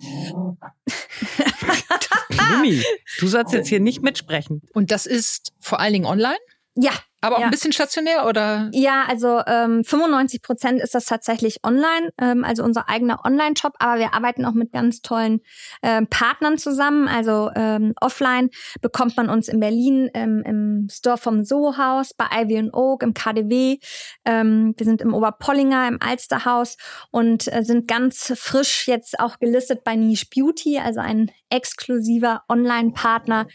Lumi, 2.51 2.83
du 3.19 3.29
sollst 3.29 3.53
jetzt 3.53 3.69
hier 3.69 3.81
nicht 3.81 4.03
mitsprechen. 4.03 4.63
Und 4.73 4.91
das 4.91 5.07
ist 5.07 5.53
vor 5.61 5.81
allen 5.91 6.03
Dingen 6.03 6.07
online? 6.07 6.39
Ja, 6.77 6.93
aber 7.21 7.37
auch 7.37 7.41
ja. 7.41 7.47
ein 7.47 7.51
bisschen 7.51 7.73
stationär 7.73 8.27
oder? 8.27 8.71
Ja, 8.73 9.05
also 9.09 9.43
ähm, 9.47 9.85
95 9.85 10.41
Prozent 10.41 10.81
ist 10.81 10.95
das 10.95 11.05
tatsächlich 11.05 11.65
online, 11.65 12.13
ähm, 12.19 12.45
also 12.45 12.63
unser 12.63 12.89
eigener 12.89 13.25
Online-Shop. 13.25 13.75
Aber 13.81 13.99
wir 13.99 14.15
arbeiten 14.15 14.45
auch 14.45 14.55
mit 14.55 14.73
ganz 14.73 15.03
tollen 15.03 15.41
ähm, 15.83 16.07
Partnern 16.07 16.59
zusammen. 16.59 17.09
Also 17.09 17.51
ähm, 17.57 17.93
offline 18.01 18.51
bekommt 18.81 19.17
man 19.17 19.29
uns 19.29 19.49
in 19.49 19.59
Berlin 19.59 20.11
ähm, 20.15 20.43
im 20.47 20.89
Store 20.91 21.19
vom 21.19 21.45
Soho 21.45 21.77
House, 21.77 22.15
bei 22.15 22.27
Ivy 22.33 22.59
and 22.59 22.75
Oak, 22.75 23.03
im 23.03 23.15
KDW. 23.15 23.79
Ähm, 24.25 24.75
wir 24.77 24.87
sind 24.87 25.03
im 25.03 25.13
Oberpollinger, 25.13 25.89
im 25.89 25.99
Alsterhaus 26.01 26.77
und 27.11 27.53
äh, 27.53 27.65
sind 27.65 27.89
ganz 27.89 28.33
frisch 28.37 28.87
jetzt 28.87 29.19
auch 29.19 29.41
gelistet 29.41 29.83
bei 29.85 29.97
Niche 29.97 30.27
Beauty, 30.35 30.79
also 30.79 31.01
ein 31.01 31.31
exklusiver 31.51 32.45
Online-Partner 32.49 33.49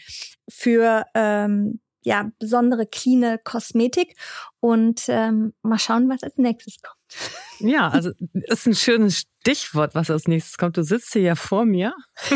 für 0.48 1.04
ähm, 1.14 1.80
ja, 2.06 2.30
besondere 2.38 2.86
cleane 2.86 3.40
Kosmetik 3.42 4.14
und 4.60 5.06
ähm, 5.08 5.54
mal 5.62 5.80
schauen, 5.80 6.08
was 6.08 6.22
als 6.22 6.38
nächstes 6.38 6.76
kommt. 6.80 6.96
Ja, 7.58 7.88
also 7.88 8.10
ist 8.32 8.66
ein 8.66 8.74
schönes 8.74 9.22
Stichwort, 9.40 9.94
was 9.94 10.10
als 10.10 10.28
nächstes 10.28 10.58
kommt. 10.58 10.76
Du 10.76 10.82
sitzt 10.82 11.14
hier 11.14 11.22
ja 11.22 11.34
vor 11.34 11.64
mir. 11.64 11.94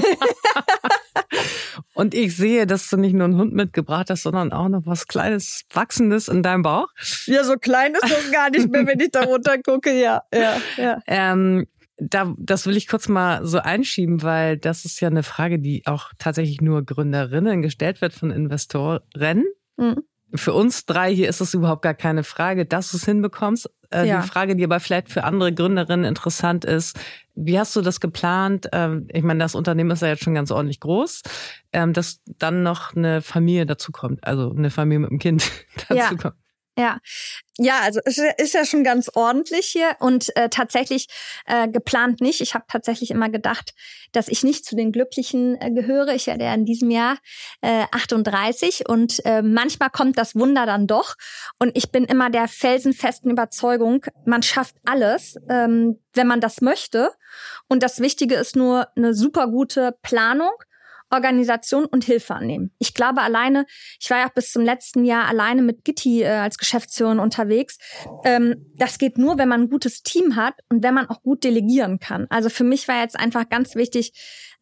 und 1.94 2.14
ich 2.14 2.35
sehe, 2.35 2.66
dass 2.66 2.88
du 2.88 2.96
nicht 2.96 3.12
nur 3.12 3.26
einen 3.26 3.37
Hund 3.37 3.52
mitgebracht 3.52 4.09
hast, 4.09 4.22
sondern 4.22 4.50
auch 4.50 4.70
noch 4.70 4.87
was 4.87 5.09
Kleines, 5.09 5.64
Wachsendes 5.74 6.28
in 6.28 6.42
deinem 6.42 6.62
Bauch. 6.62 6.88
Ja, 7.26 7.44
so 7.44 7.56
klein 7.56 7.92
ist 7.92 8.11
das 8.11 8.33
gar 8.33 8.48
nicht 8.48 8.70
mehr, 8.70 8.87
wenn 8.87 8.98
ich 8.98 9.11
da 9.11 9.24
runter 9.24 9.59
gucke. 9.59 9.92
Ja, 9.92 10.22
ja, 10.33 10.56
ja. 10.78 11.02
Ähm, 11.06 11.66
da, 11.98 12.35
das 12.38 12.66
will 12.66 12.78
ich 12.78 12.88
kurz 12.88 13.09
mal 13.09 13.44
so 13.44 13.59
einschieben, 13.59 14.22
weil 14.22 14.56
das 14.56 14.87
ist 14.87 15.00
ja 15.00 15.09
eine 15.09 15.22
Frage, 15.22 15.59
die 15.59 15.83
auch 15.85 16.12
tatsächlich 16.16 16.62
nur 16.62 16.83
Gründerinnen 16.83 17.61
gestellt 17.61 18.00
wird 18.00 18.14
von 18.14 18.30
Investoren. 18.30 19.44
Mhm. 19.81 20.03
Für 20.33 20.53
uns 20.53 20.87
drei 20.87 21.12
hier 21.12 21.29
ist 21.29 21.40
es 21.40 21.55
überhaupt 21.55 21.83
gar 21.83 21.95
keine 21.95 22.23
Frage, 22.23 22.64
dass 22.64 22.93
du 22.93 22.99
es 22.99 23.05
hinbekommst. 23.05 23.69
Äh, 23.90 24.07
ja. 24.07 24.21
Die 24.21 24.29
Frage, 24.29 24.55
die 24.55 24.62
aber 24.62 24.79
vielleicht 24.79 25.09
für 25.09 25.25
andere 25.25 25.53
Gründerinnen 25.53 26.05
interessant 26.05 26.64
ist, 26.64 26.97
wie 27.35 27.59
hast 27.59 27.75
du 27.75 27.81
das 27.81 27.99
geplant? 27.99 28.69
Ähm, 28.73 29.09
ich 29.12 29.25
meine, 29.25 29.40
das 29.40 29.57
Unternehmen 29.57 29.90
ist 29.90 30.03
ja 30.03 30.09
jetzt 30.09 30.23
schon 30.23 30.35
ganz 30.35 30.53
ordentlich 30.53 30.79
groß, 30.79 31.23
ähm, 31.73 31.93
dass 31.93 32.21
dann 32.38 32.62
noch 32.62 32.95
eine 32.95 33.23
Familie 33.23 33.66
dazu 33.66 33.90
kommt, 33.90 34.23
also 34.23 34.53
eine 34.57 34.71
Familie 34.71 35.01
mit 35.01 35.11
einem 35.11 35.19
Kind 35.19 35.51
dazu 35.88 36.14
ja. 36.23 36.33
Ja, 36.81 36.99
ja, 37.59 37.81
also 37.81 38.01
es 38.07 38.16
ist 38.38 38.55
ja 38.55 38.64
schon 38.64 38.85
ganz 38.85 39.11
ordentlich 39.12 39.66
hier 39.66 39.95
und 39.99 40.35
äh, 40.35 40.49
tatsächlich 40.49 41.09
äh, 41.45 41.69
geplant 41.69 42.23
nicht. 42.23 42.40
Ich 42.40 42.55
habe 42.55 42.64
tatsächlich 42.69 43.11
immer 43.11 43.29
gedacht, 43.29 43.75
dass 44.12 44.29
ich 44.29 44.43
nicht 44.45 44.64
zu 44.64 44.77
den 44.77 44.93
Glücklichen 44.93 45.61
äh, 45.61 45.71
gehöre. 45.71 46.14
Ich 46.14 46.27
werde 46.27 46.45
ja 46.45 46.55
in 46.55 46.64
diesem 46.64 46.90
Jahr 46.90 47.19
äh, 47.61 47.85
38 47.93 48.88
und 48.88 49.23
äh, 49.27 49.43
manchmal 49.43 49.90
kommt 49.90 50.16
das 50.16 50.35
Wunder 50.35 50.64
dann 50.64 50.87
doch. 50.87 51.16
Und 51.59 51.77
ich 51.77 51.93
bin 51.93 52.05
immer 52.05 52.31
der 52.31 52.49
felsenfesten 52.49 53.31
Überzeugung, 53.31 54.07
man 54.25 54.43
schafft 54.43 54.77
alles, 54.87 55.37
ähm, 55.51 55.99
wenn 56.14 56.29
man 56.29 56.40
das 56.40 56.62
möchte. 56.62 57.11
Und 57.69 57.83
das 57.83 58.01
Wichtige 58.01 58.37
ist 58.37 58.57
nur 58.57 58.88
eine 58.97 59.12
super 59.12 59.49
gute 59.49 59.99
Planung 60.01 60.53
Organisation 61.11 61.85
und 61.85 62.05
Hilfe 62.05 62.35
annehmen. 62.35 62.73
Ich 62.79 62.94
glaube 62.94 63.20
alleine, 63.23 63.66
ich 64.01 64.11
war 64.11 64.18
ja 64.18 64.29
auch 64.29 64.35
bis 64.35 64.53
zum 64.53 64.64
letzten 64.64 65.05
Jahr 65.05 65.27
alleine 65.27 65.62
mit 65.62 65.85
Gitti 65.85 66.23
äh, 66.23 66.29
als 66.29 66.59
Geschäftsführerin 66.59 67.18
unterwegs. 67.18 67.79
Ähm, 68.25 68.73
das 68.77 68.99
geht 68.99 69.18
nur, 69.18 69.38
wenn 69.38 69.49
man 69.49 69.62
ein 69.62 69.70
gutes 69.70 70.03
Team 70.03 70.37
hat 70.37 70.55
und 70.68 70.83
wenn 70.83 70.94
man 70.94 71.09
auch 71.09 71.23
gut 71.23 71.44
delegieren 71.44 71.99
kann. 71.99 72.27
Also 72.31 72.49
für 72.49 72.64
mich 72.64 72.88
war 72.88 73.01
jetzt 73.01 73.18
einfach 73.18 73.49
ganz 73.49 73.75
wichtig, 73.75 74.12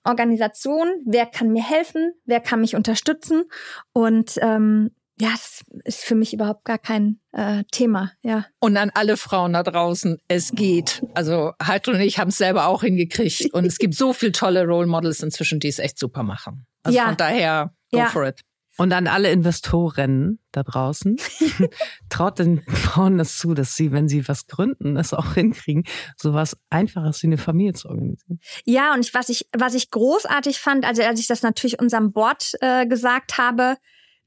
Organisation, 0.05 0.89
wer 1.05 1.27
kann 1.27 1.53
mir 1.53 1.63
helfen, 1.63 2.13
wer 2.25 2.41
kann 2.41 2.61
mich 2.61 2.75
unterstützen 2.75 3.45
und 3.93 4.39
ähm, 4.41 4.91
ja, 5.21 5.31
das 5.31 5.65
ist 5.85 6.05
für 6.05 6.15
mich 6.15 6.33
überhaupt 6.33 6.65
gar 6.65 6.79
kein 6.79 7.21
äh, 7.33 7.65
Thema, 7.71 8.13
ja. 8.23 8.47
Und 8.61 8.77
an 8.77 8.91
alle 8.95 9.17
Frauen 9.17 9.53
da 9.53 9.63
draußen, 9.63 10.19
es 10.29 10.53
geht. 10.53 11.03
Also 11.15 11.53
Heidrun 11.63 11.97
und 11.97 12.01
ich 12.03 12.19
haben 12.19 12.29
es 12.29 12.39
selber 12.39 12.67
auch 12.67 12.83
hingekriegt. 12.83 13.53
Und 13.53 13.65
es 13.65 13.79
gibt 13.79 13.95
so 13.95 14.13
viele 14.13 14.33
tolle 14.33 14.65
Role 14.65 14.87
Models 14.87 15.21
inzwischen, 15.23 15.61
die 15.61 15.69
es 15.69 15.79
echt 15.79 15.99
super 15.99 16.23
machen. 16.23 16.67
Also 16.85 16.97
ja. 16.97 17.07
von 17.07 17.17
daher, 17.17 17.75
go 17.91 17.99
ja. 17.99 18.07
for 18.07 18.27
it. 18.27 18.43
Und 18.77 18.93
an 18.93 19.09
alle 19.09 19.33
Investoren 19.33 20.39
da 20.53 20.63
draußen, 20.63 21.17
traut 22.11 22.39
den 22.39 22.63
Frauen 22.69 23.19
das 23.19 23.37
zu, 23.37 23.53
dass 23.55 23.75
sie, 23.75 23.91
wenn 23.91 24.07
sie 24.07 24.29
was 24.29 24.47
gründen, 24.47 24.95
das 24.95 25.13
auch 25.13 25.35
hinkriegen, 25.35 25.83
sowas 26.17 26.57
Einfaches 26.71 27.21
wie 27.25 27.27
eine 27.27 27.39
Familie 27.39 27.73
zu 27.73 27.89
organisieren. 27.89 28.39
Ja, 28.65 28.95
und 28.95 29.13
was 29.15 29.31
ich, 29.31 29.49
was 29.53 29.75
ich 29.75 29.91
großartig 29.91 30.61
fand, 30.61 30.85
also 30.85 31.03
als 31.03 31.19
ich 31.19 31.27
das 31.27 31.43
natürlich 31.43 31.81
unserem 31.81 32.13
Board 32.13 32.53
äh, 32.61 32.87
gesagt 32.87 33.37
habe, 33.37 33.79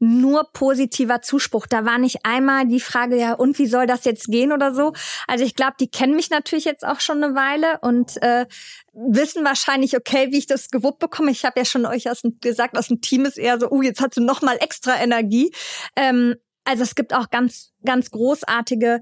nur 0.01 0.51
positiver 0.51 1.21
Zuspruch. 1.21 1.67
Da 1.67 1.85
war 1.85 1.99
nicht 1.99 2.25
einmal 2.25 2.67
die 2.67 2.79
Frage, 2.79 3.17
ja, 3.17 3.33
und 3.33 3.59
wie 3.59 3.67
soll 3.67 3.85
das 3.85 4.03
jetzt 4.03 4.27
gehen 4.27 4.51
oder 4.51 4.73
so. 4.73 4.93
Also 5.27 5.45
ich 5.45 5.55
glaube, 5.55 5.75
die 5.79 5.91
kennen 5.91 6.15
mich 6.15 6.31
natürlich 6.31 6.65
jetzt 6.65 6.83
auch 6.83 6.99
schon 6.99 7.23
eine 7.23 7.35
Weile 7.35 7.77
und 7.81 8.19
äh, 8.23 8.47
wissen 8.93 9.45
wahrscheinlich, 9.45 9.95
okay, 9.95 10.31
wie 10.31 10.39
ich 10.39 10.47
das 10.47 10.69
gewuppt 10.69 10.99
bekomme. 10.99 11.29
Ich 11.29 11.45
habe 11.45 11.59
ja 11.59 11.65
schon 11.65 11.85
euch 11.85 12.09
aus 12.09 12.21
dem, 12.21 12.39
gesagt, 12.41 12.79
aus 12.79 12.87
dem 12.87 13.01
Team 13.01 13.25
ist 13.25 13.37
eher 13.37 13.59
so, 13.59 13.69
uh, 13.69 13.83
jetzt 13.83 14.01
hat 14.01 14.15
sie 14.15 14.21
noch 14.21 14.41
mal 14.41 14.57
extra 14.59 14.99
Energie. 14.99 15.53
Ähm, 15.95 16.35
also 16.63 16.81
es 16.81 16.95
gibt 16.95 17.13
auch 17.13 17.29
ganz, 17.29 17.71
ganz 17.85 18.09
großartige 18.09 19.01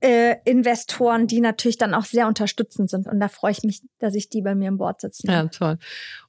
äh, 0.00 0.36
Investoren, 0.44 1.28
die 1.28 1.40
natürlich 1.40 1.78
dann 1.78 1.94
auch 1.94 2.04
sehr 2.04 2.26
unterstützend 2.26 2.90
sind. 2.90 3.06
Und 3.06 3.20
da 3.20 3.28
freue 3.28 3.52
ich 3.52 3.62
mich, 3.62 3.82
dass 4.00 4.16
ich 4.16 4.28
die 4.28 4.42
bei 4.42 4.56
mir 4.56 4.68
im 4.68 4.78
Board 4.78 5.00
sitzen. 5.00 5.30
Ja, 5.30 5.46
toll. 5.46 5.78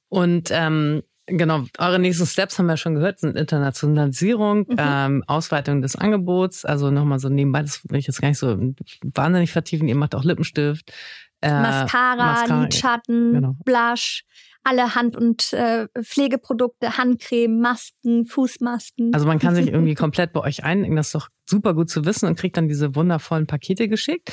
Und 0.08 0.50
ähm, 0.52 1.02
Genau, 1.26 1.64
eure 1.78 1.98
nächsten 1.98 2.26
Steps 2.26 2.58
haben 2.58 2.66
wir 2.66 2.76
schon 2.76 2.96
gehört, 2.96 3.18
sind 3.18 3.36
Internationalisierung, 3.36 4.66
mhm. 4.68 4.76
ähm, 4.76 5.24
Ausweitung 5.26 5.80
des 5.80 5.96
Angebots, 5.96 6.66
also 6.66 6.90
nochmal 6.90 7.18
so 7.18 7.30
nebenbei, 7.30 7.62
das 7.62 7.80
will 7.88 7.98
ich 7.98 8.06
jetzt 8.06 8.20
gar 8.20 8.28
nicht 8.28 8.38
so 8.38 8.58
wahnsinnig 9.02 9.50
vertiefen, 9.50 9.88
ihr 9.88 9.96
macht 9.96 10.14
auch 10.14 10.24
Lippenstift. 10.24 10.92
Äh, 11.40 11.50
Mascara, 11.50 12.16
Mascara, 12.16 12.62
Lidschatten, 12.62 13.32
genau. 13.32 13.56
Blush, 13.64 14.24
alle 14.64 14.94
Hand- 14.94 15.16
und 15.16 15.52
äh, 15.52 15.86
Pflegeprodukte, 16.02 16.96
Handcreme, 16.96 17.60
Masken, 17.60 18.24
Fußmasken. 18.24 19.12
Also 19.14 19.26
man 19.26 19.38
kann 19.38 19.54
sich 19.54 19.68
irgendwie 19.72 19.94
komplett 19.94 20.32
bei 20.32 20.40
euch 20.40 20.64
einlegen, 20.64 20.96
das 20.96 21.08
ist 21.08 21.14
doch 21.14 21.28
super 21.48 21.74
gut 21.74 21.90
zu 21.90 22.04
wissen 22.06 22.26
und 22.26 22.38
kriegt 22.38 22.56
dann 22.56 22.68
diese 22.68 22.94
wundervollen 22.94 23.46
Pakete 23.46 23.88
geschickt. 23.88 24.32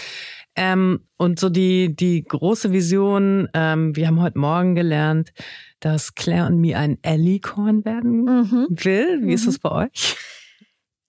Ähm, 0.56 1.06
und 1.18 1.40
so 1.40 1.50
die, 1.50 1.96
die 1.96 2.24
große 2.24 2.72
Vision, 2.72 3.50
ähm, 3.54 3.96
wir 3.96 4.08
haben 4.08 4.22
heute 4.22 4.40
Morgen 4.40 4.74
gelernt, 4.76 5.34
dass 5.82 6.16
Claire 6.16 6.48
und 6.48 6.60
mir 6.60 6.80
ein 6.80 6.98
Ellie-Korn 7.02 7.84
werden 7.84 8.24
mhm. 8.24 8.68
will. 8.70 9.20
Wie 9.22 9.26
mhm. 9.26 9.30
ist 9.32 9.48
das 9.48 9.60
bei 9.60 9.72
euch? 9.72 10.16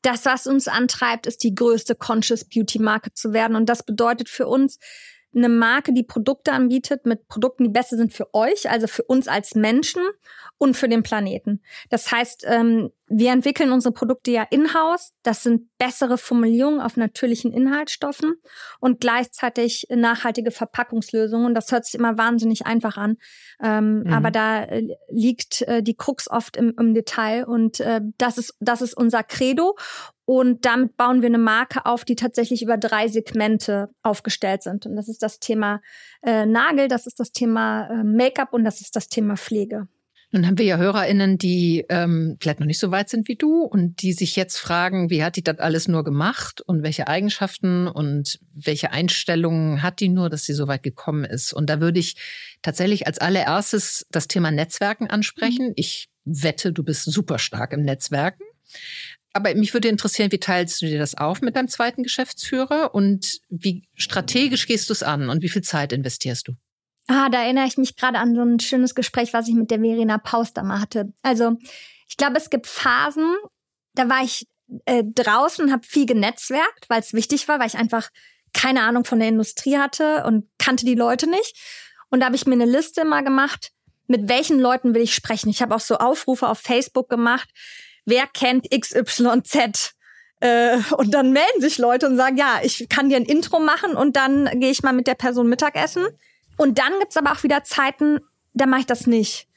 Das, 0.02 0.26
was 0.26 0.48
uns 0.48 0.66
antreibt, 0.66 1.28
ist 1.28 1.44
die 1.44 1.54
größte 1.54 1.94
Conscious 1.94 2.44
Beauty 2.44 2.80
Marke 2.80 3.12
zu 3.12 3.32
werden. 3.32 3.54
Und 3.54 3.68
das 3.68 3.84
bedeutet 3.84 4.28
für 4.28 4.48
uns, 4.48 4.78
eine 5.34 5.48
Marke, 5.48 5.92
die 5.92 6.02
Produkte 6.02 6.52
anbietet 6.52 7.06
mit 7.06 7.28
Produkten, 7.28 7.64
die 7.64 7.70
besser 7.70 7.96
sind 7.96 8.12
für 8.12 8.32
euch, 8.34 8.70
also 8.70 8.86
für 8.86 9.02
uns 9.02 9.28
als 9.28 9.54
Menschen 9.54 10.02
und 10.62 10.76
für 10.76 10.88
den 10.88 11.02
Planeten. 11.02 11.60
Das 11.90 12.12
heißt, 12.12 12.44
ähm, 12.46 12.92
wir 13.08 13.32
entwickeln 13.32 13.72
unsere 13.72 13.92
Produkte 13.92 14.30
ja 14.30 14.44
in-house. 14.48 15.12
Das 15.24 15.42
sind 15.42 15.76
bessere 15.76 16.18
Formulierungen 16.18 16.80
auf 16.80 16.96
natürlichen 16.96 17.52
Inhaltsstoffen 17.52 18.36
und 18.78 19.00
gleichzeitig 19.00 19.88
nachhaltige 19.90 20.52
Verpackungslösungen. 20.52 21.52
Das 21.52 21.72
hört 21.72 21.84
sich 21.84 21.96
immer 21.96 22.16
wahnsinnig 22.16 22.64
einfach 22.64 22.96
an, 22.96 23.16
ähm, 23.60 24.04
mhm. 24.04 24.12
aber 24.12 24.30
da 24.30 24.62
äh, 24.62 24.86
liegt 25.10 25.62
äh, 25.62 25.82
die 25.82 25.96
Krux 25.96 26.30
oft 26.30 26.56
im, 26.56 26.72
im 26.78 26.94
Detail 26.94 27.44
und 27.44 27.80
äh, 27.80 28.00
das 28.18 28.38
ist 28.38 28.54
das 28.60 28.82
ist 28.82 28.96
unser 28.96 29.24
Credo. 29.24 29.76
Und 30.26 30.64
damit 30.64 30.96
bauen 30.96 31.22
wir 31.22 31.26
eine 31.26 31.38
Marke 31.38 31.86
auf, 31.86 32.04
die 32.04 32.14
tatsächlich 32.14 32.62
über 32.62 32.78
drei 32.78 33.08
Segmente 33.08 33.90
aufgestellt 34.04 34.62
sind. 34.62 34.86
Und 34.86 34.94
das 34.94 35.08
ist 35.08 35.24
das 35.24 35.40
Thema 35.40 35.80
äh, 36.22 36.46
Nagel, 36.46 36.86
das 36.86 37.08
ist 37.08 37.18
das 37.18 37.32
Thema 37.32 37.88
äh, 37.88 38.04
Make-up 38.04 38.52
und 38.52 38.62
das 38.62 38.80
ist 38.80 38.94
das 38.94 39.08
Thema 39.08 39.36
Pflege. 39.36 39.88
Nun 40.34 40.46
haben 40.46 40.56
wir 40.56 40.64
ja 40.64 40.78
HörerInnen, 40.78 41.36
die 41.36 41.84
ähm, 41.90 42.38
vielleicht 42.40 42.58
noch 42.58 42.66
nicht 42.66 42.78
so 42.78 42.90
weit 42.90 43.10
sind 43.10 43.28
wie 43.28 43.36
du 43.36 43.64
und 43.64 44.00
die 44.00 44.14
sich 44.14 44.34
jetzt 44.34 44.56
fragen, 44.56 45.10
wie 45.10 45.22
hat 45.22 45.36
die 45.36 45.42
das 45.42 45.58
alles 45.58 45.88
nur 45.88 46.04
gemacht 46.04 46.62
und 46.62 46.82
welche 46.82 47.06
Eigenschaften 47.06 47.86
und 47.86 48.40
welche 48.54 48.92
Einstellungen 48.92 49.82
hat 49.82 50.00
die 50.00 50.08
nur, 50.08 50.30
dass 50.30 50.44
sie 50.44 50.54
so 50.54 50.68
weit 50.68 50.82
gekommen 50.82 51.24
ist. 51.24 51.52
Und 51.52 51.68
da 51.68 51.80
würde 51.80 52.00
ich 52.00 52.16
tatsächlich 52.62 53.06
als 53.06 53.18
allererstes 53.18 54.06
das 54.10 54.26
Thema 54.26 54.50
Netzwerken 54.50 55.10
ansprechen. 55.10 55.68
Mhm. 55.68 55.74
Ich 55.76 56.08
wette, 56.24 56.72
du 56.72 56.82
bist 56.82 57.04
super 57.04 57.38
stark 57.38 57.74
im 57.74 57.82
Netzwerken. 57.82 58.44
Aber 59.34 59.54
mich 59.54 59.74
würde 59.74 59.88
interessieren, 59.88 60.32
wie 60.32 60.40
teilst 60.40 60.80
du 60.80 60.86
dir 60.86 60.98
das 60.98 61.14
auf 61.14 61.42
mit 61.42 61.56
deinem 61.56 61.68
zweiten 61.68 62.02
Geschäftsführer 62.02 62.94
und 62.94 63.40
wie 63.50 63.82
strategisch 63.94 64.66
gehst 64.66 64.88
du 64.88 64.94
es 64.94 65.02
an 65.02 65.28
und 65.28 65.42
wie 65.42 65.50
viel 65.50 65.62
Zeit 65.62 65.92
investierst 65.92 66.48
du? 66.48 66.54
Ah, 67.08 67.28
da 67.28 67.42
erinnere 67.42 67.66
ich 67.66 67.76
mich 67.78 67.96
gerade 67.96 68.18
an 68.18 68.34
so 68.34 68.42
ein 68.42 68.60
schönes 68.60 68.94
Gespräch, 68.94 69.32
was 69.32 69.48
ich 69.48 69.54
mit 69.54 69.70
der 69.70 69.80
Verena 69.80 70.18
Paus 70.18 70.52
da 70.52 70.62
mal 70.62 70.80
hatte. 70.80 71.12
Also, 71.22 71.56
ich 72.08 72.16
glaube, 72.16 72.36
es 72.36 72.50
gibt 72.50 72.66
Phasen, 72.66 73.34
da 73.94 74.08
war 74.08 74.22
ich 74.22 74.46
äh, 74.84 75.02
draußen, 75.04 75.72
habe 75.72 75.86
viel 75.86 76.06
genetzwerkt, 76.06 76.88
weil 76.88 77.00
es 77.00 77.12
wichtig 77.12 77.48
war, 77.48 77.58
weil 77.58 77.66
ich 77.66 77.76
einfach 77.76 78.10
keine 78.52 78.82
Ahnung 78.82 79.04
von 79.04 79.18
der 79.18 79.28
Industrie 79.28 79.78
hatte 79.78 80.24
und 80.24 80.48
kannte 80.58 80.84
die 80.84 80.94
Leute 80.94 81.28
nicht. 81.28 81.56
Und 82.10 82.20
da 82.20 82.26
habe 82.26 82.36
ich 82.36 82.46
mir 82.46 82.54
eine 82.54 82.66
Liste 82.66 83.04
mal 83.04 83.24
gemacht, 83.24 83.72
mit 84.06 84.28
welchen 84.28 84.60
Leuten 84.60 84.94
will 84.94 85.02
ich 85.02 85.14
sprechen. 85.14 85.48
Ich 85.48 85.62
habe 85.62 85.74
auch 85.74 85.80
so 85.80 85.96
Aufrufe 85.96 86.48
auf 86.48 86.58
Facebook 86.58 87.08
gemacht 87.08 87.48
wer 88.04 88.26
kennt 88.26 88.68
XYZ? 88.70 89.94
Äh, 90.40 90.78
und 90.96 91.14
dann 91.14 91.32
melden 91.32 91.60
sich 91.60 91.78
Leute 91.78 92.06
und 92.06 92.16
sagen, 92.16 92.36
ja, 92.36 92.60
ich 92.62 92.88
kann 92.88 93.08
dir 93.08 93.16
ein 93.16 93.24
Intro 93.24 93.60
machen 93.60 93.94
und 93.94 94.16
dann 94.16 94.48
gehe 94.58 94.70
ich 94.70 94.82
mal 94.82 94.92
mit 94.92 95.06
der 95.06 95.14
Person 95.14 95.48
Mittagessen. 95.48 96.06
Und 96.56 96.78
dann 96.78 96.92
gibt's 96.98 97.16
aber 97.16 97.32
auch 97.32 97.42
wieder 97.42 97.64
Zeiten, 97.64 98.20
da 98.54 98.66
mache 98.66 98.80
ich 98.80 98.86
das 98.86 99.06
nicht. 99.06 99.48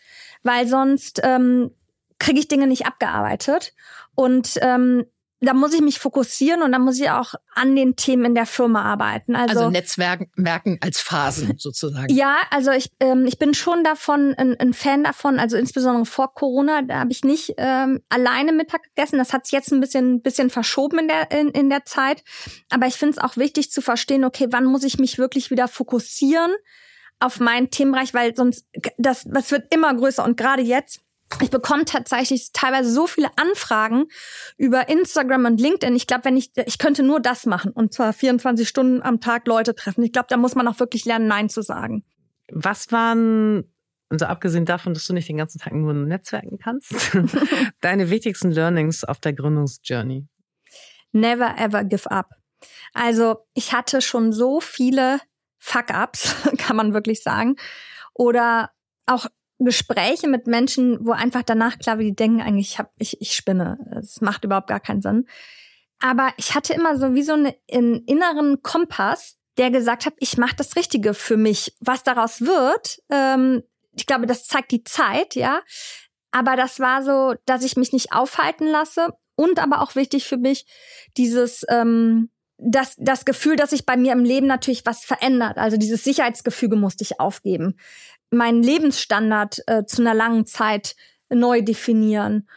Weil 0.44 0.68
sonst 0.68 1.22
ähm, 1.24 1.72
kriege 2.20 2.40
ich 2.40 2.48
Dinge 2.48 2.68
nicht 2.68 2.86
abgearbeitet. 2.86 3.74
Und 4.16 4.58
ähm, 4.62 5.06
da 5.42 5.54
muss 5.54 5.74
ich 5.74 5.82
mich 5.82 6.00
fokussieren 6.00 6.62
und 6.62 6.72
da 6.72 6.80
muss 6.80 7.00
ich 7.00 7.10
auch 7.10 7.34
an 7.54 7.76
den 7.76 7.96
Themen 7.96 8.26
in 8.26 8.36
der 8.36 8.46
Firma 8.46 8.84
arbeiten. 8.84 9.36
Also, 9.36 9.60
also 9.60 9.70
Netzwerken 9.70 10.78
als 10.82 11.00
Phasen 11.00 11.56
sozusagen. 11.58 12.14
Ja, 12.14 12.38
also 12.52 12.72
ich, 12.72 12.90
ähm, 13.00 13.26
ich 13.26 13.38
bin 13.38 13.54
schon 13.54 13.84
davon 13.84 14.34
ein, 14.38 14.60
ein 14.60 14.74
Fan 14.74 15.04
davon. 15.04 15.40
Also 15.40 15.58
insbesondere 15.58 16.06
vor 16.06 16.34
Corona, 16.34 16.82
da 16.82 17.00
habe 17.00 17.12
ich 17.12 17.24
nicht 17.24 17.54
ähm, 17.58 18.02
alleine 18.10 18.54
Mittag 18.54 18.84
gegessen. 18.84 19.18
Das 19.18 19.34
hat 19.34 19.46
sich 19.46 19.52
jetzt 19.52 19.72
ein 19.72 19.82
bisschen, 19.82 20.22
bisschen 20.22 20.50
verschoben 20.50 21.00
in 21.00 21.08
der 21.08 21.32
in, 21.32 21.50
in 21.50 21.70
der 21.70 21.86
Zeit. 21.86 22.24
Aber 22.70 22.88
ich 22.88 22.96
finde 22.96 23.18
es 23.18 23.20
auch 23.20 23.38
wichtig 23.38 23.72
zu 23.72 23.82
verstehen, 23.82 24.24
okay, 24.24 24.48
wann 24.52 24.66
muss 24.66 24.84
ich 24.84 24.98
mich 24.98 25.18
wirklich 25.18 25.52
wieder 25.52 25.68
fokussieren 25.68 26.52
auf 27.20 27.40
meinen 27.40 27.72
Themenbereich, 27.72 28.14
weil 28.14 28.36
sonst 28.36 28.68
das, 28.98 29.24
das 29.26 29.52
wird 29.52 29.74
immer 29.74 29.94
größer 29.96 30.24
und 30.24 30.38
gerade 30.38 30.62
jetzt 30.62 31.02
ich 31.42 31.50
bekomme 31.50 31.86
tatsächlich 31.86 32.52
teilweise 32.54 32.92
so 32.92 33.08
viele 33.08 33.30
Anfragen 33.36 34.06
über 34.58 34.90
Instagram 34.90 35.46
und 35.46 35.60
LinkedIn. 35.60 35.96
Ich 35.96 36.08
glaube, 36.08 36.26
wenn 36.26 36.38
ich, 36.38 36.52
ich 36.66 36.78
könnte 36.78 37.04
nur 37.04 37.20
das 37.20 37.46
machen 37.46 37.72
und 37.72 37.94
zwar 37.94 38.14
24 38.14 38.68
Stunden 38.68 39.02
am 39.02 39.20
Tag 39.20 39.48
Leute 39.48 39.74
treffen. 39.74 40.04
Ich 40.04 40.12
glaube, 40.12 40.28
da 40.30 40.38
muss 40.38 40.56
man 40.56 40.68
auch 40.68 40.80
wirklich 40.80 41.04
lernen, 41.06 41.28
Nein 41.28 41.50
zu 41.50 41.62
sagen. 41.62 42.06
Was 42.52 42.92
waren, 42.92 43.74
also 44.10 44.26
abgesehen 44.26 44.66
davon, 44.66 44.94
dass 44.94 45.08
du 45.08 45.14
nicht 45.14 45.28
den 45.28 45.38
ganzen 45.38 45.60
Tag 45.60 45.74
nur 45.74 45.94
netzwerken 45.94 46.60
kannst, 46.60 46.94
deine 47.82 48.10
wichtigsten 48.12 48.52
Learnings 48.52 49.04
auf 49.04 49.20
der 49.20 49.34
Gründungsjourney? 49.34 50.28
Never 51.12 51.56
ever 51.58 51.84
give 51.84 52.10
up. 52.12 52.30
Also 52.94 53.38
ich 53.54 53.74
hatte 53.74 54.02
schon 54.02 54.32
so 54.32 54.62
viele 54.62 55.20
Fuck-ups, 55.66 56.36
kann 56.60 56.76
man 56.76 56.94
wirklich 56.94 57.24
sagen. 57.24 57.56
Oder 58.14 58.72
auch 59.08 59.26
Gespräche 59.58 60.28
mit 60.28 60.46
Menschen, 60.46 61.04
wo 61.06 61.12
einfach 61.12 61.42
danach 61.42 61.80
klar 61.80 61.98
wie 61.98 62.06
die 62.06 62.16
denken, 62.16 62.42
eigentlich 62.42 62.74
ich, 62.74 62.80
hab, 62.80 62.94
ich, 63.00 63.20
ich 63.20 63.34
spinne. 63.34 63.78
Es 64.00 64.22
macht 64.22 64.44
überhaupt 64.44 64.68
gar 64.68 64.80
keinen 64.80 65.02
Sinn. 65.02 65.28
Aber 66.00 66.32
ich 66.38 66.54
hatte 66.54 66.74
immer 66.74 66.98
so 66.98 67.16
wie 67.16 67.24
so 67.24 67.34
eine, 67.34 67.56
einen 67.72 68.04
inneren 68.06 68.62
Kompass, 68.62 69.38
der 69.58 69.72
gesagt 69.72 70.06
hat, 70.06 70.14
ich 70.20 70.38
mache 70.38 70.56
das 70.56 70.76
Richtige 70.76 71.14
für 71.14 71.38
mich. 71.38 71.76
Was 71.80 72.04
daraus 72.04 72.42
wird, 72.42 73.02
ähm, 73.10 73.64
ich 73.98 74.06
glaube, 74.06 74.28
das 74.28 74.46
zeigt 74.46 74.72
die 74.72 74.84
Zeit, 74.84 75.34
ja. 75.36 75.62
Aber 76.32 76.56
das 76.56 76.80
war 76.80 77.02
so, 77.02 77.36
dass 77.46 77.64
ich 77.64 77.76
mich 77.76 77.92
nicht 77.92 78.12
aufhalten 78.12 78.68
lasse 78.68 79.08
und 79.36 79.58
aber 79.58 79.82
auch 79.82 79.96
wichtig 79.96 80.28
für 80.28 80.38
mich 80.38 80.68
dieses 81.18 81.66
ähm, 81.70 82.30
das, 82.58 82.96
das 82.98 83.26
Gefühl, 83.26 83.56
dass 83.56 83.72
sich 83.72 83.86
bei 83.86 83.98
mir 83.98 84.14
im 84.14 84.24
Leben 84.24 84.48
natürlich 84.48 84.86
was 84.86 85.04
verändert. 85.04 85.58
Also 85.58 85.78
dieses 85.78 86.04
Sicherheitsgefüge 86.04 86.76
musste 86.76 87.04
ich 87.04 87.20
aufgeben 87.20 87.76
meinen 88.36 88.62
Lebensstandard 88.62 89.60
äh, 89.68 89.86
zu 89.86 90.02
einer 90.02 90.14
langen 90.14 90.46
Zeit 90.46 90.96
neu 91.30 91.62
definieren. 91.62 92.48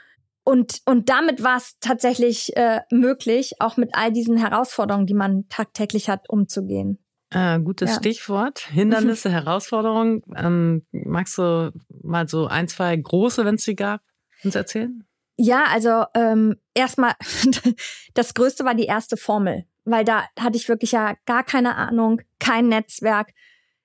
Und, 0.45 0.81
und 0.87 1.09
damit 1.11 1.43
war 1.43 1.57
es 1.57 1.79
tatsächlich 1.81 2.57
äh, 2.57 2.81
möglich, 2.91 3.55
auch 3.61 3.77
mit 3.77 3.91
all 3.93 4.13
diesen 4.13 4.37
Herausforderungen, 4.37 5.07
die 5.07 5.15
man 5.15 5.47
tagtäglich 5.49 6.09
hat, 6.09 6.29
umzugehen. 6.29 6.99
Äh, 7.31 7.61
gutes 7.61 7.91
ja. 7.91 7.97
Stichwort. 7.97 8.61
Hindernisse, 8.61 9.31
Herausforderungen. 9.31 10.23
Ähm, 10.35 10.87
magst 10.91 11.37
du 11.37 11.73
mal 12.03 12.29
so 12.29 12.47
ein, 12.47 12.69
zwei 12.69 12.97
große, 12.97 13.45
wenn 13.45 13.57
es 13.57 13.65
sie 13.65 13.77
gab, 13.77 14.01
uns 14.43 14.55
erzählen? 14.55 15.05
Ja, 15.37 15.65
also 15.71 16.05
ähm, 16.15 16.57
erstmal, 16.75 17.13
das 18.15 18.33
Größte 18.33 18.65
war 18.65 18.75
die 18.75 18.87
erste 18.87 19.19
Formel, 19.19 19.67
weil 19.91 20.05
da 20.05 20.25
hatte 20.39 20.57
ich 20.57 20.69
wirklich 20.69 20.93
ja 20.93 21.15
gar 21.27 21.45
keine 21.45 21.77
Ahnung, 21.77 22.21
kein 22.39 22.69
Netzwerk, 22.69 23.31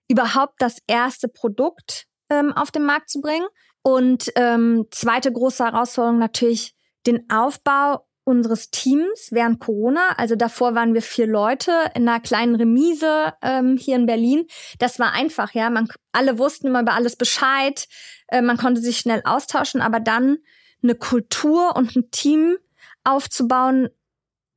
überhaupt 0.07 0.55
das 0.61 0.77
erste 0.87 1.27
Produkt 1.27 2.05
ähm, 2.29 2.53
auf 2.53 2.71
den 2.71 2.85
Markt 2.85 3.09
zu 3.09 3.21
bringen. 3.21 3.47
Und 3.81 4.31
ähm, 4.35 4.85
zweite 4.91 5.31
große 5.31 5.63
Herausforderung 5.63 6.19
natürlich 6.19 6.73
den 7.05 7.29
Aufbau 7.29 8.05
unseres 8.23 8.69
Teams 8.69 9.29
während 9.31 9.59
Corona. 9.59 10.13
Also 10.17 10.35
davor 10.35 10.75
waren 10.75 10.93
wir 10.93 11.01
vier 11.01 11.27
Leute 11.27 11.71
in 11.93 12.07
einer 12.07 12.21
kleinen 12.21 12.55
Remise 12.55 13.33
ähm, 13.41 13.77
hier 13.77 13.97
in 13.97 14.05
Berlin. 14.05 14.45
Das 14.79 14.99
war 14.99 15.11
einfach, 15.11 15.53
ja. 15.53 15.69
Man, 15.69 15.89
alle 16.13 16.37
wussten 16.37 16.67
immer 16.67 16.81
über 16.81 16.93
alles 16.93 17.17
Bescheid. 17.17 17.85
Äh, 18.27 18.41
man 18.41 18.57
konnte 18.57 18.81
sich 18.81 18.97
schnell 18.97 19.21
austauschen, 19.25 19.81
aber 19.81 19.99
dann 19.99 20.37
eine 20.81 20.95
Kultur 20.95 21.75
und 21.75 21.95
ein 21.95 22.11
Team 22.11 22.57
aufzubauen, 23.03 23.89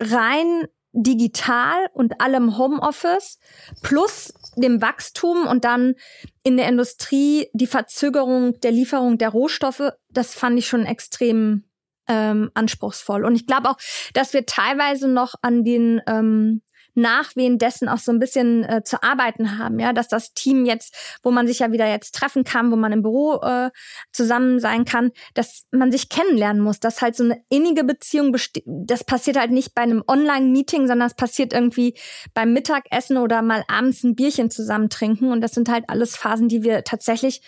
rein 0.01 0.66
digital 0.97 1.88
und 1.92 2.20
allem 2.20 2.57
Homeoffice 2.57 3.38
plus 3.82 4.32
dem 4.57 4.80
Wachstum 4.80 5.47
und 5.47 5.64
dann 5.64 5.94
in 6.42 6.57
der 6.57 6.68
Industrie 6.68 7.49
die 7.53 7.66
Verzögerung 7.66 8.59
der 8.61 8.72
Lieferung 8.72 9.18
der 9.18 9.28
Rohstoffe, 9.28 9.92
das 10.11 10.34
fand 10.34 10.59
ich 10.59 10.66
schon 10.66 10.86
extrem 10.86 11.64
ähm, 12.09 12.51
anspruchsvoll. 12.55 13.24
Und 13.24 13.34
ich 13.34 13.47
glaube 13.47 13.70
auch, 13.70 13.76
dass 14.14 14.32
wir 14.32 14.47
teilweise 14.47 15.09
noch 15.09 15.34
an 15.42 15.64
den 15.64 16.01
ähm, 16.07 16.62
Nachwehen 16.97 17.59
dessen 17.59 17.88
auch 17.88 17.99
so 17.99 18.11
ein 18.11 18.18
bisschen 18.18 18.64
äh, 18.64 18.82
zu 18.82 19.03
arbeiten 19.03 19.59
haben, 19.59 19.78
ja, 19.78 19.92
dass 19.92 20.09
das 20.09 20.32
Team 20.32 20.64
jetzt, 20.64 21.18
wo 21.22 21.30
man 21.30 21.47
sich 21.47 21.61
ja 21.61 21.70
wieder 21.70 21.86
jetzt 21.88 22.14
treffen 22.14 22.42
kann, 22.42 22.72
wo 22.72 22.76
man 22.76 22.92
im 22.92 23.03
Büro 23.03 23.40
äh, 23.42 23.70
zusammen 24.12 24.59
sein 24.61 24.84
kann, 24.84 25.12
dass 25.34 25.66
man 25.70 25.92
sich 25.92 26.09
kennenlernen 26.09 26.62
muss, 26.62 26.80
dass 26.80 27.03
halt 27.03 27.14
so 27.14 27.24
eine 27.24 27.42
innige 27.49 27.84
Beziehung 27.84 28.32
besteht. 28.32 28.64
Das 28.66 29.05
passiert 29.05 29.38
halt 29.38 29.51
nicht 29.51 29.74
bei 29.74 29.82
einem 29.82 30.03
Online-Meeting, 30.07 30.86
sondern 30.86 31.07
es 31.07 31.14
passiert 31.14 31.53
irgendwie 31.53 31.94
beim 32.34 32.53
Mittagessen 32.53 33.18
oder 33.18 33.42
mal 33.42 33.62
abends 33.68 34.03
ein 34.03 34.14
Bierchen 34.14 34.51
zusammen 34.51 34.88
trinken. 34.88 35.30
Und 35.30 35.40
das 35.40 35.53
sind 35.53 35.68
halt 35.68 35.84
alles 35.88 36.16
Phasen, 36.16 36.49
die 36.49 36.62
wir 36.62 36.84
tatsächlich 36.84 37.42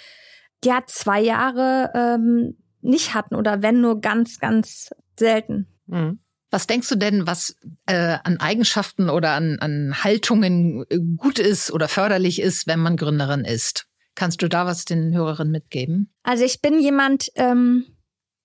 ja 0.65 0.83
zwei 0.87 1.21
Jahre 1.21 1.91
ähm, 1.95 2.59
nicht 2.81 3.15
hatten 3.15 3.35
oder 3.35 3.63
wenn 3.63 3.81
nur 3.81 4.01
ganz, 4.01 4.39
ganz 4.39 4.91
selten. 5.19 5.67
Mhm. 5.87 6.21
Was 6.51 6.67
denkst 6.67 6.89
du 6.89 6.97
denn, 6.97 7.27
was 7.27 7.57
äh, 7.87 8.17
an 8.25 8.41
Eigenschaften 8.41 9.11
oder 9.11 9.33
an, 9.33 9.59
an 9.61 10.03
Haltungen 10.03 10.85
äh, 10.89 10.99
gut 11.17 11.39
ist 11.39 11.71
oder 11.71 11.89
förderlich 11.89 12.41
ist, 12.41 12.67
wenn 12.67 12.81
man 12.81 12.97
Gründerin 12.97 13.45
ist? 13.45 13.87
Kannst 14.15 14.43
du 14.43 14.49
da 14.49 14.67
was 14.67 14.85
den 14.85 15.15
Hörerinnen 15.15 15.53
mitgeben? 15.53 16.13
Also 16.23 16.45
ich 16.45 16.61
bin 16.61 16.81
jemand, 16.81 17.31
ähm, 17.35 17.85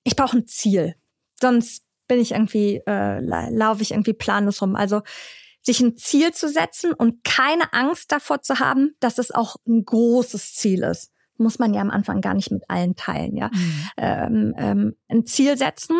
ich 0.04 0.16
brauche 0.16 0.38
ein 0.38 0.48
Ziel. 0.48 0.96
Sonst 1.40 1.84
bin 2.08 2.20
ich 2.20 2.32
irgendwie, 2.32 2.82
äh, 2.86 3.20
laufe 3.22 3.82
ich 3.82 3.92
irgendwie 3.92 4.14
planlos 4.14 4.62
rum. 4.62 4.76
Also 4.76 5.02
sich 5.62 5.80
ein 5.80 5.96
Ziel 5.96 6.34
zu 6.34 6.50
setzen 6.50 6.94
und 6.94 7.24
keine 7.24 7.72
Angst 7.72 8.12
davor 8.12 8.42
zu 8.42 8.60
haben, 8.60 8.96
dass 9.00 9.18
es 9.18 9.32
auch 9.32 9.56
ein 9.66 9.86
großes 9.86 10.56
Ziel 10.56 10.84
ist 10.84 11.14
muss 11.38 11.60
man 11.60 11.74
ja 11.74 11.82
am 11.82 11.90
Anfang 11.90 12.22
gar 12.22 12.34
nicht 12.34 12.52
mit 12.52 12.64
allen 12.70 12.96
teilen, 12.96 13.36
ja. 13.36 13.50
Mhm. 13.54 13.90
Ähm, 13.98 14.54
ähm, 14.58 14.96
ein 15.10 15.26
Ziel 15.26 15.58
setzen, 15.58 15.96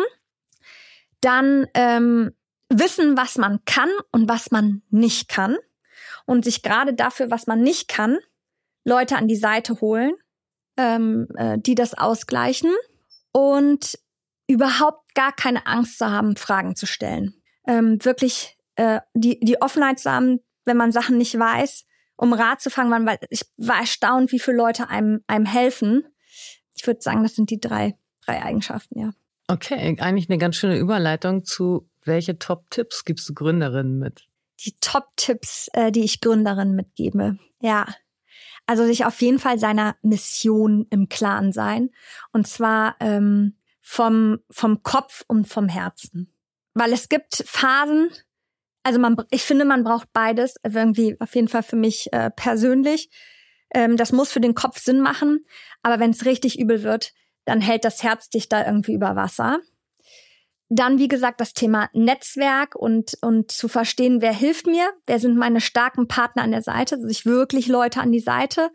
dann 1.24 1.66
ähm, 1.74 2.32
wissen, 2.68 3.16
was 3.16 3.36
man 3.38 3.64
kann 3.64 3.90
und 4.12 4.28
was 4.28 4.50
man 4.50 4.82
nicht 4.90 5.28
kann 5.28 5.56
und 6.26 6.44
sich 6.44 6.62
gerade 6.62 6.94
dafür, 6.94 7.30
was 7.30 7.46
man 7.46 7.60
nicht 7.60 7.88
kann, 7.88 8.18
Leute 8.84 9.16
an 9.16 9.28
die 9.28 9.36
Seite 9.36 9.80
holen, 9.80 10.14
ähm, 10.76 11.28
äh, 11.36 11.58
die 11.58 11.74
das 11.74 11.94
ausgleichen 11.94 12.70
und 13.32 13.98
überhaupt 14.46 15.14
gar 15.14 15.32
keine 15.32 15.66
Angst 15.66 15.98
zu 15.98 16.10
haben, 16.10 16.36
Fragen 16.36 16.76
zu 16.76 16.86
stellen. 16.86 17.34
Ähm, 17.66 18.04
wirklich 18.04 18.58
äh, 18.76 19.00
die, 19.14 19.40
die 19.40 19.62
Offenheit 19.62 20.00
zu 20.00 20.10
haben, 20.10 20.40
wenn 20.64 20.76
man 20.76 20.92
Sachen 20.92 21.16
nicht 21.16 21.38
weiß, 21.38 21.86
um 22.16 22.32
Rat 22.32 22.60
zu 22.60 22.70
fangen, 22.70 23.06
weil 23.06 23.18
ich 23.30 23.42
war 23.56 23.80
erstaunt, 23.80 24.32
wie 24.32 24.38
viele 24.38 24.58
Leute 24.58 24.88
einem, 24.88 25.24
einem 25.26 25.46
helfen. 25.46 26.04
Ich 26.74 26.86
würde 26.86 27.00
sagen, 27.00 27.22
das 27.22 27.34
sind 27.34 27.50
die 27.50 27.60
drei, 27.60 27.96
drei 28.24 28.42
Eigenschaften, 28.42 28.98
ja. 28.98 29.12
Okay, 29.46 29.96
eigentlich 30.00 30.30
eine 30.30 30.38
ganz 30.38 30.56
schöne 30.56 30.78
Überleitung 30.78 31.44
zu 31.44 31.88
welche 32.06 32.38
Top-Tipps 32.38 33.04
gibst 33.04 33.28
du 33.28 33.34
Gründerinnen 33.34 33.98
mit? 33.98 34.28
Die 34.60 34.76
Top-Tipps, 34.80 35.68
äh, 35.72 35.90
die 35.90 36.04
ich 36.04 36.20
Gründerinnen 36.20 36.74
mitgebe. 36.74 37.38
Ja. 37.60 37.86
Also 38.66 38.86
sich 38.86 39.04
auf 39.04 39.20
jeden 39.20 39.38
Fall 39.38 39.58
seiner 39.58 39.96
Mission 40.02 40.86
im 40.90 41.08
Klaren 41.08 41.52
sein. 41.52 41.90
Und 42.32 42.46
zwar 42.46 42.96
ähm, 43.00 43.56
vom, 43.80 44.38
vom 44.50 44.82
Kopf 44.82 45.24
und 45.28 45.46
vom 45.48 45.68
Herzen. 45.68 46.34
Weil 46.72 46.92
es 46.92 47.08
gibt 47.08 47.44
Phasen, 47.46 48.10
also 48.82 48.98
man, 48.98 49.16
ich 49.30 49.42
finde, 49.42 49.64
man 49.64 49.84
braucht 49.84 50.12
beides. 50.12 50.56
Also 50.62 50.78
irgendwie 50.78 51.16
auf 51.20 51.34
jeden 51.34 51.48
Fall 51.48 51.62
für 51.62 51.76
mich 51.76 52.12
äh, 52.12 52.30
persönlich. 52.30 53.10
Ähm, 53.74 53.96
das 53.96 54.12
muss 54.12 54.30
für 54.30 54.40
den 54.40 54.54
Kopf 54.54 54.78
Sinn 54.78 55.00
machen. 55.00 55.44
Aber 55.82 55.98
wenn 56.00 56.10
es 56.10 56.24
richtig 56.24 56.58
übel 56.58 56.82
wird, 56.82 57.12
dann 57.44 57.60
hält 57.60 57.84
das 57.84 58.02
Herz 58.02 58.30
dich 58.30 58.48
da 58.48 58.66
irgendwie 58.66 58.94
über 58.94 59.16
Wasser. 59.16 59.60
Dann, 60.68 60.98
wie 60.98 61.08
gesagt, 61.08 61.40
das 61.40 61.52
Thema 61.52 61.90
Netzwerk 61.92 62.74
und, 62.74 63.18
und 63.20 63.52
zu 63.52 63.68
verstehen, 63.68 64.22
wer 64.22 64.32
hilft 64.32 64.66
mir, 64.66 64.90
wer 65.06 65.20
sind 65.20 65.36
meine 65.36 65.60
starken 65.60 66.08
Partner 66.08 66.42
an 66.42 66.52
der 66.52 66.62
Seite, 66.62 66.96
also 66.96 67.06
sich 67.06 67.26
wirklich 67.26 67.68
Leute 67.68 68.00
an 68.00 68.12
die 68.12 68.20
Seite 68.20 68.70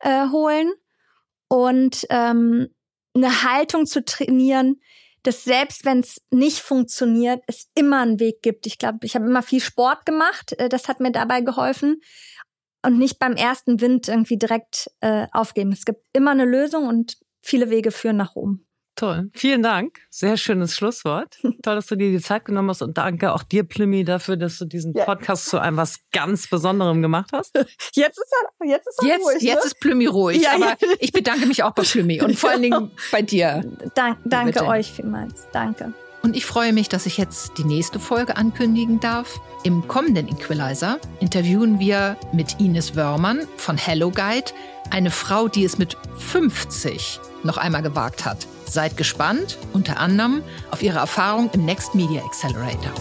äh, 0.00 0.28
holen 0.28 0.72
und 1.48 2.06
ähm, 2.10 2.68
eine 3.14 3.42
Haltung 3.42 3.86
zu 3.86 4.04
trainieren, 4.04 4.80
dass 5.22 5.44
selbst 5.44 5.84
wenn 5.84 6.00
es 6.00 6.20
nicht 6.30 6.58
funktioniert, 6.58 7.42
es 7.46 7.70
immer 7.74 8.00
einen 8.00 8.20
Weg 8.20 8.42
gibt. 8.42 8.66
Ich 8.66 8.78
glaube, 8.78 8.98
ich 9.02 9.14
habe 9.14 9.26
immer 9.26 9.42
viel 9.42 9.60
Sport 9.60 10.04
gemacht, 10.04 10.52
äh, 10.58 10.68
das 10.68 10.88
hat 10.88 11.00
mir 11.00 11.12
dabei 11.12 11.40
geholfen 11.40 12.00
und 12.84 12.98
nicht 12.98 13.18
beim 13.18 13.34
ersten 13.34 13.80
Wind 13.80 14.08
irgendwie 14.08 14.36
direkt 14.36 14.90
äh, 15.00 15.26
aufgeben. 15.32 15.72
Es 15.72 15.84
gibt 15.84 16.04
immer 16.12 16.32
eine 16.32 16.44
Lösung 16.44 16.88
und 16.88 17.16
viele 17.42 17.70
Wege 17.70 17.90
führen 17.90 18.16
nach 18.16 18.34
oben. 18.34 18.66
Toll. 18.94 19.30
Vielen 19.32 19.62
Dank. 19.62 20.00
Sehr 20.10 20.36
schönes 20.36 20.74
Schlusswort. 20.74 21.38
Toll, 21.62 21.76
dass 21.76 21.86
du 21.86 21.96
dir 21.96 22.10
die 22.10 22.20
Zeit 22.20 22.44
genommen 22.44 22.68
hast 22.68 22.82
und 22.82 22.98
danke 22.98 23.32
auch 23.32 23.42
dir, 23.42 23.64
Plümmi, 23.64 24.04
dafür, 24.04 24.36
dass 24.36 24.58
du 24.58 24.66
diesen 24.66 24.92
Podcast 24.92 25.46
zu 25.46 25.58
einem 25.58 25.78
was 25.78 26.00
ganz 26.12 26.48
Besonderem 26.48 27.00
gemacht 27.00 27.30
hast. 27.32 27.54
Jetzt 27.94 28.18
ist 28.18 28.32
er, 28.60 28.66
jetzt 28.66 28.86
ist 28.86 28.98
er 29.02 29.08
jetzt, 29.08 29.24
ruhig. 29.24 29.42
Jetzt 29.42 29.64
ne? 29.64 29.66
ist 29.66 29.80
Plümmi 29.80 30.06
ruhig. 30.06 30.42
Ja, 30.42 30.54
aber 30.54 30.76
ich 30.98 31.12
bedanke 31.12 31.46
mich 31.46 31.62
auch 31.62 31.72
bei 31.72 31.82
Plümmi 31.82 32.22
und 32.22 32.38
vor 32.38 32.50
allen 32.50 32.62
Dingen 32.62 32.90
bei 33.10 33.22
dir. 33.22 33.62
Dank, 33.94 34.18
danke 34.24 34.52
Bitte. 34.52 34.66
euch 34.66 34.92
vielmals. 34.92 35.48
Danke. 35.52 35.94
Und 36.22 36.36
ich 36.36 36.46
freue 36.46 36.72
mich, 36.72 36.88
dass 36.88 37.06
ich 37.06 37.18
jetzt 37.18 37.58
die 37.58 37.64
nächste 37.64 37.98
Folge 37.98 38.36
ankündigen 38.36 39.00
darf. 39.00 39.40
Im 39.64 39.88
kommenden 39.88 40.28
Equalizer 40.28 40.98
interviewen 41.20 41.80
wir 41.80 42.16
mit 42.32 42.60
Ines 42.60 42.94
Wörmann 42.94 43.46
von 43.56 43.76
Hello 43.76 44.10
Guide, 44.10 44.52
eine 44.90 45.10
Frau, 45.10 45.48
die 45.48 45.64
es 45.64 45.78
mit 45.78 45.96
50 46.18 47.20
noch 47.42 47.56
einmal 47.56 47.82
gewagt 47.82 48.24
hat. 48.24 48.46
Seid 48.66 48.96
gespannt, 48.96 49.58
unter 49.72 49.98
anderem 49.98 50.42
auf 50.70 50.82
ihre 50.82 51.00
Erfahrung 51.00 51.50
im 51.54 51.64
Next 51.64 51.94
Media 51.94 52.24
Accelerator. 52.24 52.92